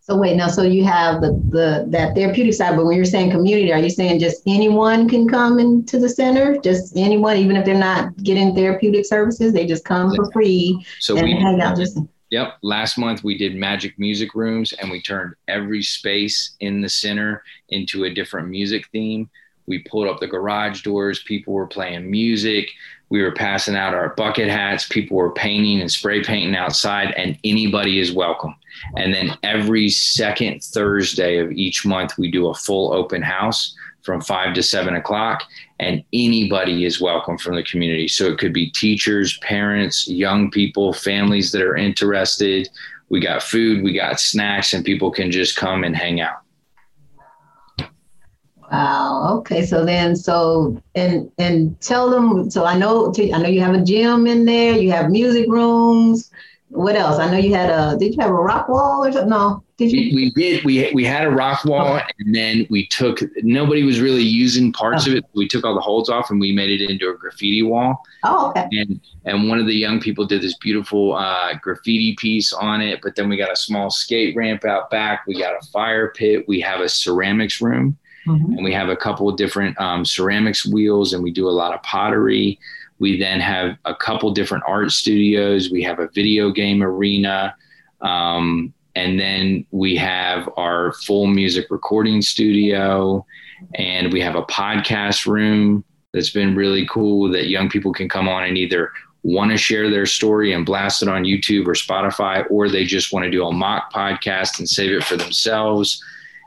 so 0.01 0.17
wait 0.17 0.37
now 0.37 0.49
so 0.49 0.63
you 0.63 0.85
have 0.85 1.21
the 1.21 1.33
the 1.51 1.85
that 1.89 2.15
therapeutic 2.15 2.55
side 2.55 2.77
but 2.77 2.85
when 2.85 2.97
you're 2.97 3.05
saying 3.05 3.31
community 3.31 3.73
are 3.73 3.79
you 3.79 3.91
saying 3.91 4.19
just 4.19 4.43
anyone 4.47 5.09
can 5.09 5.29
come 5.29 5.59
into 5.59 5.99
the 5.99 6.09
center 6.09 6.57
just 6.59 6.97
anyone 6.97 7.37
even 7.37 7.57
if 7.57 7.65
they're 7.65 7.75
not 7.79 8.17
getting 8.23 8.55
therapeutic 8.55 9.05
services 9.05 9.53
they 9.53 9.67
just 9.67 9.85
come 9.85 10.15
for 10.15 10.31
free 10.33 10.85
so 10.99 11.17
and 11.17 11.25
we 11.25 11.33
hang 11.33 11.61
out 11.61 11.77
just 11.77 11.99
Yep. 12.31 12.59
Last 12.63 12.97
month 12.97 13.25
we 13.25 13.37
did 13.37 13.57
magic 13.57 13.99
music 13.99 14.35
rooms 14.35 14.73
and 14.73 14.91
we 14.91 15.03
turned 15.03 15.35
every 15.49 15.83
space 15.83 16.55
in 16.61 16.81
the 16.81 16.89
center 16.89 17.43
into 17.71 18.05
a 18.05 18.15
different 18.15 18.49
music 18.49 18.87
theme. 18.93 19.29
We 19.67 19.81
pulled 19.81 20.09
up 20.09 20.21
the 20.21 20.29
garage 20.29 20.83
doors. 20.83 21.23
People 21.25 21.55
were 21.55 21.67
playing 21.67 22.09
music. 22.11 22.71
We 23.11 23.23
were 23.23 23.33
passing 23.33 23.77
out 23.77 23.93
our 23.93 24.15
bucket 24.15 24.49
hats. 24.49 24.87
People 24.89 25.17
were 25.17 25.33
painting 25.33 25.81
and 25.81 25.91
spray 25.91 26.23
painting 26.23 26.55
outside, 26.55 27.13
and 27.17 27.37
anybody 27.43 27.99
is 27.99 28.13
welcome. 28.13 28.55
And 28.97 29.13
then 29.13 29.37
every 29.43 29.91
second 29.91 30.63
Thursday 30.63 31.39
of 31.39 31.51
each 31.51 31.85
month, 31.85 32.17
we 32.17 32.31
do 32.31 32.49
a 32.49 32.55
full 32.55 32.93
open 32.93 33.21
house 33.21 33.75
from 34.03 34.21
five 34.21 34.55
to 34.55 34.63
seven 34.63 34.95
o'clock, 34.95 35.43
and 35.81 36.05
anybody 36.13 36.85
is 36.85 37.01
welcome 37.01 37.37
from 37.37 37.57
the 37.57 37.65
community. 37.65 38.09
So 38.09 38.27
it 38.27 38.39
could 38.39 38.53
be 38.53 38.71
teachers, 38.71 39.39
parents, 39.39 40.09
young 40.09 40.51
people, 40.51 40.93
families 40.93 41.53
that 41.53 41.63
are 41.63 41.77
interested. 41.77 42.69
We 43.09 43.21
got 43.21 43.43
food, 43.43 43.83
we 43.83 43.93
got 43.93 44.21
snacks, 44.21 44.73
and 44.73 44.85
people 44.85 45.11
can 45.11 45.33
just 45.33 45.57
come 45.57 45.83
and 45.83 45.97
hang 45.97 46.21
out. 46.21 46.43
Wow. 48.71 49.39
Okay. 49.39 49.67
So 49.67 49.85
then, 49.85 50.15
so 50.15 50.81
and 50.95 51.31
and 51.39 51.81
tell 51.81 52.09
them. 52.11 52.51
So 52.51 52.65
I 52.65 52.77
know 52.77 53.13
I 53.19 53.39
know 53.39 53.49
you 53.49 53.61
have 53.61 53.75
a 53.75 53.83
gym 53.83 54.27
in 54.27 54.45
there. 54.45 54.77
You 54.77 54.93
have 54.93 55.11
music 55.11 55.49
rooms. 55.49 56.31
What 56.69 56.95
else? 56.95 57.19
I 57.19 57.29
know 57.29 57.37
you 57.37 57.53
had 57.53 57.69
a. 57.69 57.97
Did 57.99 58.15
you 58.15 58.21
have 58.21 58.31
a 58.31 58.35
rock 58.35 58.69
wall 58.69 59.05
or 59.05 59.11
something? 59.11 59.31
No. 59.31 59.65
Did 59.77 59.91
you? 59.91 60.15
We, 60.15 60.31
did. 60.31 60.65
We 60.65 60.93
we 60.95 61.05
had 61.05 61.27
a 61.27 61.31
rock 61.31 61.65
wall, 61.65 61.99
oh. 62.01 62.07
and 62.21 62.33
then 62.33 62.67
we 62.71 62.87
took. 62.87 63.19
Nobody 63.43 63.83
was 63.83 63.99
really 63.99 64.23
using 64.23 64.73
parts 64.73 65.09
oh. 65.09 65.11
of 65.11 65.17
it. 65.17 65.25
We 65.35 65.49
took 65.49 65.65
all 65.65 65.75
the 65.75 65.81
holds 65.81 66.09
off, 66.09 66.31
and 66.31 66.39
we 66.39 66.53
made 66.53 66.81
it 66.81 66.89
into 66.89 67.09
a 67.09 67.17
graffiti 67.17 67.65
wall. 67.65 68.01
Oh, 68.23 68.51
okay. 68.51 68.69
And 68.71 69.01
and 69.25 69.49
one 69.49 69.59
of 69.59 69.67
the 69.67 69.75
young 69.75 69.99
people 70.01 70.27
did 70.27 70.43
this 70.43 70.57
beautiful 70.59 71.17
uh, 71.17 71.55
graffiti 71.55 72.15
piece 72.17 72.53
on 72.53 72.81
it. 72.81 73.01
But 73.03 73.17
then 73.17 73.29
we 73.29 73.37
got 73.37 73.51
a 73.51 73.57
small 73.57 73.91
skate 73.91 74.37
ramp 74.37 74.65
out 74.65 74.91
back. 74.91 75.27
We 75.27 75.41
got 75.41 75.55
a 75.61 75.67
fire 75.73 76.13
pit. 76.15 76.47
We 76.47 76.61
have 76.61 76.81
a 76.81 76.89
ceramics 76.89 77.61
room, 77.61 77.99
mm-hmm. 78.27 78.53
and 78.53 78.65
we 78.65 78.73
have 78.73 78.89
a 78.89 78.97
couple 78.97 79.29
of 79.29 79.37
different 79.37 79.79
um, 79.81 80.05
ceramics 80.05 80.67
wheels, 80.67 81.13
and 81.13 81.23
we 81.23 81.31
do 81.31 81.49
a 81.49 81.51
lot 81.51 81.75
of 81.75 81.83
pottery. 81.83 82.59
We 82.99 83.19
then 83.19 83.41
have 83.41 83.77
a 83.85 83.95
couple 83.95 84.31
different 84.33 84.65
art 84.67 84.91
studios. 84.93 85.71
We 85.71 85.83
have 85.85 85.99
a 85.99 86.09
video 86.09 86.51
game 86.51 86.83
arena. 86.83 87.55
Um, 88.03 88.75
and 88.95 89.19
then 89.19 89.67
we 89.71 89.97
have 89.97 90.49
our 90.57 90.93
full 90.93 91.27
music 91.27 91.67
recording 91.71 92.21
studio 92.23 93.25
and 93.75 94.13
we 94.13 94.21
have 94.21 94.35
a 94.35 94.43
podcast 94.43 95.27
room 95.27 95.85
that's 96.13 96.31
been 96.31 96.55
really 96.57 96.87
cool 96.87 97.31
that 97.31 97.49
young 97.49 97.69
people 97.69 97.93
can 97.93 98.09
come 98.09 98.29
on 98.29 98.45
and 98.45 98.59
either 98.59 98.93
want 99.23 99.51
to 99.51 99.57
share 99.57 99.91
their 99.91 100.07
story 100.07 100.53
and 100.53 100.67
blast 100.67 101.03
it 101.03 101.09
on 101.09 101.25
YouTube 101.25 101.67
or 101.67 101.75
Spotify, 101.75 102.45
or 102.51 102.69
they 102.69 102.85
just 102.85 103.13
want 103.13 103.25
to 103.25 103.31
do 103.31 103.47
a 103.47 103.53
mock 103.53 103.93
podcast 103.93 104.59
and 104.59 104.69
save 104.69 104.93
it 104.93 105.05
for 105.05 105.17
themselves. 105.17 106.03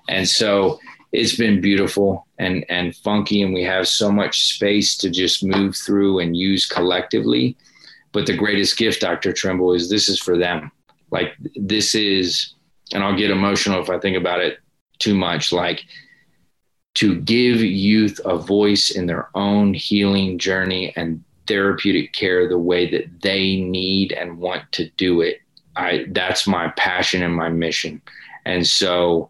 And 0.09 0.27
so 0.27 0.79
it's 1.13 1.35
been 1.35 1.61
beautiful 1.61 2.25
and, 2.39 2.65
and 2.69 2.95
funky, 2.95 3.43
and 3.43 3.53
we 3.53 3.63
have 3.63 3.87
so 3.87 4.11
much 4.11 4.55
space 4.55 4.97
to 4.97 5.11
just 5.11 5.43
move 5.43 5.75
through 5.75 6.19
and 6.19 6.35
use 6.35 6.65
collectively. 6.65 7.55
But 8.11 8.25
the 8.25 8.35
greatest 8.35 8.77
gift, 8.77 9.01
Dr. 9.01 9.31
Trimble, 9.31 9.73
is 9.73 9.89
this 9.89 10.09
is 10.09 10.19
for 10.19 10.37
them. 10.37 10.71
Like 11.11 11.33
this 11.55 11.93
is, 11.93 12.55
and 12.93 13.03
I'll 13.03 13.15
get 13.15 13.29
emotional 13.29 13.81
if 13.81 13.91
I 13.91 13.99
think 13.99 14.17
about 14.17 14.41
it 14.41 14.57
too 14.97 15.13
much. 15.13 15.53
Like 15.53 15.83
to 16.95 17.19
give 17.21 17.61
youth 17.61 18.19
a 18.25 18.37
voice 18.37 18.89
in 18.89 19.05
their 19.05 19.29
own 19.35 19.75
healing 19.75 20.39
journey 20.39 20.93
and 20.95 21.23
therapeutic 21.47 22.13
care 22.13 22.49
the 22.49 22.57
way 22.57 22.89
that 22.89 23.21
they 23.21 23.57
need 23.57 24.13
and 24.13 24.39
want 24.39 24.63
to 24.71 24.89
do 24.97 25.21
it. 25.21 25.41
I 25.75 26.05
that's 26.09 26.47
my 26.47 26.69
passion 26.69 27.21
and 27.21 27.35
my 27.35 27.49
mission. 27.49 28.01
And 28.45 28.65
so 28.65 29.29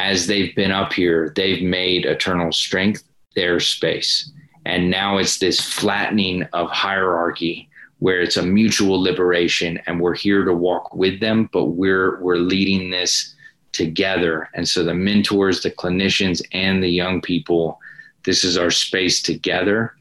as 0.00 0.26
they've 0.26 0.54
been 0.54 0.72
up 0.72 0.94
here, 0.94 1.32
they've 1.36 1.62
made 1.62 2.06
eternal 2.06 2.52
strength 2.52 3.04
their 3.34 3.60
space. 3.60 4.32
And 4.64 4.90
now 4.90 5.18
it's 5.18 5.38
this 5.38 5.60
flattening 5.60 6.44
of 6.54 6.70
hierarchy 6.70 7.68
where 7.98 8.20
it's 8.22 8.38
a 8.38 8.42
mutual 8.42 9.00
liberation 9.00 9.78
and 9.86 10.00
we're 10.00 10.14
here 10.14 10.44
to 10.44 10.54
walk 10.54 10.94
with 10.94 11.20
them 11.20 11.50
but 11.52 11.66
we're 11.66 12.18
we're 12.22 12.36
leading 12.36 12.90
this 12.90 13.34
together. 13.72 14.48
And 14.54 14.66
so 14.66 14.82
the 14.82 14.94
mentors 14.94 15.62
the 15.62 15.70
clinicians 15.70 16.42
and 16.52 16.82
the 16.82 16.88
young 16.88 17.20
people 17.20 17.78
this 18.24 18.42
is 18.42 18.56
our 18.56 18.70
space 18.70 19.22
together 19.22 19.94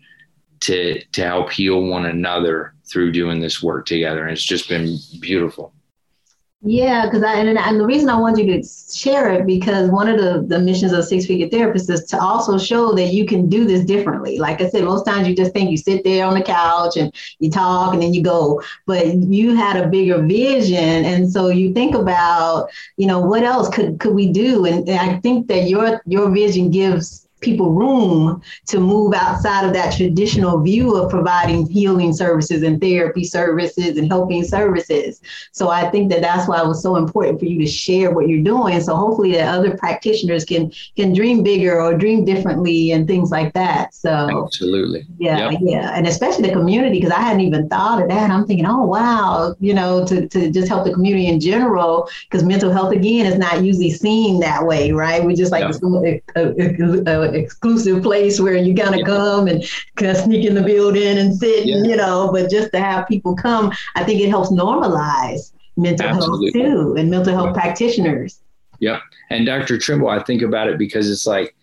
to 0.62 1.04
to 1.12 1.22
help 1.24 1.52
heal 1.52 1.84
one 1.84 2.06
another 2.06 2.74
through 2.90 3.12
doing 3.12 3.42
this 3.42 3.62
work 3.62 3.86
together. 3.86 4.24
And 4.24 4.32
it's 4.32 4.44
just 4.44 4.70
been 4.70 4.98
beautiful 5.20 5.74
yeah, 6.62 7.06
because 7.06 7.24
I 7.24 7.36
and, 7.36 7.58
and 7.58 7.80
the 7.80 7.86
reason 7.86 8.10
I 8.10 8.20
want 8.20 8.38
you 8.38 8.46
to 8.48 8.68
share 8.94 9.32
it 9.32 9.48
because 9.48 9.90
one 9.90 10.10
of 10.10 10.20
the, 10.20 10.44
the 10.46 10.60
missions 10.60 10.92
of 10.92 11.06
six 11.06 11.26
figure 11.26 11.48
therapists 11.48 11.90
is 11.90 12.04
to 12.08 12.20
also 12.20 12.58
show 12.58 12.92
that 12.96 13.14
you 13.14 13.26
can 13.26 13.48
do 13.48 13.64
this 13.64 13.86
differently. 13.86 14.40
Like 14.40 14.60
I 14.60 14.68
said, 14.70 14.84
most 14.84 15.06
times 15.06 15.26
you 15.26 15.34
just 15.34 15.54
think 15.54 15.72
you 15.72 15.78
sit 15.78 16.04
there 16.04 16.26
on 16.26 16.34
the 16.34 16.44
couch 16.44 16.98
and 16.98 17.16
you 17.40 17.50
talk 17.50 17.94
and 17.94 18.04
then 18.04 18.14
you 18.14 18.22
go, 18.22 18.62
but 18.86 19.08
you 19.08 19.56
had 19.56 19.78
a 19.78 19.88
bigger 19.88 20.22
vision, 20.22 21.06
and 21.06 21.32
so 21.32 21.48
you 21.48 21.74
think 21.74 21.96
about, 21.96 22.70
you 22.98 23.08
know, 23.08 23.22
what 23.22 23.44
else 23.44 23.70
could 23.70 23.98
could 24.02 24.14
we 24.14 24.30
do? 24.30 24.66
And, 24.66 24.90
and 24.90 25.00
I 25.00 25.18
think 25.22 25.48
that 25.48 25.70
your 25.70 26.02
your 26.06 26.30
vision 26.30 26.72
gives 26.72 27.29
people 27.42 27.72
room 27.72 28.42
to 28.68 28.80
move 28.80 29.14
outside 29.14 29.66
of 29.66 29.74
that 29.74 29.96
traditional 29.96 30.60
view 30.62 30.96
of 30.96 31.10
providing 31.10 31.68
healing 31.68 32.14
services 32.14 32.64
and 32.64 32.82
therapy 32.82 33.24
services 33.24 33.98
and 33.98 34.08
helping 34.08 34.44
services. 34.44 35.22
So 35.52 35.70
I 35.70 35.90
think 35.90 36.10
that 36.12 36.22
that's 36.22 36.48
why 36.48 36.62
it 36.62 36.68
was 36.68 36.82
so 36.82 36.96
important 36.96 37.40
for 37.40 37.46
you 37.46 37.60
to 37.60 37.66
share 37.66 38.12
what 38.12 38.28
you're 38.28 38.44
doing. 38.44 38.82
So 38.82 38.96
hopefully 38.96 39.34
that 39.34 39.54
other 39.54 39.78
practitioners 39.78 40.46
can 40.46 40.72
can 40.96 41.14
dream 41.14 41.44
bigger 41.44 41.82
or 41.82 41.98
dream 41.98 42.26
differently 42.26 42.92
and 42.92 43.08
things 43.08 43.32
like 43.32 43.54
that. 43.54 43.94
So 43.94 44.46
absolutely, 44.46 45.06
yeah, 45.18 45.50
yep. 45.50 45.60
yeah, 45.64 45.92
and 45.96 46.08
especially 46.08 46.48
the 46.48 46.54
community 46.54 47.00
because 47.00 47.12
I 47.12 47.22
hadn't 47.22 47.42
even 47.42 47.70
thought 47.70 48.02
of 48.02 48.10
that. 48.10 48.30
I'm 48.30 48.46
thinking, 48.46 48.66
oh 48.66 48.84
wow, 48.84 49.56
you 49.60 49.74
know, 49.74 50.06
to 50.06 50.28
to 50.28 50.52
just 50.52 50.68
help 50.68 50.86
the 50.86 50.94
community 50.94 51.28
in 51.28 51.40
general 51.40 52.10
because 52.24 52.44
mental 52.44 52.72
health 52.72 52.94
again 52.94 53.26
is 53.26 53.38
not 53.38 53.64
usually 53.64 53.92
seen 53.92 54.40
that 54.40 54.66
way, 54.66 54.92
right? 54.92 55.24
We 55.24 55.36
just 55.36 55.52
like 55.52 55.64
yep. 55.64 55.82
a, 55.84 56.22
a, 56.36 57.22
a, 57.22 57.29
exclusive 57.36 58.04
place 58.04 58.40
where 58.40 58.56
you 58.56 58.74
gotta 58.74 59.00
yeah. 59.00 59.06
come 59.06 59.48
and 59.48 59.64
kind 59.96 60.12
of 60.12 60.18
sneak 60.18 60.46
in 60.46 60.56
the 60.56 60.64
building 60.64 61.18
and 61.18 61.36
sit, 61.36 61.66
yeah. 61.66 61.78
and, 61.78 61.88
you 61.88 61.96
know. 61.96 62.30
But 62.32 62.50
just 62.50 62.72
to 62.72 62.80
have 62.80 63.08
people 63.08 63.36
come, 63.36 63.72
I 63.96 64.04
think 64.04 64.22
it 64.22 64.30
helps 64.30 64.52
normalize 64.52 65.52
mental 65.78 66.08
Absolutely. 66.08 66.62
health 66.62 66.72
too, 66.72 66.96
and 66.98 67.10
mental 67.10 67.34
health 67.34 67.54
practitioners. 67.54 68.42
Yep. 68.80 69.02
And 69.30 69.46
Dr. 69.46 69.78
Trimble, 69.78 70.10
I 70.10 70.24
think 70.24 70.42
about 70.42 70.68
it 70.68 70.78
because 70.78 71.10
it's 71.10 71.28
like, 71.28 71.56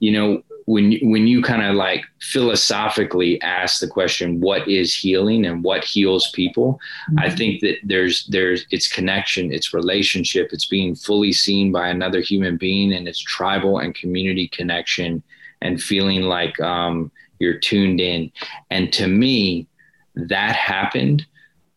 you 0.00 0.12
know, 0.12 0.42
when 0.66 0.98
when 1.02 1.26
you 1.26 1.42
kind 1.42 1.62
of 1.62 1.74
like 1.74 2.04
philosophically 2.20 3.40
ask 3.42 3.80
the 3.80 3.86
question 3.86 4.40
what 4.40 4.66
is 4.66 4.94
healing 4.94 5.44
and 5.44 5.62
what 5.62 5.84
heals 5.84 6.30
people 6.32 6.78
mm-hmm. 7.10 7.18
i 7.18 7.30
think 7.30 7.60
that 7.60 7.76
there's 7.84 8.26
there's 8.26 8.66
it's 8.70 8.88
connection 8.88 9.52
it's 9.52 9.74
relationship 9.74 10.50
it's 10.52 10.66
being 10.66 10.94
fully 10.94 11.32
seen 11.32 11.70
by 11.70 11.88
another 11.88 12.20
human 12.20 12.56
being 12.56 12.92
and 12.92 13.06
it's 13.06 13.20
tribal 13.20 13.78
and 13.78 13.94
community 13.94 14.48
connection 14.48 15.22
and 15.60 15.82
feeling 15.82 16.22
like 16.22 16.58
um, 16.60 17.10
you're 17.38 17.58
tuned 17.58 18.00
in 18.00 18.30
and 18.70 18.92
to 18.92 19.06
me 19.06 19.66
that 20.14 20.56
happened 20.56 21.26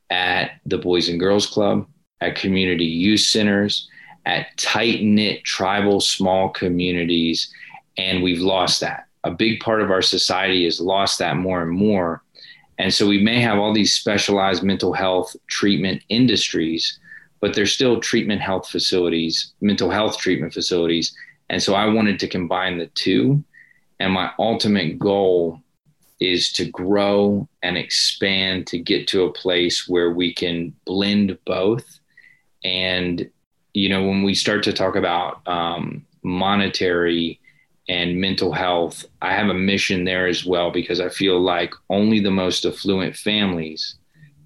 at 0.09 0.51
the 0.65 0.77
boys 0.77 1.09
and 1.09 1.19
girls 1.19 1.45
club 1.45 1.85
at 2.21 2.35
community 2.35 2.85
youth 2.85 3.19
centers 3.19 3.89
at 4.25 4.55
tight 4.57 5.01
knit 5.01 5.43
tribal 5.43 5.99
small 5.99 6.49
communities 6.49 7.51
and 7.97 8.21
we've 8.21 8.41
lost 8.41 8.81
that 8.81 9.07
a 9.27 9.31
big 9.31 9.59
part 9.59 9.81
of 9.81 9.91
our 9.91 10.01
society 10.01 10.63
has 10.63 10.79
lost 10.79 11.19
that 11.19 11.35
more 11.37 11.61
and 11.61 11.71
more. 11.71 12.23
And 12.79 12.93
so 12.93 13.07
we 13.07 13.21
may 13.21 13.41
have 13.41 13.57
all 13.57 13.73
these 13.73 13.93
specialized 13.93 14.63
mental 14.63 14.93
health 14.93 15.35
treatment 15.47 16.01
industries, 16.09 16.99
but 17.41 17.53
they're 17.53 17.65
still 17.65 17.99
treatment 17.99 18.41
health 18.41 18.69
facilities, 18.69 19.53
mental 19.59 19.89
health 19.89 20.17
treatment 20.17 20.53
facilities. 20.53 21.15
And 21.49 21.61
so 21.61 21.75
I 21.75 21.85
wanted 21.87 22.19
to 22.19 22.27
combine 22.27 22.77
the 22.77 22.87
two. 22.87 23.43
And 23.99 24.13
my 24.13 24.31
ultimate 24.39 24.97
goal 24.97 25.61
is 26.19 26.51
to 26.53 26.65
grow 26.65 27.47
and 27.63 27.77
expand 27.77 28.67
to 28.67 28.79
get 28.79 29.07
to 29.09 29.23
a 29.23 29.33
place 29.33 29.87
where 29.87 30.11
we 30.11 30.33
can 30.33 30.73
blend 30.85 31.37
both. 31.45 31.99
And, 32.63 33.29
you 33.73 33.89
know, 33.89 34.07
when 34.07 34.23
we 34.23 34.33
start 34.33 34.63
to 34.63 34.73
talk 34.73 34.95
about 34.95 35.45
um, 35.47 36.05
monetary 36.23 37.39
and 37.89 38.19
mental 38.19 38.51
health, 38.51 39.05
I 39.21 39.33
have 39.33 39.47
a 39.47 39.53
mission 39.53 40.03
there 40.03 40.27
as 40.27 40.45
well 40.45 40.71
because 40.71 40.99
I 40.99 41.09
feel 41.09 41.39
like 41.39 41.73
only 41.89 42.19
the 42.19 42.31
most 42.31 42.65
affluent 42.65 43.15
families 43.15 43.95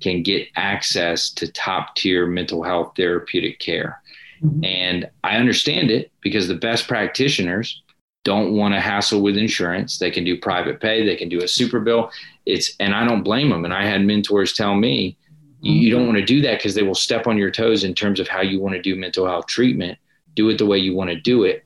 can 0.01 0.23
get 0.23 0.47
access 0.55 1.29
to 1.31 1.51
top 1.51 1.95
tier 1.95 2.27
mental 2.27 2.63
health 2.63 2.93
therapeutic 2.95 3.59
care. 3.59 4.01
Mm-hmm. 4.43 4.63
And 4.63 5.09
I 5.23 5.37
understand 5.37 5.91
it 5.91 6.11
because 6.21 6.47
the 6.47 6.55
best 6.55 6.87
practitioners 6.87 7.81
don't 8.23 8.53
want 8.53 8.73
to 8.73 8.79
hassle 8.79 9.21
with 9.21 9.37
insurance. 9.37 9.97
They 9.97 10.11
can 10.11 10.23
do 10.23 10.39
private 10.39 10.79
pay, 10.79 11.05
they 11.05 11.15
can 11.15 11.29
do 11.29 11.43
a 11.43 11.47
super 11.47 11.79
bill. 11.79 12.11
It's 12.45 12.75
and 12.79 12.93
I 12.93 13.05
don't 13.07 13.23
blame 13.23 13.49
them. 13.49 13.65
And 13.65 13.73
I 13.73 13.85
had 13.85 14.03
mentors 14.03 14.53
tell 14.53 14.75
me, 14.75 15.17
you 15.63 15.91
don't 15.91 16.07
want 16.07 16.17
to 16.17 16.25
do 16.25 16.41
that 16.41 16.57
because 16.57 16.73
they 16.73 16.81
will 16.81 16.95
step 16.95 17.27
on 17.27 17.37
your 17.37 17.51
toes 17.51 17.83
in 17.83 17.93
terms 17.93 18.19
of 18.19 18.27
how 18.27 18.41
you 18.41 18.59
want 18.59 18.73
to 18.73 18.81
do 18.81 18.95
mental 18.95 19.27
health 19.27 19.45
treatment. 19.45 19.97
Do 20.35 20.49
it 20.49 20.57
the 20.57 20.65
way 20.65 20.79
you 20.79 20.95
want 20.95 21.11
to 21.11 21.15
do 21.15 21.43
it. 21.43 21.63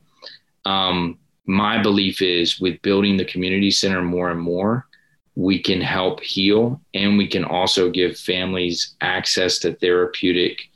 Um, 0.65 1.17
my 1.45 1.81
belief 1.81 2.21
is 2.21 2.59
with 2.59 2.81
building 2.81 3.17
the 3.17 3.25
community 3.25 3.71
center 3.71 4.01
more 4.01 4.31
and 4.31 4.39
more, 4.39 4.87
we 5.35 5.61
can 5.61 5.81
help 5.81 6.21
heal 6.21 6.79
and 6.93 7.17
we 7.17 7.27
can 7.27 7.43
also 7.43 7.89
give 7.89 8.17
families 8.17 8.95
access 9.01 9.59
to 9.59 9.73
therapeutic 9.75 10.69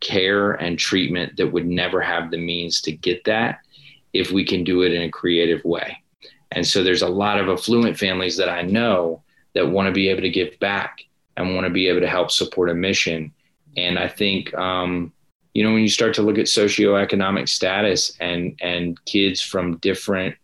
care 0.00 0.52
and 0.52 0.78
treatment 0.78 1.36
that 1.36 1.52
would 1.52 1.66
never 1.66 2.00
have 2.00 2.30
the 2.30 2.38
means 2.38 2.80
to 2.82 2.92
get 2.92 3.24
that 3.24 3.58
if 4.12 4.30
we 4.30 4.44
can 4.44 4.62
do 4.62 4.82
it 4.82 4.92
in 4.92 5.02
a 5.02 5.10
creative 5.10 5.64
way. 5.64 5.96
And 6.52 6.64
so 6.64 6.84
there's 6.84 7.02
a 7.02 7.08
lot 7.08 7.40
of 7.40 7.48
affluent 7.48 7.98
families 7.98 8.36
that 8.36 8.48
I 8.48 8.62
know 8.62 9.22
that 9.54 9.68
want 9.68 9.86
to 9.86 9.92
be 9.92 10.08
able 10.08 10.22
to 10.22 10.30
give 10.30 10.58
back 10.60 11.00
and 11.36 11.54
want 11.54 11.66
to 11.66 11.72
be 11.72 11.88
able 11.88 12.00
to 12.00 12.08
help 12.08 12.30
support 12.30 12.70
a 12.70 12.74
mission. 12.74 13.32
And 13.76 13.98
I 13.98 14.06
think 14.06 14.54
um, 14.54 15.12
you 15.54 15.62
know, 15.62 15.72
when 15.72 15.82
you 15.82 15.88
start 15.88 16.14
to 16.14 16.22
look 16.22 16.36
at 16.36 16.46
socioeconomic 16.46 17.48
status 17.48 18.16
and 18.20 18.58
and 18.60 19.02
kids 19.06 19.40
from 19.40 19.78
different 19.78 20.36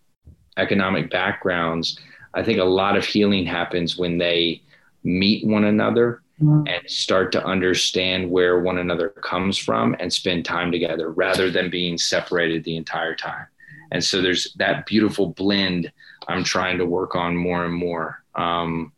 economic 0.56 1.10
backgrounds, 1.10 1.98
I 2.34 2.42
think 2.42 2.58
a 2.60 2.64
lot 2.64 2.96
of 2.96 3.04
healing 3.04 3.44
happens 3.44 3.98
when 3.98 4.18
they 4.18 4.62
meet 5.02 5.46
one 5.46 5.64
another 5.64 6.22
mm-hmm. 6.40 6.66
and 6.66 6.88
start 6.88 7.32
to 7.32 7.44
understand 7.44 8.30
where 8.30 8.60
one 8.60 8.78
another 8.78 9.08
comes 9.08 9.58
from 9.58 9.96
and 9.98 10.12
spend 10.12 10.44
time 10.44 10.70
together 10.70 11.10
rather 11.10 11.50
than 11.50 11.70
being 11.70 11.98
separated 11.98 12.62
the 12.62 12.76
entire 12.76 13.14
time. 13.14 13.46
And 13.90 14.04
so 14.04 14.22
there's 14.22 14.52
that 14.54 14.86
beautiful 14.86 15.28
blend 15.28 15.90
I'm 16.28 16.44
trying 16.44 16.78
to 16.78 16.86
work 16.86 17.16
on 17.16 17.36
more 17.36 17.64
and 17.64 17.74
more. 17.74 18.22
Um, 18.36 18.92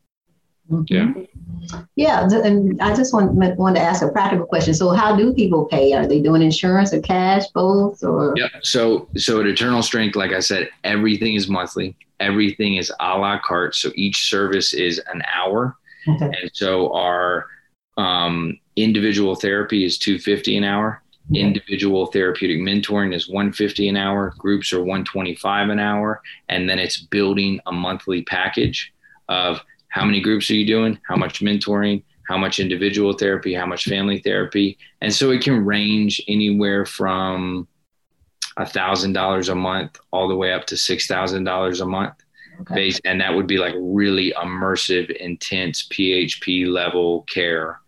yeah. 0.87 1.13
Yeah, 1.97 2.29
and 2.31 2.81
I 2.81 2.95
just 2.95 3.13
want, 3.15 3.33
want 3.33 3.77
to 3.77 3.83
ask 3.83 4.03
a 4.03 4.09
practical 4.09 4.47
question. 4.47 4.75
So, 4.75 4.91
how 4.91 5.15
do 5.15 5.33
people 5.33 5.67
pay? 5.67 5.93
Are 5.93 6.07
they 6.07 6.21
doing 6.21 6.43
insurance 6.43 6.93
or 6.93 7.01
cash, 7.01 7.47
both, 7.49 8.03
or? 8.03 8.35
Yeah. 8.37 8.49
So, 8.63 9.09
so 9.17 9.41
at 9.41 9.47
Eternal 9.47 9.83
Strength, 9.83 10.17
like 10.17 10.33
I 10.33 10.41
said, 10.41 10.69
everything 10.85 11.35
is 11.35 11.49
monthly. 11.49 11.97
Everything 12.21 12.77
is 12.77 12.93
a 13.01 13.19
la 13.19 13.39
carte. 13.39 13.75
So 13.75 13.91
each 13.95 14.29
service 14.29 14.73
is 14.73 15.01
an 15.13 15.23
hour, 15.33 15.77
okay. 16.09 16.27
and 16.27 16.51
so 16.53 16.93
our 16.93 17.47
um, 17.97 18.59
individual 18.77 19.35
therapy 19.35 19.85
is 19.85 19.99
two 19.99 20.19
fifty 20.19 20.57
an 20.57 20.65
hour. 20.65 21.03
Okay. 21.31 21.41
Individual 21.41 22.07
therapeutic 22.07 22.59
mentoring 22.59 23.15
is 23.15 23.29
150 23.29 23.89
an 23.89 23.97
hour. 23.97 24.35
Groups 24.39 24.73
are 24.73 24.81
125 24.81 25.69
an 25.71 25.79
hour, 25.79 26.21
and 26.49 26.69
then 26.69 26.81
it's 26.81 26.99
building 26.99 27.61
a 27.67 27.73
monthly 27.73 28.23
package 28.23 28.93
of 29.29 29.61
how 29.93 30.07
many 30.07 30.21
groups 30.23 30.51
are 30.51 30.55
you 30.55 30.67
doing? 30.67 30.99
How 31.07 31.17
much 31.17 31.41
mentoring? 31.41 32.03
How 32.27 32.39
much 32.39 32.61
individual 32.61 33.13
therapy? 33.13 33.53
How 33.53 33.67
much 33.67 33.85
family 33.85 34.21
therapy? 34.21 34.79
And 35.03 35.13
so 35.13 35.31
it 35.31 35.43
can 35.43 35.67
range 35.67 36.21
anywhere 36.27 36.87
from 36.87 37.69
a 38.57 38.65
thousand 38.65 39.13
dollars 39.13 39.51
a 39.51 39.55
month 39.55 40.01
all 40.11 40.29
the 40.29 40.37
way 40.37 40.55
up 40.55 40.65
to 40.69 40.79
six 40.79 41.07
thousand 41.07 41.45
dollars 41.45 41.83
a 41.83 41.87
month. 41.87 42.15
Okay. 42.63 42.93
and 43.05 43.21
that 43.21 43.35
would 43.35 43.47
be 43.47 43.59
like 43.59 43.75
really 43.77 44.33
immersive, 44.33 45.11
intense 45.17 45.87
PHP 45.89 46.69
level 46.69 47.23
care. 47.23 47.81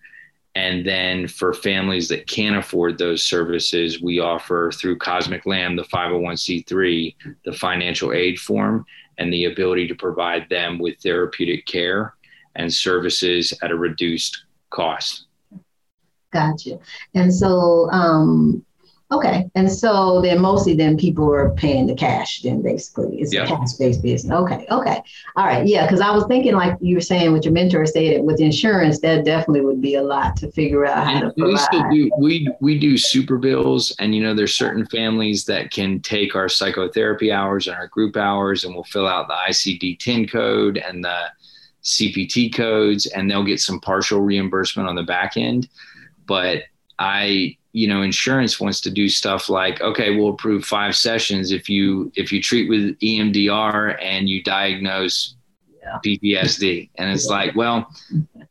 And 0.55 0.87
then 0.87 1.27
for 1.27 1.55
families 1.55 2.09
that 2.09 2.27
can't 2.27 2.57
afford 2.57 2.99
those 2.99 3.23
services, 3.23 4.03
we 4.03 4.21
offer 4.21 4.71
through 4.73 4.99
Cosmic 4.99 5.47
Lamb, 5.47 5.77
the 5.77 5.85
501c3, 5.85 7.15
the 7.45 7.53
financial 7.53 8.13
aid 8.13 8.39
form 8.39 8.85
and 9.19 9.33
the 9.33 9.45
ability 9.45 9.89
to 9.89 9.95
provide 9.95 10.49
them 10.49 10.79
with 10.79 11.01
therapeutic 11.01 11.67
care 11.67 12.15
and 12.57 12.73
services 12.73 13.53
at 13.63 13.71
a 13.71 13.77
reduced 13.77 14.45
cost. 14.71 15.27
Gotcha. 16.33 16.79
And 17.15 17.33
so, 17.33 17.89
um, 17.91 18.65
okay. 19.17 19.51
And 19.55 19.71
so 19.71 20.21
then 20.21 20.41
mostly 20.41 20.75
then 20.75 20.97
people 20.97 21.33
are 21.33 21.51
paying 21.55 21.87
the 21.87 21.95
cash 21.95 22.43
then 22.43 22.63
basically. 22.63 23.21
It's 23.21 23.35
a 23.35 23.47
cash 23.47 23.73
based 23.75 24.03
business. 24.03 24.33
Okay. 24.33 24.67
Okay. 24.71 25.03
All 25.37 25.47
right. 25.47 25.67
Yeah. 25.67 25.89
Cause 25.89 26.01
I 26.01 26.11
was 26.11 26.25
thinking 26.27 26.55
like 26.55 26.77
you 26.81 26.97
were 26.97 27.01
saying 27.01 27.33
with 27.33 27.45
your 27.45 27.53
mentor 27.53 27.87
said 27.87 28.23
with 28.25 28.41
insurance, 28.41 29.01
that 29.01 29.25
definitely 29.25 29.63
would 29.63 29.81
be 29.81 29.95
a 29.95 30.03
lot 30.03 30.37
to 30.37 30.51
figure 30.53 30.87
out 30.87 31.07
how 31.07 31.21
to 31.21 31.33
we 31.37 31.43
provide. 31.43 31.91
Do, 31.91 32.11
we, 32.19 32.49
we 32.61 32.79
do 32.79 32.97
super 32.97 33.39
bills 33.39 33.95
and 33.99 34.15
you 34.15 34.23
know, 34.23 34.35
there's 34.35 34.57
certain 34.57 34.87
families 34.87 35.45
that 35.45 35.71
can 35.71 36.01
take 36.01 36.35
our 36.35 36.49
psychotherapy 36.49 37.33
hours 37.33 37.67
and 37.67 37.77
our 37.77 37.89
group 37.89 38.17
hours 38.17 38.65
and 38.65 38.75
we'll 38.75 38.85
fill 38.85 39.07
out 39.07 39.29
the 39.29 39.35
ICD 39.49 39.99
10 39.99 40.27
code 40.29 40.79
and 40.79 41.05
the 41.05 41.31
CPT 41.85 42.53
codes 42.53 43.07
and 43.07 43.31
they'll 43.31 43.45
get 43.45 43.61
some 43.61 43.81
partial 43.81 44.21
reimbursement 44.21 44.89
on 44.89 44.95
the 44.95 45.03
back 45.03 45.37
end. 45.37 45.69
But 46.27 46.63
I 46.99 47.57
you 47.75 47.89
know 47.89 48.03
insurance 48.03 48.61
wants 48.61 48.81
to 48.81 48.91
do 48.91 49.09
stuff 49.09 49.51
like 49.51 49.81
okay 49.81 50.15
we'll 50.17 50.31
approve 50.31 50.65
five 50.65 50.97
sessions 50.97 51.51
if 51.51 51.69
you 51.69 52.11
if 52.15 52.33
you 52.33 52.41
treat 52.41 52.71
with 52.71 52.99
emdr 53.01 54.01
and 54.01 54.29
you 54.29 54.43
diagnose 54.45 55.35
yeah. 55.83 55.99
ptsd 56.05 56.89
and 56.95 57.11
it's 57.11 57.27
yeah. 57.27 57.37
like 57.37 57.55
well 57.57 57.93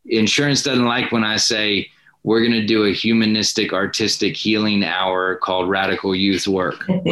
insurance 0.05 0.61
doesn't 0.61 0.86
like 0.86 1.11
when 1.13 1.24
i 1.24 1.38
say 1.38 1.88
we're 2.24 2.41
going 2.41 2.51
to 2.51 2.65
do 2.65 2.86
a 2.86 2.91
humanistic 2.91 3.71
artistic 3.74 4.36
healing 4.36 4.84
hour 4.84 5.38
called 5.38 5.69
radical 5.69 6.13
youth 6.13 6.45
work 6.45 6.86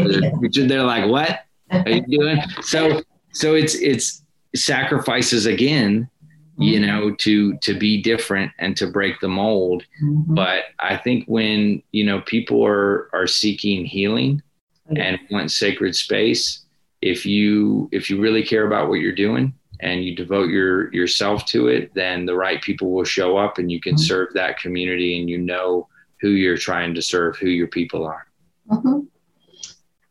they're 0.53 0.84
like 0.84 1.09
what 1.09 1.45
are 1.72 1.89
you 1.89 2.05
doing 2.07 2.38
so 2.62 3.01
so 3.32 3.55
it's 3.55 3.76
it's 3.76 4.22
sacrifices 4.53 5.45
again 5.45 6.09
you 6.58 6.80
mm-hmm. 6.80 6.86
know 6.86 7.16
to 7.16 7.58
to 7.58 7.74
be 7.78 8.02
different 8.02 8.52
and 8.60 8.76
to 8.78 8.88
break 8.88 9.20
the 9.20 9.28
mold 9.28 9.84
mm-hmm. 10.04 10.34
but 10.34 10.66
i 10.80 10.97
think 10.97 11.26
when 11.26 11.82
you 11.91 12.06
know 12.06 12.22
people 12.22 12.66
are 12.66 13.10
are 13.14 13.28
seeking 13.28 13.86
healing 13.86 14.41
and 14.95 15.18
want 15.30 15.52
sacred 15.52 15.95
space 15.95 16.66
if 17.02 17.26
you 17.26 17.89
if 17.91 18.10
you 18.10 18.20
really 18.20 18.43
care 18.43 18.68
about 18.68 18.89
what 18.89 18.99
you're 18.99 19.14
doing 19.14 19.54
and 19.80 20.04
you 20.04 20.16
devote 20.16 20.49
your 20.49 20.93
yourself 20.93 21.45
to 21.45 21.68
it 21.68 21.93
then 21.93 22.26
the 22.26 22.36
right 22.36 22.62
people 22.62 22.91
will 22.91 23.06
show 23.06 23.38
up 23.38 23.58
and 23.58 23.72
you 23.72 23.80
can 23.80 23.95
mm-hmm. 23.95 24.04
serve 24.04 24.34
that 24.34 24.60
community 24.60 25.20
and 25.20 25.30
you 25.30 25.38
know 25.38 25.88
who 26.20 26.30
you're 26.30 26.58
trying 26.58 26.93
to 26.93 27.02
serve 27.02 27.38
who 27.38 27.49
your 27.49 27.68
people 27.68 28.06
are 28.06 28.28
mm-hmm. 28.70 28.99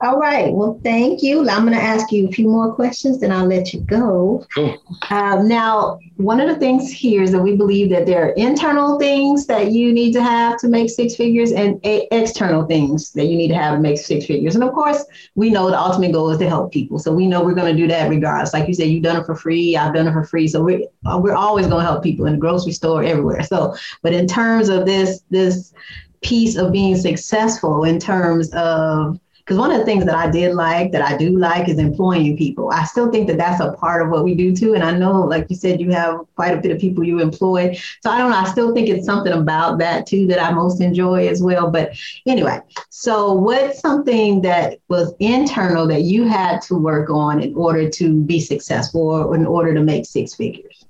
All 0.03 0.19
right. 0.19 0.51
Well, 0.51 0.81
thank 0.83 1.23
you. 1.23 1.41
I'm 1.49 1.67
going 1.67 1.77
to 1.77 1.83
ask 1.83 2.11
you 2.11 2.27
a 2.27 2.33
few 2.33 2.49
more 2.49 2.73
questions, 2.73 3.21
then 3.21 3.31
I'll 3.31 3.47
let 3.47 3.75
you 3.75 3.81
go. 3.81 4.47
Cool. 4.55 4.79
Um, 5.11 5.47
now, 5.47 5.99
one 6.17 6.41
of 6.41 6.49
the 6.49 6.57
things 6.57 6.91
here 6.91 7.23
is 7.23 7.33
that 7.33 7.43
we 7.43 7.55
believe 7.55 7.91
that 7.91 8.07
there 8.07 8.25
are 8.25 8.31
internal 8.31 8.99
things 8.99 9.47
that 9.47 9.73
you 9.73 9.93
need 9.93 10.13
to 10.13 10.23
have 10.23 10.59
to 10.61 10.69
make 10.69 10.89
six 10.89 11.17
figures 11.17 11.53
and 11.53 11.79
a- 11.85 12.09
external 12.13 12.65
things 12.65 13.13
that 13.13 13.27
you 13.27 13.37
need 13.37 13.49
to 13.49 13.55
have 13.55 13.75
to 13.75 13.81
make 13.81 13.99
six 13.99 14.25
figures. 14.25 14.55
And 14.55 14.65
of 14.65 14.73
course, 14.73 15.05
we 15.35 15.51
know 15.51 15.69
the 15.69 15.79
ultimate 15.79 16.13
goal 16.13 16.31
is 16.31 16.39
to 16.39 16.49
help 16.49 16.73
people. 16.73 16.99
So 16.99 17.13
we 17.13 17.27
know 17.27 17.45
we're 17.45 17.53
going 17.53 17.77
to 17.77 17.83
do 17.83 17.89
that 17.89 18.09
regardless. 18.09 18.55
Like 18.55 18.69
you 18.69 18.75
said, 18.75 18.89
you've 18.89 19.03
done 19.03 19.21
it 19.21 19.27
for 19.27 19.35
free. 19.35 19.77
I've 19.77 19.93
done 19.93 20.09
it 20.09 20.13
for 20.13 20.25
free. 20.25 20.49
So 20.49 20.63
we're, 20.63 20.81
we're 21.05 21.35
always 21.35 21.67
going 21.67 21.85
to 21.85 21.87
help 21.87 22.03
people 22.03 22.25
in 22.25 22.33
the 22.33 22.39
grocery 22.39 22.73
store, 22.73 23.05
everywhere. 23.05 23.43
So, 23.43 23.77
but 24.01 24.15
in 24.15 24.27
terms 24.27 24.71
of 24.71 24.87
this, 24.87 25.25
this 25.29 25.75
piece 26.23 26.57
of 26.57 26.73
being 26.73 26.97
successful 26.97 27.85
in 27.85 27.99
terms 27.99 28.51
of 28.55 29.21
because 29.51 29.59
one 29.59 29.73
of 29.73 29.81
the 29.81 29.85
things 29.85 30.05
that 30.05 30.15
I 30.15 30.31
did 30.31 30.55
like, 30.55 30.93
that 30.93 31.03
I 31.03 31.17
do 31.17 31.37
like, 31.37 31.69
is 31.69 31.79
employing 31.79 32.37
people. 32.37 32.71
I 32.71 32.85
still 32.85 33.11
think 33.11 33.27
that 33.27 33.37
that's 33.37 33.61
a 33.61 33.73
part 33.73 34.01
of 34.01 34.09
what 34.09 34.23
we 34.23 34.37
do 34.37 34.55
too. 34.55 34.75
And 34.75 34.85
I 34.85 34.97
know, 34.97 35.23
like 35.23 35.51
you 35.51 35.57
said, 35.57 35.81
you 35.81 35.91
have 35.91 36.21
quite 36.37 36.57
a 36.57 36.61
bit 36.61 36.71
of 36.71 36.79
people 36.79 37.03
you 37.03 37.21
employ. 37.21 37.77
So 38.01 38.13
I 38.13 38.19
don't 38.19 38.31
know. 38.31 38.37
I 38.37 38.45
still 38.45 38.73
think 38.73 38.89
it's 38.89 39.05
something 39.05 39.33
about 39.33 39.79
that 39.79 40.07
too 40.07 40.29
that 40.29 40.41
I 40.41 40.53
most 40.53 40.81
enjoy 40.81 41.27
as 41.27 41.43
well. 41.43 41.69
But 41.69 41.99
anyway, 42.27 42.61
so 42.91 43.33
what's 43.33 43.81
something 43.81 44.41
that 44.43 44.79
was 44.87 45.15
internal 45.19 45.85
that 45.89 46.03
you 46.03 46.29
had 46.29 46.63
to 46.63 46.77
work 46.77 47.11
on 47.11 47.43
in 47.43 47.53
order 47.57 47.91
to 47.91 48.23
be 48.23 48.39
successful 48.39 49.01
or 49.01 49.35
in 49.35 49.47
order 49.47 49.75
to 49.75 49.81
make 49.81 50.07
six 50.07 50.33
figures? 50.33 50.85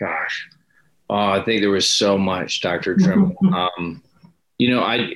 Gosh. 0.00 0.48
Oh, 1.10 1.14
I 1.14 1.44
think 1.44 1.60
there 1.60 1.68
was 1.68 1.86
so 1.86 2.16
much, 2.16 2.62
Dr. 2.62 2.96
Trimble. 2.96 3.36
um, 3.54 4.02
you 4.56 4.70
know, 4.70 4.82
I 4.82 5.12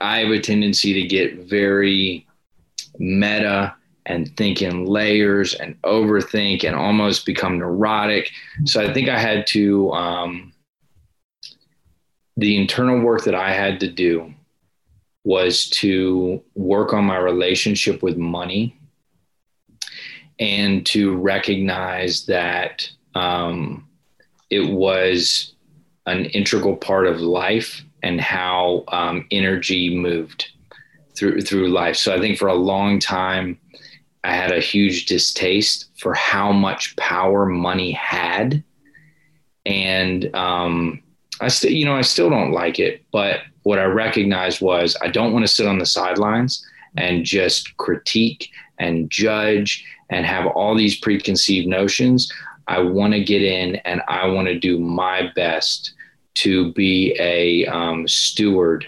I 0.00 0.18
have 0.18 0.30
a 0.30 0.40
tendency 0.40 0.92
to 0.94 1.06
get 1.06 1.48
very 1.48 2.26
meta 2.98 3.74
and 4.06 4.36
think 4.36 4.60
in 4.62 4.84
layers 4.84 5.54
and 5.54 5.80
overthink 5.82 6.64
and 6.64 6.76
almost 6.76 7.24
become 7.24 7.58
neurotic. 7.58 8.30
So 8.64 8.82
I 8.82 8.92
think 8.92 9.08
I 9.08 9.18
had 9.18 9.46
to, 9.48 9.92
um, 9.92 10.52
the 12.36 12.60
internal 12.60 13.00
work 13.00 13.24
that 13.24 13.34
I 13.34 13.52
had 13.52 13.80
to 13.80 13.90
do 13.90 14.34
was 15.24 15.68
to 15.70 16.42
work 16.54 16.92
on 16.92 17.04
my 17.04 17.16
relationship 17.16 18.02
with 18.02 18.16
money 18.18 18.76
and 20.38 20.84
to 20.86 21.16
recognize 21.16 22.26
that 22.26 22.88
um, 23.14 23.88
it 24.50 24.68
was 24.70 25.54
an 26.06 26.26
integral 26.26 26.76
part 26.76 27.06
of 27.06 27.20
life 27.20 27.82
and 28.04 28.20
how 28.20 28.84
um, 28.88 29.26
energy 29.30 29.96
moved 29.96 30.52
through 31.16 31.40
through 31.40 31.70
life. 31.70 31.96
So 31.96 32.14
I 32.14 32.20
think 32.20 32.38
for 32.38 32.48
a 32.48 32.54
long 32.54 33.00
time, 33.00 33.58
I 34.22 34.34
had 34.34 34.52
a 34.52 34.60
huge 34.60 35.06
distaste 35.06 35.86
for 35.98 36.12
how 36.12 36.52
much 36.52 36.94
power 36.96 37.46
money 37.46 37.92
had, 37.92 38.62
and 39.64 40.32
um, 40.36 41.02
I 41.40 41.48
still, 41.48 41.72
you 41.72 41.86
know, 41.86 41.94
I 41.94 42.02
still 42.02 42.28
don't 42.28 42.52
like 42.52 42.78
it. 42.78 43.02
But 43.10 43.40
what 43.62 43.78
I 43.78 43.84
recognized 43.84 44.60
was 44.60 44.96
I 45.02 45.08
don't 45.08 45.32
want 45.32 45.46
to 45.46 45.52
sit 45.52 45.66
on 45.66 45.78
the 45.78 45.86
sidelines 45.86 46.64
and 46.98 47.24
just 47.24 47.74
critique 47.78 48.50
and 48.78 49.10
judge 49.10 49.82
and 50.10 50.26
have 50.26 50.46
all 50.48 50.76
these 50.76 51.00
preconceived 51.00 51.66
notions. 51.66 52.30
I 52.68 52.80
want 52.80 53.14
to 53.14 53.24
get 53.24 53.42
in 53.42 53.76
and 53.76 54.02
I 54.08 54.26
want 54.26 54.48
to 54.48 54.58
do 54.58 54.78
my 54.78 55.30
best 55.34 55.94
to 56.34 56.72
be 56.72 57.16
a 57.18 57.66
um, 57.66 58.06
steward 58.08 58.86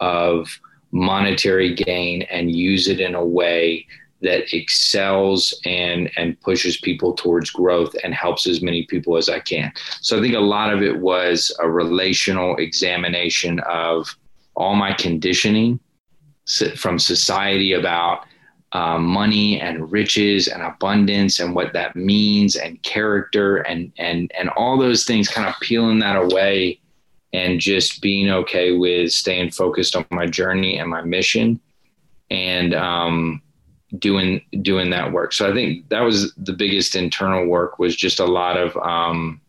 of 0.00 0.48
monetary 0.92 1.74
gain 1.74 2.22
and 2.22 2.54
use 2.54 2.88
it 2.88 3.00
in 3.00 3.14
a 3.14 3.24
way 3.24 3.86
that 4.22 4.54
excels 4.54 5.52
and 5.64 6.10
and 6.16 6.40
pushes 6.40 6.78
people 6.78 7.12
towards 7.12 7.50
growth 7.50 7.94
and 8.02 8.14
helps 8.14 8.46
as 8.46 8.62
many 8.62 8.84
people 8.86 9.16
as 9.16 9.28
I 9.28 9.40
can. 9.40 9.72
So 10.00 10.18
I 10.18 10.20
think 10.22 10.34
a 10.34 10.40
lot 10.40 10.72
of 10.72 10.82
it 10.82 10.98
was 10.98 11.54
a 11.60 11.68
relational 11.68 12.56
examination 12.56 13.60
of 13.60 14.08
all 14.56 14.74
my 14.74 14.94
conditioning 14.94 15.78
from 16.76 16.98
society 16.98 17.72
about 17.72 18.24
uh, 18.72 18.98
money 18.98 19.60
and 19.60 19.90
riches 19.92 20.48
and 20.48 20.62
abundance 20.62 21.38
and 21.38 21.54
what 21.54 21.72
that 21.72 21.94
means 21.94 22.56
and 22.56 22.82
character 22.82 23.58
and 23.58 23.92
and 23.98 24.32
and 24.36 24.48
all 24.50 24.76
those 24.76 25.04
things 25.04 25.28
kind 25.28 25.48
of 25.48 25.54
peeling 25.60 26.00
that 26.00 26.16
away 26.16 26.80
and 27.34 27.60
just 27.60 28.00
being 28.00 28.30
okay 28.30 28.76
with 28.76 29.10
staying 29.10 29.50
focused 29.50 29.96
on 29.96 30.06
my 30.10 30.24
journey 30.24 30.78
and 30.78 30.88
my 30.88 31.02
mission 31.02 31.60
and 32.30 32.72
um, 32.72 33.42
doing 33.98 34.40
doing 34.62 34.90
that 34.90 35.12
work. 35.12 35.32
So 35.32 35.50
i 35.50 35.52
think 35.52 35.88
that 35.88 36.00
was 36.00 36.32
the 36.36 36.52
biggest 36.52 36.94
internal 36.94 37.46
work 37.46 37.78
was 37.78 37.96
just 37.96 38.20
a 38.20 38.24
lot 38.24 38.56
of 38.56 38.76
um, 38.76 39.40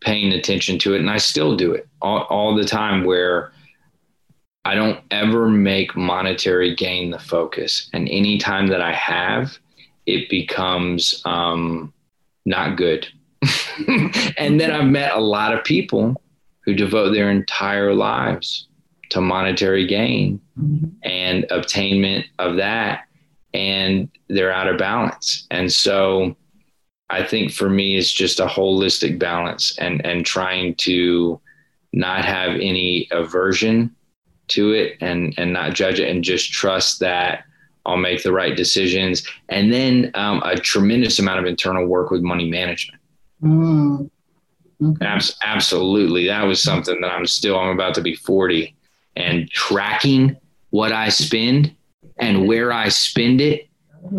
paying 0.00 0.32
attention 0.32 0.78
to 0.80 0.94
it. 0.94 1.00
And 1.00 1.10
i 1.10 1.18
still 1.18 1.56
do 1.56 1.72
it 1.72 1.86
all, 2.00 2.22
all 2.30 2.54
the 2.54 2.64
time 2.64 3.04
where 3.04 3.52
i 4.64 4.74
don't 4.74 5.00
ever 5.10 5.48
make 5.48 5.94
monetary 5.94 6.74
gain 6.74 7.10
the 7.10 7.18
focus. 7.18 7.90
And 7.92 8.08
any 8.08 8.38
time 8.38 8.68
that 8.68 8.80
i 8.80 8.92
have 8.92 9.58
it 10.06 10.28
becomes 10.30 11.22
um, 11.24 11.92
not 12.46 12.76
good 12.76 13.08
and 14.38 14.60
then 14.60 14.70
I've 14.70 14.86
met 14.86 15.12
a 15.14 15.20
lot 15.20 15.54
of 15.54 15.64
people 15.64 16.20
who 16.64 16.74
devote 16.74 17.10
their 17.10 17.30
entire 17.30 17.94
lives 17.94 18.68
to 19.10 19.20
monetary 19.20 19.86
gain 19.86 20.40
mm-hmm. 20.58 20.86
and 21.02 21.46
obtainment 21.50 22.26
of 22.38 22.56
that, 22.56 23.04
and 23.52 24.08
they're 24.28 24.52
out 24.52 24.68
of 24.68 24.78
balance. 24.78 25.46
And 25.50 25.72
so 25.72 26.36
I 27.10 27.22
think 27.24 27.52
for 27.52 27.68
me, 27.68 27.96
it's 27.96 28.12
just 28.12 28.40
a 28.40 28.46
holistic 28.46 29.18
balance 29.18 29.78
and, 29.78 30.04
and 30.04 30.24
trying 30.24 30.74
to 30.76 31.40
not 31.92 32.24
have 32.24 32.52
any 32.54 33.08
aversion 33.12 33.94
to 34.48 34.72
it 34.72 34.96
and, 35.00 35.34
and 35.38 35.52
not 35.52 35.74
judge 35.74 36.00
it 36.00 36.10
and 36.10 36.24
just 36.24 36.52
trust 36.52 37.00
that 37.00 37.44
I'll 37.86 37.96
make 37.96 38.22
the 38.22 38.32
right 38.32 38.56
decisions. 38.56 39.26
And 39.48 39.72
then 39.72 40.10
um, 40.14 40.42
a 40.44 40.56
tremendous 40.56 41.18
amount 41.18 41.40
of 41.40 41.46
internal 41.46 41.86
work 41.86 42.10
with 42.10 42.22
money 42.22 42.48
management. 42.48 43.00
Mm. 43.44 44.10
Okay. 44.82 45.06
Abs- 45.06 45.36
absolutely. 45.44 46.26
That 46.26 46.42
was 46.42 46.62
something 46.62 47.00
that 47.00 47.12
I'm 47.12 47.26
still, 47.26 47.58
I'm 47.58 47.70
about 47.70 47.94
to 47.94 48.02
be 48.02 48.14
40 48.14 48.74
and 49.16 49.48
tracking 49.50 50.36
what 50.70 50.92
I 50.92 51.08
spend 51.08 51.74
and 52.18 52.46
where 52.48 52.72
I 52.72 52.88
spend 52.88 53.40
it 53.40 53.68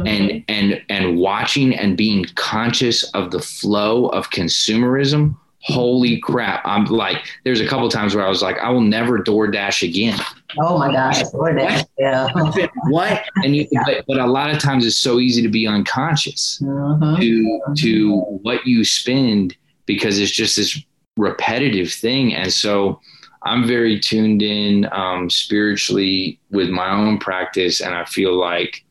and, 0.05 0.43
and, 0.47 0.81
and 0.89 1.17
watching 1.17 1.75
and 1.75 1.95
being 1.95 2.25
conscious 2.35 3.03
of 3.11 3.31
the 3.31 3.39
flow 3.39 4.07
of 4.07 4.29
consumerism. 4.31 5.35
Holy 5.61 6.19
crap. 6.19 6.61
I'm 6.65 6.85
like, 6.85 7.17
there's 7.43 7.61
a 7.61 7.67
couple 7.67 7.89
times 7.89 8.15
where 8.15 8.25
I 8.25 8.29
was 8.29 8.41
like, 8.41 8.57
I 8.59 8.69
will 8.69 8.81
never 8.81 9.19
DoorDash 9.19 9.87
again. 9.87 10.19
Oh 10.59 10.77
my 10.77 10.91
gosh. 10.91 11.21
DoorDash. 11.23 11.85
Yeah. 11.97 12.29
what? 12.89 13.23
And 13.43 13.55
you, 13.55 13.67
but, 13.85 14.05
but 14.07 14.19
a 14.19 14.25
lot 14.25 14.49
of 14.49 14.59
times 14.59 14.85
it's 14.85 14.97
so 14.97 15.19
easy 15.19 15.41
to 15.41 15.49
be 15.49 15.67
unconscious 15.67 16.61
uh-huh. 16.61 17.17
to, 17.17 17.61
to 17.77 18.21
what 18.43 18.65
you 18.65 18.83
spend 18.83 19.55
because 19.85 20.19
it's 20.19 20.31
just 20.31 20.55
this 20.55 20.81
repetitive 21.17 21.91
thing. 21.91 22.33
And 22.33 22.51
so 22.51 22.99
I'm 23.43 23.67
very 23.67 23.99
tuned 23.99 24.41
in 24.41 24.87
um, 24.91 25.29
spiritually 25.29 26.39
with 26.51 26.69
my 26.69 26.91
own 26.91 27.19
practice. 27.19 27.81
And 27.81 27.93
I 27.93 28.05
feel 28.05 28.33
like 28.33 28.83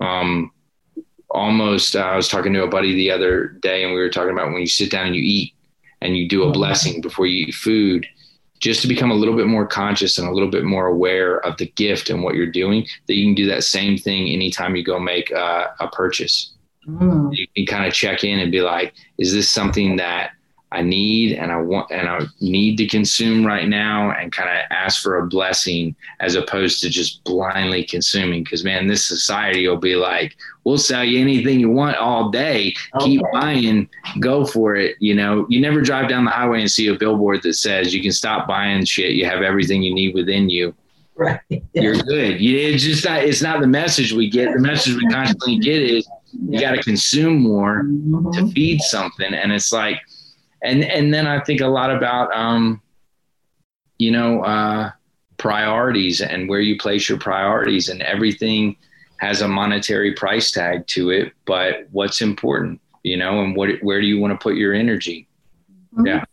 um, 0.00 0.52
almost, 1.30 1.96
uh, 1.96 2.00
I 2.00 2.16
was 2.16 2.28
talking 2.28 2.52
to 2.54 2.62
a 2.62 2.68
buddy 2.68 2.94
the 2.94 3.10
other 3.10 3.48
day 3.62 3.84
and 3.84 3.92
we 3.92 3.98
were 3.98 4.10
talking 4.10 4.32
about 4.32 4.52
when 4.52 4.60
you 4.60 4.66
sit 4.66 4.90
down 4.90 5.06
and 5.06 5.16
you 5.16 5.22
eat 5.22 5.54
and 6.00 6.16
you 6.16 6.28
do 6.28 6.42
a 6.42 6.46
mm-hmm. 6.46 6.52
blessing 6.52 7.00
before 7.00 7.26
you 7.26 7.46
eat 7.46 7.54
food, 7.54 8.06
just 8.62 8.80
to 8.80 8.86
become 8.86 9.10
a 9.10 9.14
little 9.14 9.34
bit 9.34 9.48
more 9.48 9.66
conscious 9.66 10.18
and 10.18 10.28
a 10.28 10.32
little 10.32 10.48
bit 10.48 10.62
more 10.62 10.86
aware 10.86 11.44
of 11.44 11.56
the 11.56 11.66
gift 11.72 12.08
and 12.08 12.22
what 12.22 12.36
you're 12.36 12.46
doing, 12.46 12.86
that 13.08 13.14
you 13.14 13.26
can 13.26 13.34
do 13.34 13.46
that 13.46 13.64
same 13.64 13.98
thing 13.98 14.28
anytime 14.28 14.76
you 14.76 14.84
go 14.84 15.00
make 15.00 15.32
uh, 15.32 15.66
a 15.80 15.88
purchase. 15.88 16.52
Mm. 16.86 17.30
You 17.32 17.46
can 17.56 17.66
kind 17.66 17.86
of 17.86 17.92
check 17.92 18.22
in 18.22 18.38
and 18.38 18.52
be 18.52 18.60
like, 18.60 18.94
is 19.18 19.32
this 19.32 19.50
something 19.50 19.96
that 19.96 20.30
I 20.72 20.80
need 20.80 21.36
and 21.36 21.52
I 21.52 21.60
want 21.60 21.90
and 21.90 22.08
I 22.08 22.20
need 22.40 22.76
to 22.78 22.86
consume 22.86 23.46
right 23.46 23.68
now 23.68 24.10
and 24.10 24.32
kind 24.32 24.48
of 24.48 24.64
ask 24.70 25.02
for 25.02 25.18
a 25.18 25.26
blessing 25.26 25.94
as 26.20 26.34
opposed 26.34 26.80
to 26.80 26.88
just 26.88 27.22
blindly 27.24 27.84
consuming. 27.84 28.44
Cause 28.44 28.64
man, 28.64 28.86
this 28.86 29.06
society 29.06 29.68
will 29.68 29.76
be 29.76 29.96
like, 29.96 30.34
we'll 30.64 30.78
sell 30.78 31.04
you 31.04 31.20
anything 31.20 31.60
you 31.60 31.70
want 31.70 31.96
all 31.98 32.30
day. 32.30 32.74
Okay. 32.94 33.04
Keep 33.04 33.22
buying, 33.32 33.88
go 34.20 34.46
for 34.46 34.74
it. 34.76 34.96
You 34.98 35.14
know, 35.14 35.46
you 35.50 35.60
never 35.60 35.82
drive 35.82 36.08
down 36.08 36.24
the 36.24 36.30
highway 36.30 36.60
and 36.60 36.70
see 36.70 36.88
a 36.88 36.94
billboard 36.94 37.42
that 37.42 37.54
says 37.54 37.94
you 37.94 38.02
can 38.02 38.12
stop 38.12 38.48
buying 38.48 38.84
shit. 38.86 39.12
You 39.12 39.26
have 39.26 39.42
everything 39.42 39.82
you 39.82 39.94
need 39.94 40.14
within 40.14 40.48
you. 40.48 40.74
Right. 41.14 41.40
You're 41.74 41.96
good. 41.96 42.40
It's 42.40 42.82
just 42.82 43.04
not, 43.04 43.22
it's 43.22 43.42
not 43.42 43.60
the 43.60 43.66
message 43.66 44.12
we 44.12 44.30
get. 44.30 44.54
The 44.54 44.58
message 44.58 44.96
we 44.96 45.06
constantly 45.08 45.58
get 45.58 45.82
is 45.82 46.08
you 46.48 46.58
got 46.58 46.72
to 46.72 46.82
consume 46.82 47.42
more 47.42 47.84
mm-hmm. 47.84 48.30
to 48.32 48.52
feed 48.52 48.80
something. 48.80 49.32
And 49.34 49.52
it's 49.52 49.72
like, 49.72 50.00
and, 50.62 50.84
and 50.84 51.12
then 51.12 51.26
I 51.26 51.40
think 51.40 51.60
a 51.60 51.66
lot 51.66 51.90
about, 51.90 52.34
um, 52.34 52.80
you 53.98 54.10
know, 54.10 54.42
uh, 54.42 54.90
priorities 55.36 56.20
and 56.20 56.48
where 56.48 56.60
you 56.60 56.78
place 56.78 57.08
your 57.08 57.18
priorities 57.18 57.88
and 57.88 58.02
everything 58.02 58.76
has 59.18 59.40
a 59.40 59.48
monetary 59.48 60.12
price 60.14 60.50
tag 60.50 60.86
to 60.88 61.10
it, 61.10 61.32
but 61.46 61.86
what's 61.90 62.20
important, 62.20 62.80
you 63.02 63.16
know, 63.16 63.42
and 63.42 63.56
what, 63.56 63.70
where 63.82 64.00
do 64.00 64.06
you 64.06 64.20
want 64.20 64.32
to 64.32 64.42
put 64.42 64.56
your 64.56 64.72
energy? 64.72 65.28
Mm-hmm. 65.94 66.06
Yeah. 66.06 66.24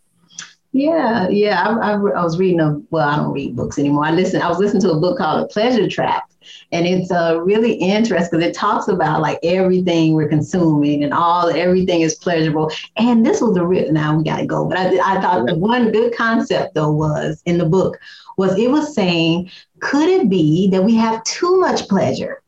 Yeah, 0.72 1.28
yeah. 1.30 1.64
I, 1.64 1.72
I, 1.72 1.94
I, 1.94 2.24
was 2.24 2.38
reading 2.38 2.60
a 2.60 2.80
well, 2.92 3.08
I 3.08 3.16
don't 3.16 3.34
read 3.34 3.56
books 3.56 3.80
anymore. 3.80 4.06
I 4.06 4.12
listen. 4.12 4.40
I 4.40 4.50
was 4.50 4.60
listening 4.60 4.84
to 4.84 4.92
a 4.92 5.00
book 5.00 5.18
called 5.18 5.42
The 5.42 5.48
Pleasure 5.52 5.90
Trap, 5.90 6.30
and 6.72 6.86
it's 6.86 7.12
uh, 7.12 7.40
really 7.42 7.74
interesting 7.74 8.40
because 8.40 8.48
it 8.48 8.56
talks 8.56 8.88
about 8.88 9.22
like 9.22 9.40
everything 9.44 10.14
we're 10.14 10.28
consuming 10.28 11.04
and 11.04 11.14
all 11.14 11.50
everything 11.50 12.02
is 12.02 12.16
pleasurable. 12.16 12.72
And 12.98 13.26
this 13.26 13.42
was 13.42 13.58
a 13.58 13.66
real 13.66 13.92
now 13.92 14.18
we 14.18 14.24
got 14.24 14.38
to 14.38 14.46
go, 14.46 14.66
but 14.66 14.78
I, 14.78 15.18
I 15.18 15.22
thought 15.22 15.48
the 15.48 15.58
one 15.58 15.92
good 15.92 16.16
concept 16.16 16.76
though 16.76 16.92
was 16.92 17.42
in 17.46 17.58
the 17.58 17.66
book 17.66 18.00
was 18.38 18.58
it 18.58 18.72
was 18.72 18.96
saying, 18.96 19.52
could 19.80 20.08
it 20.08 20.30
be 20.30 20.70
that 20.70 20.84
we 20.84 20.96
have 20.96 21.24
too 21.24 21.60
much 21.60 21.88
pleasure? 21.88 22.42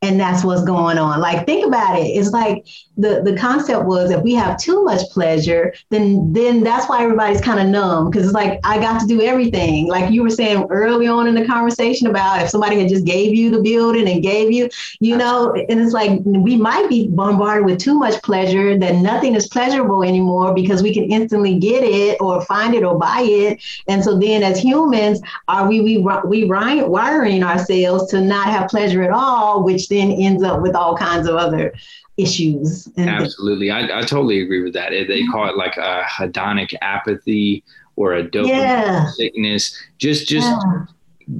And 0.00 0.18
that's 0.18 0.44
what's 0.44 0.62
going 0.62 0.96
on. 0.96 1.20
Like 1.20 1.44
think 1.44 1.66
about 1.66 1.98
it. 1.98 2.04
It's 2.04 2.30
like 2.30 2.64
the 2.96 3.22
the 3.24 3.36
concept 3.36 3.84
was 3.84 4.10
if 4.10 4.22
we 4.22 4.32
have 4.34 4.58
too 4.58 4.84
much 4.84 5.02
pleasure 5.10 5.72
then 5.90 6.32
then 6.32 6.62
that's 6.62 6.88
why 6.88 7.02
everybody's 7.02 7.40
kind 7.40 7.58
of 7.58 7.66
numb. 7.66 8.10
Because 8.10 8.24
it's 8.24 8.34
like 8.34 8.60
i 8.64 8.78
got 8.78 9.00
to 9.00 9.06
do 9.06 9.20
everything. 9.22 9.88
Like 9.88 10.12
you 10.12 10.22
were 10.22 10.30
saying 10.30 10.66
early 10.70 11.08
on 11.08 11.26
in 11.26 11.34
the 11.34 11.44
conversation 11.44 12.06
about 12.06 12.42
if 12.42 12.48
somebody 12.48 12.78
had 12.78 12.88
just 12.88 13.04
gave 13.04 13.34
you 13.34 13.50
the 13.50 13.60
building 13.60 14.08
and 14.08 14.22
gave 14.22 14.52
you 14.52 14.68
you 15.00 15.16
know 15.16 15.52
and 15.68 15.80
it's 15.80 15.92
like 15.92 16.20
we 16.24 16.56
might 16.56 16.88
be 16.88 17.08
bombarded 17.08 17.66
with 17.66 17.78
too 17.78 17.98
much 17.98 18.22
pleasure 18.22 18.78
that 18.78 18.96
nothing 18.96 19.34
is 19.34 19.48
pleasurable 19.48 20.04
anymore 20.04 20.54
because 20.54 20.82
we 20.82 20.94
can 20.94 21.04
instantly 21.04 21.58
get 21.58 21.82
it 21.82 22.20
or 22.20 22.44
find 22.44 22.74
it 22.74 22.84
or 22.84 22.96
buy 22.96 23.22
it. 23.22 23.60
And 23.88 24.04
so 24.04 24.16
then 24.16 24.44
as 24.44 24.60
humans 24.60 25.20
are 25.48 25.68
we 25.68 25.80
we 25.80 25.98
we 26.24 26.44
wiring 26.44 27.42
ourselves 27.42 28.10
to 28.10 28.20
not 28.20 28.46
have 28.46 28.68
pleasure 28.68 29.02
at 29.02 29.10
all 29.10 29.64
which 29.64 29.87
then 29.88 30.12
ends 30.12 30.42
up 30.42 30.60
with 30.60 30.74
all 30.74 30.96
kinds 30.96 31.26
of 31.26 31.36
other 31.36 31.74
issues. 32.16 32.88
Absolutely. 32.98 33.70
I, 33.70 33.98
I 33.98 34.02
totally 34.02 34.40
agree 34.42 34.62
with 34.62 34.74
that. 34.74 34.90
They 34.90 35.24
call 35.26 35.48
it 35.48 35.56
like 35.56 35.76
a 35.76 36.02
hedonic 36.02 36.74
apathy 36.82 37.64
or 37.96 38.14
a 38.14 38.28
dopamine 38.28 38.48
yeah. 38.48 39.10
sickness, 39.10 39.76
just, 39.98 40.28
just 40.28 40.46
yeah. 40.46 40.84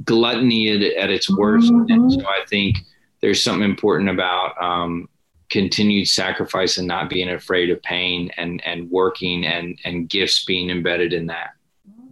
gluttony 0.03 0.69
at, 0.69 0.81
at 1.03 1.09
its 1.09 1.29
worst. 1.29 1.71
Mm-hmm. 1.71 1.91
And 1.91 2.11
so 2.11 2.25
I 2.25 2.45
think 2.47 2.77
there's 3.21 3.43
something 3.43 3.69
important 3.69 4.09
about, 4.09 4.61
um, 4.61 5.07
continued 5.49 6.07
sacrifice 6.07 6.77
and 6.77 6.87
not 6.87 7.09
being 7.09 7.29
afraid 7.29 7.69
of 7.71 7.81
pain 7.81 8.29
and, 8.37 8.61
and 8.65 8.89
working 8.91 9.45
and, 9.45 9.79
and 9.83 10.07
gifts 10.07 10.45
being 10.45 10.69
embedded 10.69 11.11
in 11.11 11.25
that. 11.25 11.51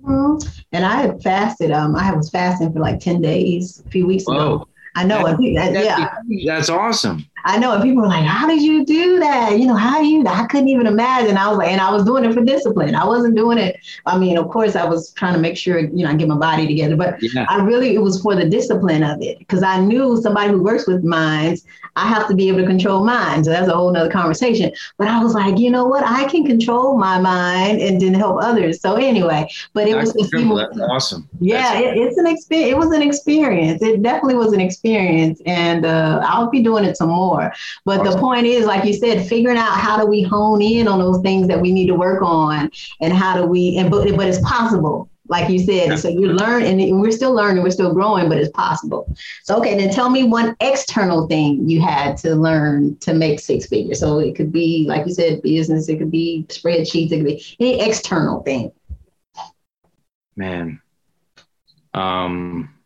Mm-hmm. 0.03 0.47
And 0.71 0.85
I 0.85 1.01
had 1.01 1.21
fasted. 1.21 1.71
Um, 1.71 1.95
I 1.95 2.13
was 2.13 2.29
fasting 2.29 2.73
for 2.73 2.79
like 2.79 2.99
10 2.99 3.21
days 3.21 3.81
a 3.85 3.89
few 3.89 4.07
weeks 4.07 4.25
Whoa. 4.25 4.33
ago. 4.33 4.67
I 4.98 5.04
know. 5.04 5.24
That, 5.24 5.38
that, 5.38 5.84
yeah. 6.28 6.56
That's 6.58 6.70
awesome. 6.70 7.24
I 7.45 7.57
know. 7.57 7.73
And 7.73 7.83
people 7.83 8.01
were 8.01 8.07
like, 8.07 8.25
how 8.25 8.47
did 8.47 8.61
you 8.61 8.85
do 8.85 9.19
that? 9.19 9.57
You 9.59 9.67
know, 9.67 9.75
how 9.75 10.01
you, 10.01 10.25
I 10.27 10.45
couldn't 10.47 10.67
even 10.67 10.88
imagine. 10.88 11.38
I 11.38 11.47
was 11.49 11.57
like, 11.57 11.69
and 11.69 11.79
I 11.79 11.91
was 11.91 12.03
doing 12.03 12.25
it 12.25 12.33
for 12.33 12.43
discipline. 12.43 12.95
I 12.95 13.05
wasn't 13.05 13.35
doing 13.35 13.57
it. 13.57 13.77
I 14.05 14.17
mean, 14.17 14.38
of 14.38 14.49
course 14.49 14.75
I 14.75 14.85
was 14.85 15.11
trying 15.13 15.33
to 15.33 15.39
make 15.39 15.57
sure, 15.57 15.79
you 15.79 16.03
know, 16.03 16.09
I 16.09 16.15
get 16.15 16.27
my 16.27 16.38
body 16.38 16.67
together, 16.67 16.95
but 16.95 17.21
yeah. 17.21 17.45
I 17.47 17.63
really, 17.63 17.95
it 17.95 17.99
was 17.99 18.21
for 18.21 18.35
the 18.35 18.47
discipline 18.49 19.03
of 19.03 19.21
it. 19.21 19.47
Cause 19.47 19.63
I 19.63 19.79
knew 19.79 20.17
somebody 20.21 20.51
who 20.51 20.63
works 20.63 20.88
with 20.88 21.03
minds, 21.03 21.65
I 21.95 22.07
have 22.07 22.27
to 22.27 22.35
be 22.35 22.47
able 22.47 22.59
to 22.59 22.67
control 22.67 23.03
minds. 23.03 23.47
So 23.47 23.51
that's 23.51 23.67
a 23.67 23.75
whole 23.75 23.91
nother 23.91 24.11
conversation. 24.11 24.71
But 24.97 25.07
I 25.07 25.23
was 25.23 25.33
like, 25.33 25.57
you 25.57 25.71
know 25.71 25.85
what? 25.85 26.03
I 26.05 26.25
can 26.25 26.45
control 26.45 26.97
my 26.97 27.19
mind 27.19 27.81
and 27.81 27.99
then 27.99 28.13
help 28.13 28.41
others. 28.41 28.81
So 28.81 28.95
anyway, 28.95 29.49
but 29.73 29.88
it 29.88 29.93
Dr. 29.93 30.45
was 30.45 30.67
that's 30.67 30.79
awesome. 30.79 31.27
Yeah, 31.39 31.79
it, 31.79 31.97
it's 31.97 32.17
an 32.17 32.27
experience. 32.27 32.71
It 32.71 32.77
was 32.77 32.91
an 32.91 33.01
experience. 33.01 33.81
It 33.81 34.03
definitely 34.03 34.35
was 34.35 34.53
an 34.53 34.61
experience. 34.61 35.41
And 35.45 35.85
uh, 35.85 36.21
I'll 36.23 36.49
be 36.49 36.61
doing 36.61 36.83
it 36.83 36.97
some 36.97 37.09
more 37.09 37.26
more. 37.28 37.53
But 37.86 37.99
awesome. 37.99 38.13
the 38.13 38.19
point 38.19 38.45
is, 38.45 38.65
like 38.65 38.86
you 38.86 38.93
said, 38.93 39.28
figuring 39.28 39.57
out 39.57 39.73
how 39.73 39.99
do 39.99 40.05
we 40.05 40.21
hone 40.21 40.61
in 40.61 40.88
on 40.88 40.99
those 40.99 41.21
things 41.21 41.47
that 41.47 41.61
we 41.61 41.71
need 41.71 41.88
to 41.88 41.95
work 41.95 42.21
on, 42.21 42.71
and 43.01 43.13
how 43.13 43.39
do 43.39 43.45
we, 43.45 43.78
and 43.78 43.91
but 43.91 44.15
but 44.15 44.28
it's 44.28 44.41
possible 44.41 45.09
like 45.30 45.49
you 45.49 45.59
said. 45.59 45.89
Yeah. 45.89 45.95
So 45.95 46.09
you 46.09 46.28
learn, 46.28 46.63
and 46.63 47.01
we're 47.01 47.11
still 47.11 47.34
learning, 47.34 47.63
we're 47.63 47.71
still 47.71 47.93
growing, 47.93 48.30
but 48.30 48.38
it's 48.38 48.51
possible. 48.51 49.13
So, 49.43 49.57
okay, 49.57 49.75
then 49.78 49.91
tell 49.91 50.09
me 50.09 50.23
one 50.23 50.55
external 50.59 51.28
thing 51.28 51.69
you 51.69 51.82
had 51.82 52.17
to 52.17 52.36
learn 52.36 52.97
to 52.99 53.13
make 53.13 53.39
six 53.39 53.67
figures. 53.67 53.99
So 53.99 54.19
it 54.19 54.36
could 54.36 54.51
be, 54.51 54.86
like 54.88 55.05
you 55.05 55.13
said, 55.13 55.41
business, 55.41 55.89
it 55.89 55.97
could 55.97 56.11
be 56.11 56.45
spreadsheets, 56.49 57.11
it 57.11 57.17
could 57.17 57.25
be 57.25 57.43
any 57.59 57.82
external 57.82 58.41
thing. 58.43 58.71
Man. 60.36 60.82
Um, 61.93 62.76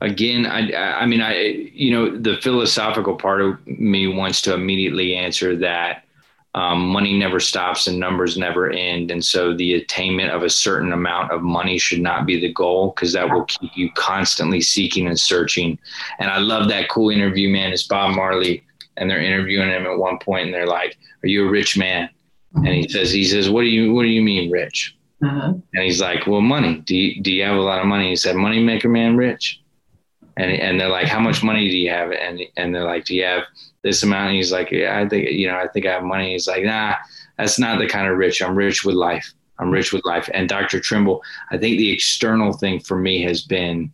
again, 0.00 0.46
I, 0.46 0.72
I 0.74 1.06
mean, 1.06 1.20
I, 1.20 1.40
you 1.72 1.90
know, 1.90 2.16
the 2.16 2.36
philosophical 2.36 3.16
part 3.16 3.40
of 3.40 3.66
me 3.66 4.06
wants 4.06 4.42
to 4.42 4.54
immediately 4.54 5.14
answer 5.14 5.56
that 5.56 6.04
um, 6.54 6.88
money 6.88 7.16
never 7.16 7.40
stops 7.40 7.86
and 7.86 8.00
numbers 8.00 8.38
never 8.38 8.70
end. 8.70 9.10
And 9.10 9.24
so 9.24 9.54
the 9.54 9.74
attainment 9.74 10.30
of 10.30 10.42
a 10.42 10.50
certain 10.50 10.92
amount 10.92 11.30
of 11.30 11.42
money 11.42 11.78
should 11.78 12.00
not 12.00 12.26
be 12.26 12.40
the 12.40 12.52
goal 12.52 12.92
because 12.94 13.12
that 13.12 13.30
will 13.30 13.44
keep 13.44 13.70
you 13.76 13.90
constantly 13.92 14.60
seeking 14.60 15.06
and 15.06 15.18
searching. 15.18 15.78
And 16.18 16.30
I 16.30 16.38
love 16.38 16.68
that 16.68 16.88
cool 16.88 17.10
interview, 17.10 17.48
man. 17.50 17.72
It's 17.72 17.86
Bob 17.86 18.14
Marley. 18.14 18.64
And 18.96 19.08
they're 19.08 19.20
interviewing 19.20 19.68
him 19.68 19.86
at 19.86 19.98
one 19.98 20.18
point 20.18 20.46
and 20.46 20.54
they're 20.54 20.66
like, 20.66 20.98
Are 21.22 21.28
you 21.28 21.46
a 21.46 21.50
rich 21.50 21.78
man? 21.78 22.08
And 22.54 22.66
he 22.66 22.88
says, 22.88 23.12
he 23.12 23.24
says, 23.24 23.48
What 23.48 23.60
do 23.60 23.68
you 23.68 23.94
what 23.94 24.02
do 24.02 24.08
you 24.08 24.22
mean 24.22 24.50
rich? 24.50 24.96
Uh-huh. 25.22 25.52
And 25.74 25.84
he's 25.84 26.00
like, 26.00 26.26
Well, 26.26 26.40
money. 26.40 26.78
Do 26.78 26.96
you, 26.96 27.22
do 27.22 27.30
you 27.30 27.44
have 27.44 27.56
a 27.56 27.60
lot 27.60 27.78
of 27.78 27.86
money? 27.86 28.08
He 28.08 28.16
said, 28.16 28.34
Money 28.34 28.60
make 28.60 28.84
a 28.84 28.88
man 28.88 29.16
rich 29.16 29.60
and 30.38 30.52
and 30.52 30.80
they're 30.80 30.88
like, 30.88 31.08
how 31.08 31.20
much 31.20 31.42
money 31.42 31.68
do 31.68 31.76
you 31.76 31.90
have? 31.90 32.12
And 32.12 32.40
and 32.56 32.74
they're 32.74 32.84
like, 32.84 33.04
do 33.04 33.14
you 33.14 33.24
have 33.24 33.42
this 33.82 34.02
amount? 34.02 34.28
And 34.28 34.36
he's 34.36 34.52
like, 34.52 34.70
yeah, 34.70 34.98
I 34.98 35.08
think 35.08 35.30
you 35.30 35.48
know, 35.48 35.58
I 35.58 35.68
think 35.68 35.84
I 35.84 35.92
have 35.92 36.04
money. 36.04 36.32
He's 36.32 36.46
like, 36.46 36.64
nah, 36.64 36.94
that's 37.36 37.58
not 37.58 37.78
the 37.78 37.88
kind 37.88 38.08
of 38.08 38.16
rich. 38.16 38.40
I'm 38.40 38.56
rich 38.56 38.84
with 38.84 38.94
life. 38.94 39.32
I'm 39.58 39.70
rich 39.70 39.92
with 39.92 40.04
life. 40.04 40.28
And 40.32 40.48
Dr. 40.48 40.80
Trimble, 40.80 41.22
I 41.50 41.58
think 41.58 41.78
the 41.78 41.90
external 41.90 42.52
thing 42.52 42.78
for 42.78 42.96
me 42.96 43.22
has 43.22 43.42
been 43.42 43.92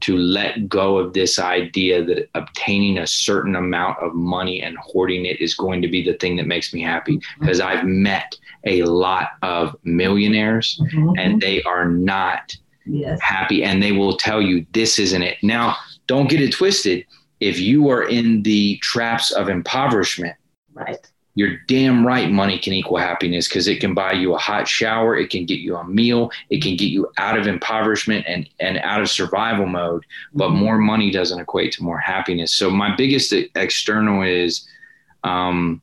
to 0.00 0.16
let 0.16 0.68
go 0.68 0.98
of 0.98 1.12
this 1.12 1.38
idea 1.38 2.04
that 2.04 2.28
obtaining 2.34 2.98
a 2.98 3.06
certain 3.06 3.56
amount 3.56 3.98
of 4.00 4.14
money 4.14 4.62
and 4.62 4.76
hoarding 4.78 5.24
it 5.24 5.40
is 5.40 5.54
going 5.54 5.80
to 5.82 5.88
be 5.88 6.02
the 6.02 6.14
thing 6.14 6.36
that 6.36 6.46
makes 6.46 6.74
me 6.74 6.82
happy. 6.82 7.20
Because 7.40 7.60
I've 7.60 7.84
met 7.84 8.36
a 8.64 8.82
lot 8.82 9.30
of 9.42 9.76
millionaires 9.84 10.80
mm-hmm. 10.82 11.12
and 11.18 11.40
they 11.40 11.62
are 11.62 11.86
not 11.86 12.54
yes. 12.88 13.20
happy 13.20 13.62
and 13.62 13.82
they 13.82 13.92
will 13.92 14.16
tell 14.16 14.40
you 14.40 14.66
this 14.72 14.98
isn't 14.98 15.22
it. 15.22 15.38
Now, 15.42 15.76
don't 16.06 16.28
get 16.28 16.40
it 16.40 16.52
twisted. 16.52 17.04
If 17.40 17.60
you 17.60 17.88
are 17.90 18.02
in 18.08 18.42
the 18.42 18.78
traps 18.78 19.30
of 19.30 19.48
impoverishment, 19.48 20.36
right. 20.74 20.98
You're 21.38 21.58
damn 21.68 22.04
right 22.04 22.28
money 22.28 22.58
can 22.58 22.72
equal 22.72 22.96
happiness 22.96 23.46
because 23.46 23.68
it 23.68 23.78
can 23.78 23.94
buy 23.94 24.10
you 24.10 24.34
a 24.34 24.38
hot 24.38 24.66
shower, 24.66 25.16
it 25.16 25.30
can 25.30 25.46
get 25.46 25.60
you 25.60 25.76
a 25.76 25.84
meal, 25.84 26.32
it 26.50 26.60
can 26.60 26.74
get 26.74 26.86
you 26.86 27.12
out 27.16 27.38
of 27.38 27.46
impoverishment 27.46 28.24
and, 28.26 28.48
and 28.58 28.78
out 28.78 29.00
of 29.00 29.08
survival 29.08 29.66
mode. 29.66 30.04
But 30.34 30.48
mm-hmm. 30.48 30.58
more 30.58 30.78
money 30.78 31.12
doesn't 31.12 31.38
equate 31.38 31.70
to 31.74 31.84
more 31.84 31.98
happiness. 31.98 32.56
So 32.56 32.70
my 32.70 32.92
biggest 32.96 33.32
external 33.54 34.22
is 34.22 34.66
um, 35.22 35.80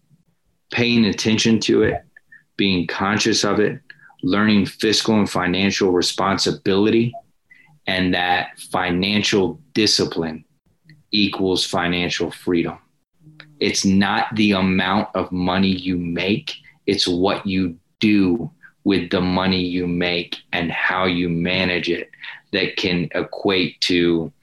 paying 0.72 1.06
attention 1.06 1.62
to 1.62 1.84
it, 1.84 2.04
being 2.58 2.86
conscious 2.86 3.46
of 3.46 3.62
it, 3.62 3.80
learning 4.26 4.66
fiscal 4.66 5.20
and 5.20 5.30
financial 5.30 5.92
responsibility 5.92 7.14
and 7.86 8.12
that 8.16 8.60
financial 8.72 9.62
discipline 9.74 10.44
equals 11.12 11.64
financial 11.64 12.32
freedom. 12.32 12.80
It's 13.60 13.86
not 13.86 14.36
the 14.36 14.54
amount 14.54 15.10
of 15.14 15.32
money 15.32 15.70
you 15.70 15.98
make, 15.98 16.56
it's 16.88 17.08
what 17.08 17.46
you 17.46 17.78
do 18.00 18.50
with 18.84 19.12
the 19.12 19.22
money 19.22 19.62
you 19.62 19.86
make 19.86 20.38
and 20.54 20.72
how 20.72 21.06
you 21.06 21.30
manage 21.30 21.90
it 21.90 22.10
that 22.52 22.78
can 22.78 23.08
equate 23.14 23.80
to 23.82 24.34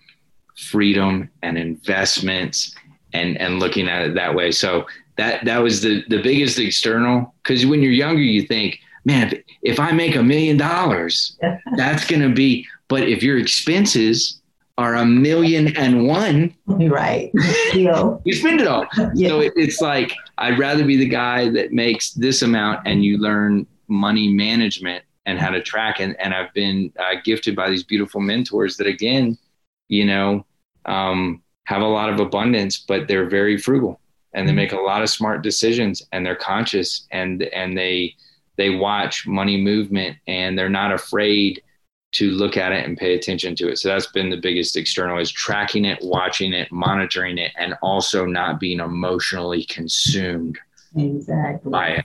freedom 0.57 1.29
and 1.43 1.59
investments 1.59 2.77
and 3.15 3.37
and 3.39 3.59
looking 3.59 3.89
at 3.89 4.03
it 4.03 4.15
that 4.15 4.35
way 4.35 4.51
so 4.53 4.87
that 5.17 5.45
that 5.45 5.59
was 5.59 5.81
the 5.83 6.05
the 6.09 6.23
biggest 6.23 6.59
external 6.59 7.35
because 7.43 7.67
when 7.67 7.83
you're 7.83 7.93
younger 7.93 8.23
you 8.23 8.43
think 8.47 8.79
man, 9.05 9.33
if, 9.33 9.43
if 9.63 9.81
I 9.81 9.93
make 9.93 10.17
a 10.17 10.23
million 10.23 10.57
dollars, 10.57 11.39
that's 11.77 12.05
going 12.07 12.23
to 12.23 12.35
be, 12.35 12.67
but 12.89 13.09
if 13.09 13.23
your 13.23 13.39
expenses 13.39 14.41
are 14.79 14.97
a 14.97 15.05
million 15.05 15.77
and 15.77 16.07
one, 16.07 16.55
right? 16.67 17.31
you 17.75 18.33
spend 18.33 18.61
it 18.61 18.67
all. 18.67 18.87
Yeah. 19.15 19.29
So 19.29 19.41
it, 19.41 19.53
it's 19.55 19.81
like, 19.81 20.15
I'd 20.39 20.59
rather 20.59 20.85
be 20.85 20.97
the 20.97 21.09
guy 21.09 21.51
that 21.51 21.73
makes 21.73 22.13
this 22.13 22.43
amount 22.43 22.87
and 22.87 23.05
you 23.05 23.19
learn 23.19 23.67
money 23.89 24.29
management 24.29 25.05
and 25.27 25.39
how 25.39 25.51
to 25.51 25.63
track. 25.63 26.01
And, 26.01 26.19
and 26.21 26.35
I've 26.35 26.53
been 26.55 26.93
uh, 26.99 27.17
gifted 27.23 27.55
by 27.55 27.71
these 27.71 27.85
beautiful 27.85 28.21
mentors 28.21 28.77
that, 28.79 28.87
again, 28.87 29.39
you 29.89 30.07
know, 30.07 30.47
um, 30.87 31.43
have 31.65 31.83
a 31.83 31.87
lot 31.87 32.11
of 32.11 32.19
abundance, 32.19 32.79
but 32.79 33.07
they're 33.07 33.29
very 33.29 33.59
frugal 33.59 34.01
and 34.35 34.49
they 34.49 34.53
mm-hmm. 34.53 34.57
make 34.57 34.73
a 34.73 34.81
lot 34.81 35.03
of 35.03 35.11
smart 35.11 35.43
decisions 35.43 36.03
and 36.13 36.25
they're 36.25 36.35
conscious 36.35 37.07
and, 37.11 37.43
and 37.43 37.77
they, 37.77 38.17
they 38.57 38.71
watch 38.71 39.27
money 39.27 39.61
movement 39.61 40.17
and 40.27 40.59
they're 40.59 40.69
not 40.69 40.93
afraid 40.93 41.63
to 42.13 42.31
look 42.31 42.57
at 42.57 42.73
it 42.73 42.85
and 42.85 42.99
pay 42.99 43.15
attention 43.15 43.57
to 43.57 43.71
it. 43.71 43.79
So 43.79 43.89
that's 43.89 44.09
been 44.09 44.29
the 44.29 44.37
biggest 44.37 44.77
external 44.77 45.19
is 45.19 45.31
tracking 45.31 45.87
it, 45.87 45.99
watching 46.03 46.53
it, 46.53 46.71
monitoring 46.71 47.39
it, 47.39 47.53
and 47.57 47.75
also 47.83 48.27
not 48.27 48.61
being 48.61 48.81
emotionally 48.81 49.65
consumed 49.65 50.59
exactly. 50.95 51.71
by 51.71 51.89
it. 51.89 52.05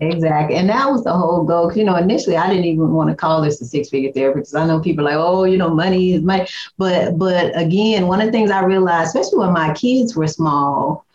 Exactly. 0.00 0.56
And 0.56 0.68
that 0.68 0.90
was 0.90 1.02
the 1.04 1.14
whole 1.14 1.42
goal. 1.44 1.72
You 1.72 1.84
know, 1.84 1.96
initially 1.96 2.36
I 2.36 2.48
didn't 2.48 2.66
even 2.66 2.92
want 2.92 3.08
to 3.08 3.16
call 3.16 3.40
this 3.40 3.58
a 3.62 3.64
six 3.64 3.88
figure 3.88 4.12
therapy 4.12 4.40
because 4.40 4.54
I 4.54 4.66
know 4.66 4.80
people 4.80 5.06
like, 5.06 5.16
oh, 5.16 5.44
you 5.44 5.56
know, 5.56 5.70
money 5.70 6.12
is 6.12 6.22
money. 6.22 6.46
But 6.76 7.18
but 7.18 7.58
again, 7.58 8.06
one 8.06 8.20
of 8.20 8.26
the 8.26 8.32
things 8.32 8.50
I 8.50 8.62
realized, 8.64 9.16
especially 9.16 9.38
when 9.38 9.54
my 9.54 9.72
kids 9.72 10.14
were 10.14 10.26
small, 10.26 11.05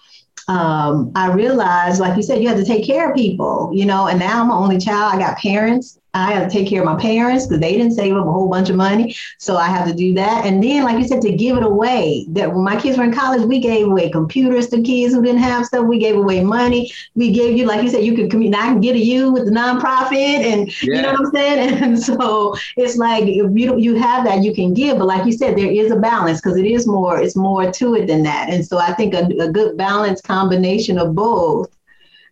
um, 0.52 1.14
I 1.16 1.32
realized, 1.32 2.02
like 2.02 2.18
you 2.18 2.24
said, 2.24 2.42
you 2.42 2.50
have 2.50 2.58
to 2.58 2.66
take 2.66 2.86
care 2.86 3.10
of 3.10 3.16
people, 3.16 3.72
you 3.74 3.86
know, 3.86 4.08
and 4.08 4.20
now 4.20 4.42
I'm 4.42 4.50
an 4.50 4.58
only 4.58 4.78
child. 4.78 5.16
I 5.16 5.18
got 5.18 5.38
parents 5.38 5.98
I 6.14 6.34
have 6.34 6.50
to 6.50 6.54
take 6.54 6.68
care 6.68 6.82
of 6.82 6.86
my 6.86 7.00
parents 7.00 7.48
because 7.48 7.62
they 7.62 7.78
didn't 7.78 7.94
save 7.94 8.16
up 8.16 8.28
a 8.28 8.32
whole 8.32 8.50
bunch 8.50 8.70
of 8.70 8.76
money. 8.76 9.16
So 9.38 9.56
I 9.56 9.68
have 9.68 9.88
to 9.88 9.94
do 9.94 10.14
that. 10.16 10.46
And 10.46 10.62
then, 10.62 10.84
like 10.84 10.98
you 10.98 11.08
said, 11.08 11.22
to 11.22 11.32
give 11.32 11.56
it 11.56 11.64
away. 11.64 12.26
That 12.30 12.54
when 12.54 12.66
my 12.66 12.80
kids 12.80 12.98
were 12.98 13.06
in 13.06 13.14
college, 13.14 13.44
we 13.44 13.60
gave 13.60 13.88
away 13.88 14.10
computers 14.10 14.68
to 14.70 14.82
kids 14.82 15.14
who 15.14 15.22
didn't 15.22 15.42
have 15.42 15.66
stuff. 15.66 15.86
We 15.86 16.00
gave 16.00 16.18
away 16.18 16.44
money. 16.44 16.92
We 17.16 17.32
gave 17.32 17.58
you, 17.58 17.66
like 17.66 17.82
you 17.82 17.90
said, 17.90 18.04
you 18.04 18.14
could 18.14 18.30
commute. 18.30 18.54
I 18.56 18.68
can 18.68 18.82
get 18.82 18.96
a 18.96 19.00
you 19.00 19.32
with 19.32 19.46
the 19.46 19.52
nonprofit, 19.52 20.12
and 20.12 20.68
yeah. 20.84 20.96
you 20.96 21.02
know 21.02 21.12
what 21.14 21.28
I'm 21.28 21.32
saying. 21.32 21.72
And 21.82 22.00
so 22.00 22.56
it's 22.78 22.98
like 22.98 23.24
if 23.24 23.52
you 23.54 23.78
you 23.78 23.96
have 23.96 24.26
that, 24.26 24.44
you 24.44 24.54
can 24.54 24.74
give. 24.74 24.98
But 24.98 25.08
like 25.08 25.26
you 25.26 25.32
said, 25.32 25.58
there 25.58 25.72
is 25.72 25.92
a 25.92 25.96
balance 25.96 26.42
because 26.42 26.58
it 26.58 26.66
is 26.66 26.86
more. 26.86 27.20
It's 27.20 27.36
more 27.36 27.72
to 27.72 27.96
it 27.96 28.08
than 28.08 28.24
that. 28.24 28.50
And 28.50 28.66
so 28.66 28.78
I 28.78 28.94
think 28.94 29.14
a, 29.14 29.26
a 29.40 29.52
good 29.52 29.78
balance 29.78 30.22
combination 30.22 30.98
of 30.98 31.16
both, 31.16 31.76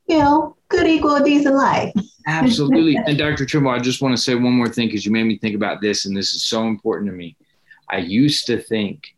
you 0.07 0.19
know, 0.19 0.55
could 0.67 0.87
equal 0.87 1.15
a 1.15 1.23
decent 1.23 1.55
life. 1.55 1.93
Absolutely. 2.29 2.95
and 3.07 3.17
Dr. 3.17 3.45
Trimble, 3.45 3.71
I 3.71 3.79
just 3.79 4.01
want 4.01 4.15
to 4.15 4.21
say 4.21 4.35
one 4.35 4.53
more 4.53 4.69
thing 4.69 4.87
because 4.87 5.05
you 5.05 5.11
made 5.11 5.23
me 5.23 5.37
think 5.37 5.55
about 5.55 5.81
this, 5.81 6.05
and 6.05 6.15
this 6.15 6.33
is 6.33 6.43
so 6.43 6.67
important 6.67 7.09
to 7.09 7.15
me. 7.15 7.35
I 7.89 7.97
used 7.97 8.45
to 8.47 8.61
think 8.61 9.15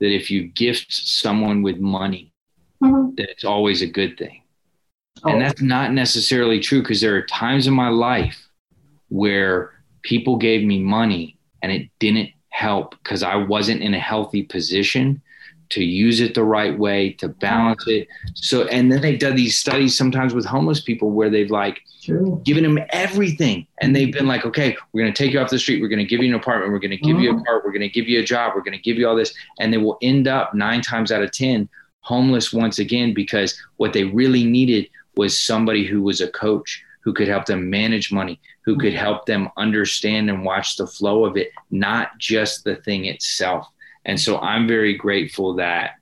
that 0.00 0.14
if 0.14 0.30
you 0.30 0.48
gift 0.48 0.92
someone 0.92 1.62
with 1.62 1.78
money, 1.78 2.32
mm-hmm. 2.82 3.14
that 3.16 3.30
it's 3.30 3.44
always 3.44 3.82
a 3.82 3.86
good 3.86 4.16
thing. 4.16 4.42
Oh. 5.22 5.30
And 5.30 5.40
that's 5.40 5.60
not 5.60 5.92
necessarily 5.92 6.58
true 6.58 6.80
because 6.80 7.00
there 7.00 7.14
are 7.16 7.22
times 7.22 7.66
in 7.66 7.74
my 7.74 7.88
life 7.88 8.48
where 9.08 9.72
people 10.02 10.36
gave 10.36 10.64
me 10.64 10.80
money 10.80 11.38
and 11.62 11.70
it 11.70 11.88
didn't 11.98 12.30
help 12.48 12.94
because 13.02 13.22
I 13.22 13.36
wasn't 13.36 13.82
in 13.82 13.94
a 13.94 13.98
healthy 13.98 14.42
position 14.42 15.22
to 15.70 15.84
use 15.84 16.20
it 16.20 16.34
the 16.34 16.44
right 16.44 16.78
way, 16.78 17.12
to 17.14 17.28
balance 17.28 17.86
it. 17.86 18.08
So, 18.34 18.64
and 18.68 18.90
then 18.90 19.00
they've 19.00 19.18
done 19.18 19.36
these 19.36 19.58
studies 19.58 19.96
sometimes 19.96 20.34
with 20.34 20.44
homeless 20.44 20.80
people 20.80 21.10
where 21.10 21.30
they've 21.30 21.50
like 21.50 21.80
True. 22.02 22.40
given 22.44 22.64
them 22.64 22.78
everything. 22.90 23.66
And 23.80 23.94
they've 23.94 24.12
been 24.12 24.26
like, 24.26 24.44
okay, 24.44 24.76
we're 24.92 25.02
going 25.02 25.12
to 25.12 25.22
take 25.22 25.32
you 25.32 25.40
off 25.40 25.50
the 25.50 25.58
street. 25.58 25.80
We're 25.80 25.88
going 25.88 25.98
to 25.98 26.04
give 26.04 26.22
you 26.22 26.28
an 26.28 26.34
apartment. 26.34 26.72
We're 26.72 26.78
going 26.78 26.90
to 26.90 26.96
give 26.96 27.16
mm-hmm. 27.16 27.24
you 27.24 27.30
a 27.30 27.34
mm-hmm. 27.34 27.44
car. 27.44 27.62
We're 27.64 27.72
going 27.72 27.80
to 27.80 27.88
give 27.88 28.08
you 28.08 28.20
a 28.20 28.24
job. 28.24 28.52
We're 28.54 28.62
going 28.62 28.76
to 28.76 28.82
give 28.82 28.98
you 28.98 29.08
all 29.08 29.16
this. 29.16 29.34
And 29.58 29.72
they 29.72 29.78
will 29.78 29.98
end 30.02 30.28
up 30.28 30.54
nine 30.54 30.82
times 30.82 31.10
out 31.10 31.22
of 31.22 31.32
10 31.32 31.68
homeless 32.00 32.52
once 32.52 32.78
again 32.78 33.14
because 33.14 33.58
what 33.76 33.92
they 33.92 34.04
really 34.04 34.44
needed 34.44 34.88
was 35.16 35.38
somebody 35.38 35.86
who 35.86 36.02
was 36.02 36.20
a 36.20 36.28
coach 36.28 36.82
who 37.04 37.12
could 37.12 37.28
help 37.28 37.44
them 37.44 37.68
manage 37.68 38.10
money, 38.10 38.40
who 38.64 38.78
could 38.78 38.94
help 38.94 39.26
them 39.26 39.48
understand 39.58 40.30
and 40.30 40.44
watch 40.44 40.76
the 40.76 40.86
flow 40.86 41.24
of 41.24 41.36
it, 41.36 41.50
not 41.70 42.16
just 42.18 42.64
the 42.64 42.76
thing 42.76 43.04
itself. 43.04 43.68
And 44.04 44.20
so 44.20 44.38
I'm 44.38 44.66
very 44.66 44.94
grateful 44.94 45.54
that 45.54 45.92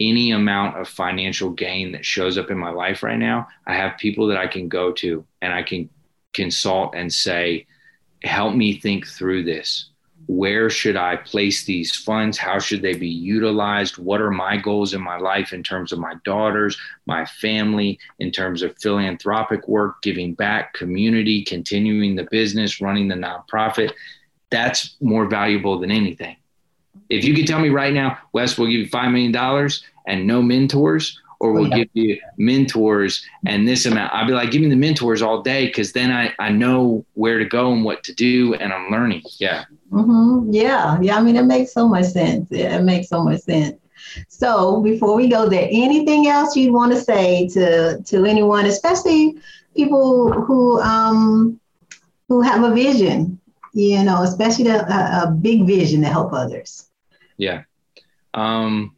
any 0.00 0.32
amount 0.32 0.78
of 0.78 0.88
financial 0.88 1.50
gain 1.50 1.92
that 1.92 2.04
shows 2.04 2.38
up 2.38 2.50
in 2.50 2.58
my 2.58 2.70
life 2.70 3.02
right 3.02 3.18
now, 3.18 3.48
I 3.66 3.74
have 3.74 3.98
people 3.98 4.26
that 4.28 4.38
I 4.38 4.46
can 4.46 4.68
go 4.68 4.92
to 4.92 5.24
and 5.40 5.52
I 5.52 5.62
can 5.62 5.88
consult 6.32 6.94
and 6.94 7.12
say, 7.12 7.66
help 8.22 8.54
me 8.54 8.78
think 8.78 9.06
through 9.06 9.44
this. 9.44 9.88
Where 10.26 10.70
should 10.70 10.96
I 10.96 11.16
place 11.16 11.64
these 11.64 11.94
funds? 11.94 12.38
How 12.38 12.60
should 12.60 12.80
they 12.80 12.94
be 12.94 13.08
utilized? 13.08 13.98
What 13.98 14.20
are 14.20 14.30
my 14.30 14.56
goals 14.56 14.94
in 14.94 15.00
my 15.02 15.18
life 15.18 15.52
in 15.52 15.64
terms 15.64 15.92
of 15.92 15.98
my 15.98 16.14
daughters, 16.24 16.78
my 17.06 17.26
family, 17.26 17.98
in 18.20 18.30
terms 18.30 18.62
of 18.62 18.78
philanthropic 18.78 19.66
work, 19.66 20.00
giving 20.00 20.34
back, 20.34 20.74
community, 20.74 21.44
continuing 21.44 22.14
the 22.14 22.28
business, 22.30 22.80
running 22.80 23.08
the 23.08 23.16
nonprofit? 23.16 23.92
That's 24.50 24.96
more 25.00 25.26
valuable 25.26 25.80
than 25.80 25.90
anything 25.90 26.36
if 27.12 27.24
you 27.24 27.34
could 27.34 27.46
tell 27.46 27.60
me 27.60 27.68
right 27.68 27.92
now, 27.92 28.18
Wes, 28.32 28.56
we'll 28.56 28.68
give 28.68 28.80
you 28.80 28.88
$5 28.88 29.12
million 29.12 29.70
and 30.06 30.26
no 30.26 30.42
mentors, 30.42 31.20
or 31.40 31.52
we'll 31.52 31.70
give 31.70 31.88
you 31.92 32.18
mentors 32.38 33.26
and 33.46 33.66
this 33.66 33.84
amount. 33.84 34.14
I'll 34.14 34.26
be 34.26 34.32
like, 34.32 34.52
give 34.52 34.62
me 34.62 34.68
the 34.68 34.76
mentors 34.76 35.22
all 35.22 35.42
day 35.42 35.66
because 35.66 35.92
then 35.92 36.12
I, 36.12 36.32
I 36.38 36.50
know 36.50 37.04
where 37.14 37.38
to 37.38 37.44
go 37.44 37.72
and 37.72 37.84
what 37.84 38.04
to 38.04 38.14
do 38.14 38.54
and 38.54 38.72
I'm 38.72 38.90
learning. 38.90 39.22
Yeah. 39.38 39.64
Mm-hmm. 39.90 40.52
Yeah. 40.52 41.00
Yeah. 41.02 41.16
I 41.16 41.22
mean, 41.22 41.34
it 41.34 41.42
makes 41.42 41.72
so 41.72 41.88
much 41.88 42.06
sense. 42.06 42.46
Yeah, 42.50 42.78
it 42.78 42.84
makes 42.84 43.08
so 43.08 43.24
much 43.24 43.40
sense. 43.40 43.76
So 44.28 44.80
before 44.82 45.16
we 45.16 45.28
go 45.28 45.48
there, 45.48 45.68
anything 45.70 46.28
else 46.28 46.56
you'd 46.56 46.72
want 46.72 46.92
to 46.92 47.00
say 47.00 47.48
to, 47.48 48.00
to 48.00 48.24
anyone, 48.24 48.66
especially 48.66 49.36
people 49.74 50.32
who, 50.32 50.80
um, 50.80 51.58
who 52.28 52.40
have 52.40 52.62
a 52.62 52.72
vision, 52.72 53.40
you 53.74 54.04
know, 54.04 54.22
especially 54.22 54.68
a, 54.68 54.80
a 54.80 55.36
big 55.40 55.66
vision 55.66 56.02
to 56.02 56.08
help 56.08 56.32
others? 56.32 56.88
Yeah. 57.42 57.64
Um, 58.34 58.94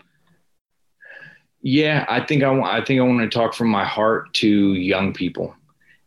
yeah, 1.62 2.04
I 2.10 2.20
think 2.20 2.42
I 2.42 2.50
want. 2.50 2.70
I 2.70 2.84
think 2.84 3.00
I 3.00 3.04
want 3.04 3.20
to 3.20 3.38
talk 3.38 3.54
from 3.54 3.68
my 3.68 3.86
heart 3.86 4.34
to 4.34 4.74
young 4.74 5.14
people, 5.14 5.54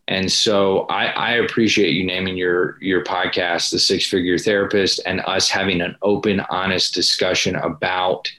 and 0.07 0.31
so 0.31 0.81
I, 0.81 1.07
I 1.07 1.31
appreciate 1.37 1.93
you 1.93 2.05
naming 2.05 2.37
your 2.37 2.77
your 2.79 3.03
podcast, 3.03 3.71
the 3.71 3.79
Six 3.79 4.07
Figure 4.07 4.37
Therapist, 4.37 5.01
and 5.07 5.21
us 5.21 5.49
having 5.49 5.81
an 5.81 5.95
open, 6.03 6.41
honest 6.51 6.93
discussion 6.93 7.55
about 7.55 8.29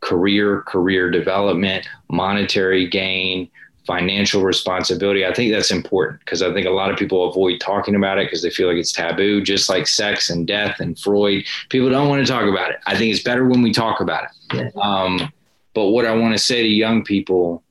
career, 0.00 0.60
career 0.66 1.10
development, 1.10 1.88
monetary 2.10 2.86
gain, 2.88 3.50
financial 3.86 4.42
responsibility. 4.42 5.26
I 5.26 5.32
think 5.32 5.52
that's 5.52 5.70
important 5.70 6.20
because 6.20 6.42
I 6.42 6.52
think 6.52 6.66
a 6.66 6.70
lot 6.70 6.90
of 6.90 6.98
people 6.98 7.28
avoid 7.28 7.60
talking 7.60 7.94
about 7.94 8.18
it 8.18 8.26
because 8.26 8.42
they 8.42 8.50
feel 8.50 8.68
like 8.68 8.76
it's 8.76 8.92
taboo, 8.92 9.40
just 9.40 9.68
like 9.68 9.86
sex 9.86 10.30
and 10.30 10.46
death 10.46 10.80
and 10.80 10.98
Freud. 10.98 11.44
People 11.68 11.90
don't 11.90 12.08
want 12.08 12.24
to 12.24 12.30
talk 12.30 12.48
about 12.48 12.70
it. 12.70 12.78
I 12.86 12.96
think 12.96 13.12
it's 13.12 13.22
better 13.22 13.46
when 13.46 13.62
we 13.62 13.72
talk 13.72 14.00
about 14.00 14.24
it. 14.52 14.76
Um, 14.76 15.32
but 15.74 15.86
what 15.86 16.06
I 16.06 16.14
want 16.14 16.36
to 16.36 16.42
say 16.42 16.62
to 16.62 16.68
young 16.68 17.04
people 17.04 17.62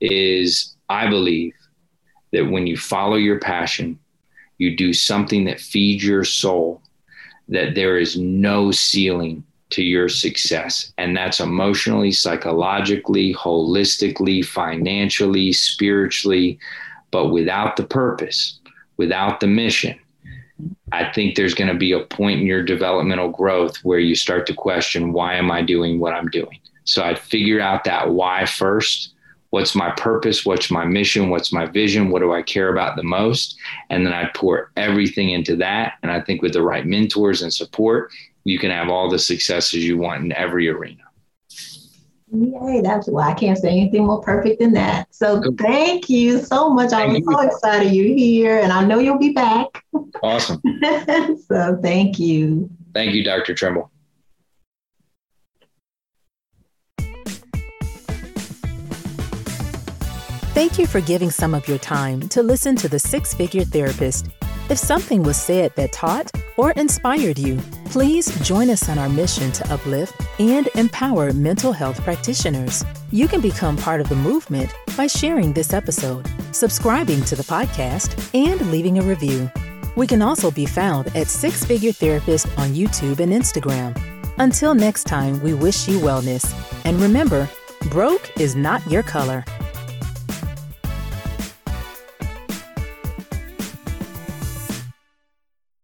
is 0.00 0.76
I 0.88 1.08
believe 1.08 1.54
that 2.32 2.50
when 2.50 2.66
you 2.66 2.76
follow 2.76 3.16
your 3.16 3.40
passion, 3.40 3.98
you 4.58 4.76
do 4.76 4.92
something 4.92 5.44
that 5.44 5.60
feeds 5.60 6.04
your 6.04 6.24
soul, 6.24 6.82
that 7.48 7.74
there 7.74 7.98
is 7.98 8.18
no 8.18 8.70
ceiling 8.70 9.44
to 9.70 9.82
your 9.82 10.08
success. 10.08 10.92
And 10.98 11.16
that's 11.16 11.40
emotionally, 11.40 12.12
psychologically, 12.12 13.34
holistically, 13.34 14.44
financially, 14.44 15.52
spiritually. 15.52 16.58
But 17.10 17.28
without 17.28 17.76
the 17.76 17.84
purpose, 17.84 18.58
without 18.96 19.40
the 19.40 19.46
mission, 19.46 19.98
I 20.92 21.12
think 21.12 21.34
there's 21.34 21.54
going 21.54 21.72
to 21.72 21.78
be 21.78 21.92
a 21.92 22.04
point 22.04 22.40
in 22.40 22.46
your 22.46 22.62
developmental 22.62 23.28
growth 23.28 23.76
where 23.84 23.98
you 23.98 24.14
start 24.14 24.46
to 24.46 24.54
question 24.54 25.12
why 25.12 25.34
am 25.34 25.50
I 25.50 25.62
doing 25.62 25.98
what 25.98 26.14
I'm 26.14 26.28
doing? 26.28 26.60
So 26.84 27.02
I'd 27.02 27.18
figure 27.18 27.60
out 27.60 27.84
that 27.84 28.10
why 28.10 28.46
first. 28.46 29.12
What's 29.50 29.74
my 29.74 29.90
purpose? 29.92 30.44
What's 30.44 30.70
my 30.70 30.84
mission? 30.84 31.30
What's 31.30 31.52
my 31.52 31.66
vision? 31.66 32.10
What 32.10 32.20
do 32.20 32.32
I 32.32 32.42
care 32.42 32.68
about 32.68 32.96
the 32.96 33.02
most? 33.02 33.56
And 33.90 34.04
then 34.04 34.12
I 34.12 34.28
pour 34.34 34.70
everything 34.76 35.30
into 35.30 35.56
that. 35.56 35.94
And 36.02 36.10
I 36.10 36.20
think 36.20 36.42
with 36.42 36.52
the 36.52 36.62
right 36.62 36.84
mentors 36.84 37.42
and 37.42 37.52
support, 37.52 38.10
you 38.46 38.60
can 38.60 38.70
have 38.70 38.88
all 38.88 39.10
the 39.10 39.18
successes 39.18 39.84
you 39.84 39.98
want 39.98 40.24
in 40.24 40.32
every 40.32 40.68
arena. 40.68 41.02
Yay, 42.32 42.80
that's 42.80 43.08
why 43.08 43.30
I 43.30 43.34
can't 43.34 43.58
say 43.58 43.70
anything 43.70 44.06
more 44.06 44.20
perfect 44.20 44.60
than 44.60 44.72
that. 44.74 45.12
So 45.12 45.42
thank 45.58 46.08
you 46.08 46.38
so 46.38 46.70
much. 46.70 46.92
I'm 46.92 47.22
so 47.24 47.40
excited 47.40 47.92
you're 47.92 48.16
here 48.16 48.58
and 48.60 48.72
I 48.72 48.84
know 48.84 49.00
you'll 49.00 49.18
be 49.18 49.32
back. 49.32 49.66
Awesome. 50.22 50.62
so 51.48 51.78
thank 51.82 52.20
you. 52.20 52.70
Thank 52.94 53.14
you, 53.14 53.24
Dr. 53.24 53.52
Trimble. 53.52 53.90
Thank 60.54 60.78
you 60.78 60.86
for 60.86 61.00
giving 61.00 61.30
some 61.30 61.52
of 61.52 61.66
your 61.66 61.78
time 61.78 62.28
to 62.28 62.42
listen 62.42 62.76
to 62.76 62.88
the 62.88 62.98
Six 62.98 63.34
Figure 63.34 63.64
Therapist. 63.64 64.28
If 64.68 64.78
something 64.78 65.22
was 65.22 65.36
said 65.36 65.72
that 65.76 65.92
taught 65.92 66.28
or 66.56 66.72
inspired 66.72 67.38
you, 67.38 67.58
please 67.84 68.26
join 68.40 68.68
us 68.68 68.88
on 68.88 68.98
our 68.98 69.08
mission 69.08 69.52
to 69.52 69.72
uplift 69.72 70.20
and 70.40 70.68
empower 70.74 71.32
mental 71.32 71.72
health 71.72 72.00
practitioners. 72.02 72.84
You 73.12 73.28
can 73.28 73.40
become 73.40 73.76
part 73.76 74.00
of 74.00 74.08
the 74.08 74.16
movement 74.16 74.74
by 74.96 75.06
sharing 75.06 75.52
this 75.52 75.72
episode, 75.72 76.28
subscribing 76.50 77.22
to 77.26 77.36
the 77.36 77.44
podcast, 77.44 78.18
and 78.34 78.72
leaving 78.72 78.98
a 78.98 79.02
review. 79.02 79.48
We 79.94 80.08
can 80.08 80.20
also 80.20 80.50
be 80.50 80.66
found 80.66 81.14
at 81.16 81.28
Six 81.28 81.64
Figure 81.64 81.92
Therapist 81.92 82.46
on 82.58 82.70
YouTube 82.74 83.20
and 83.20 83.32
Instagram. 83.32 83.96
Until 84.38 84.74
next 84.74 85.04
time, 85.04 85.40
we 85.42 85.54
wish 85.54 85.86
you 85.86 86.00
wellness. 86.00 86.44
And 86.84 87.00
remember, 87.00 87.48
broke 87.88 88.32
is 88.40 88.56
not 88.56 88.84
your 88.90 89.04
color. 89.04 89.44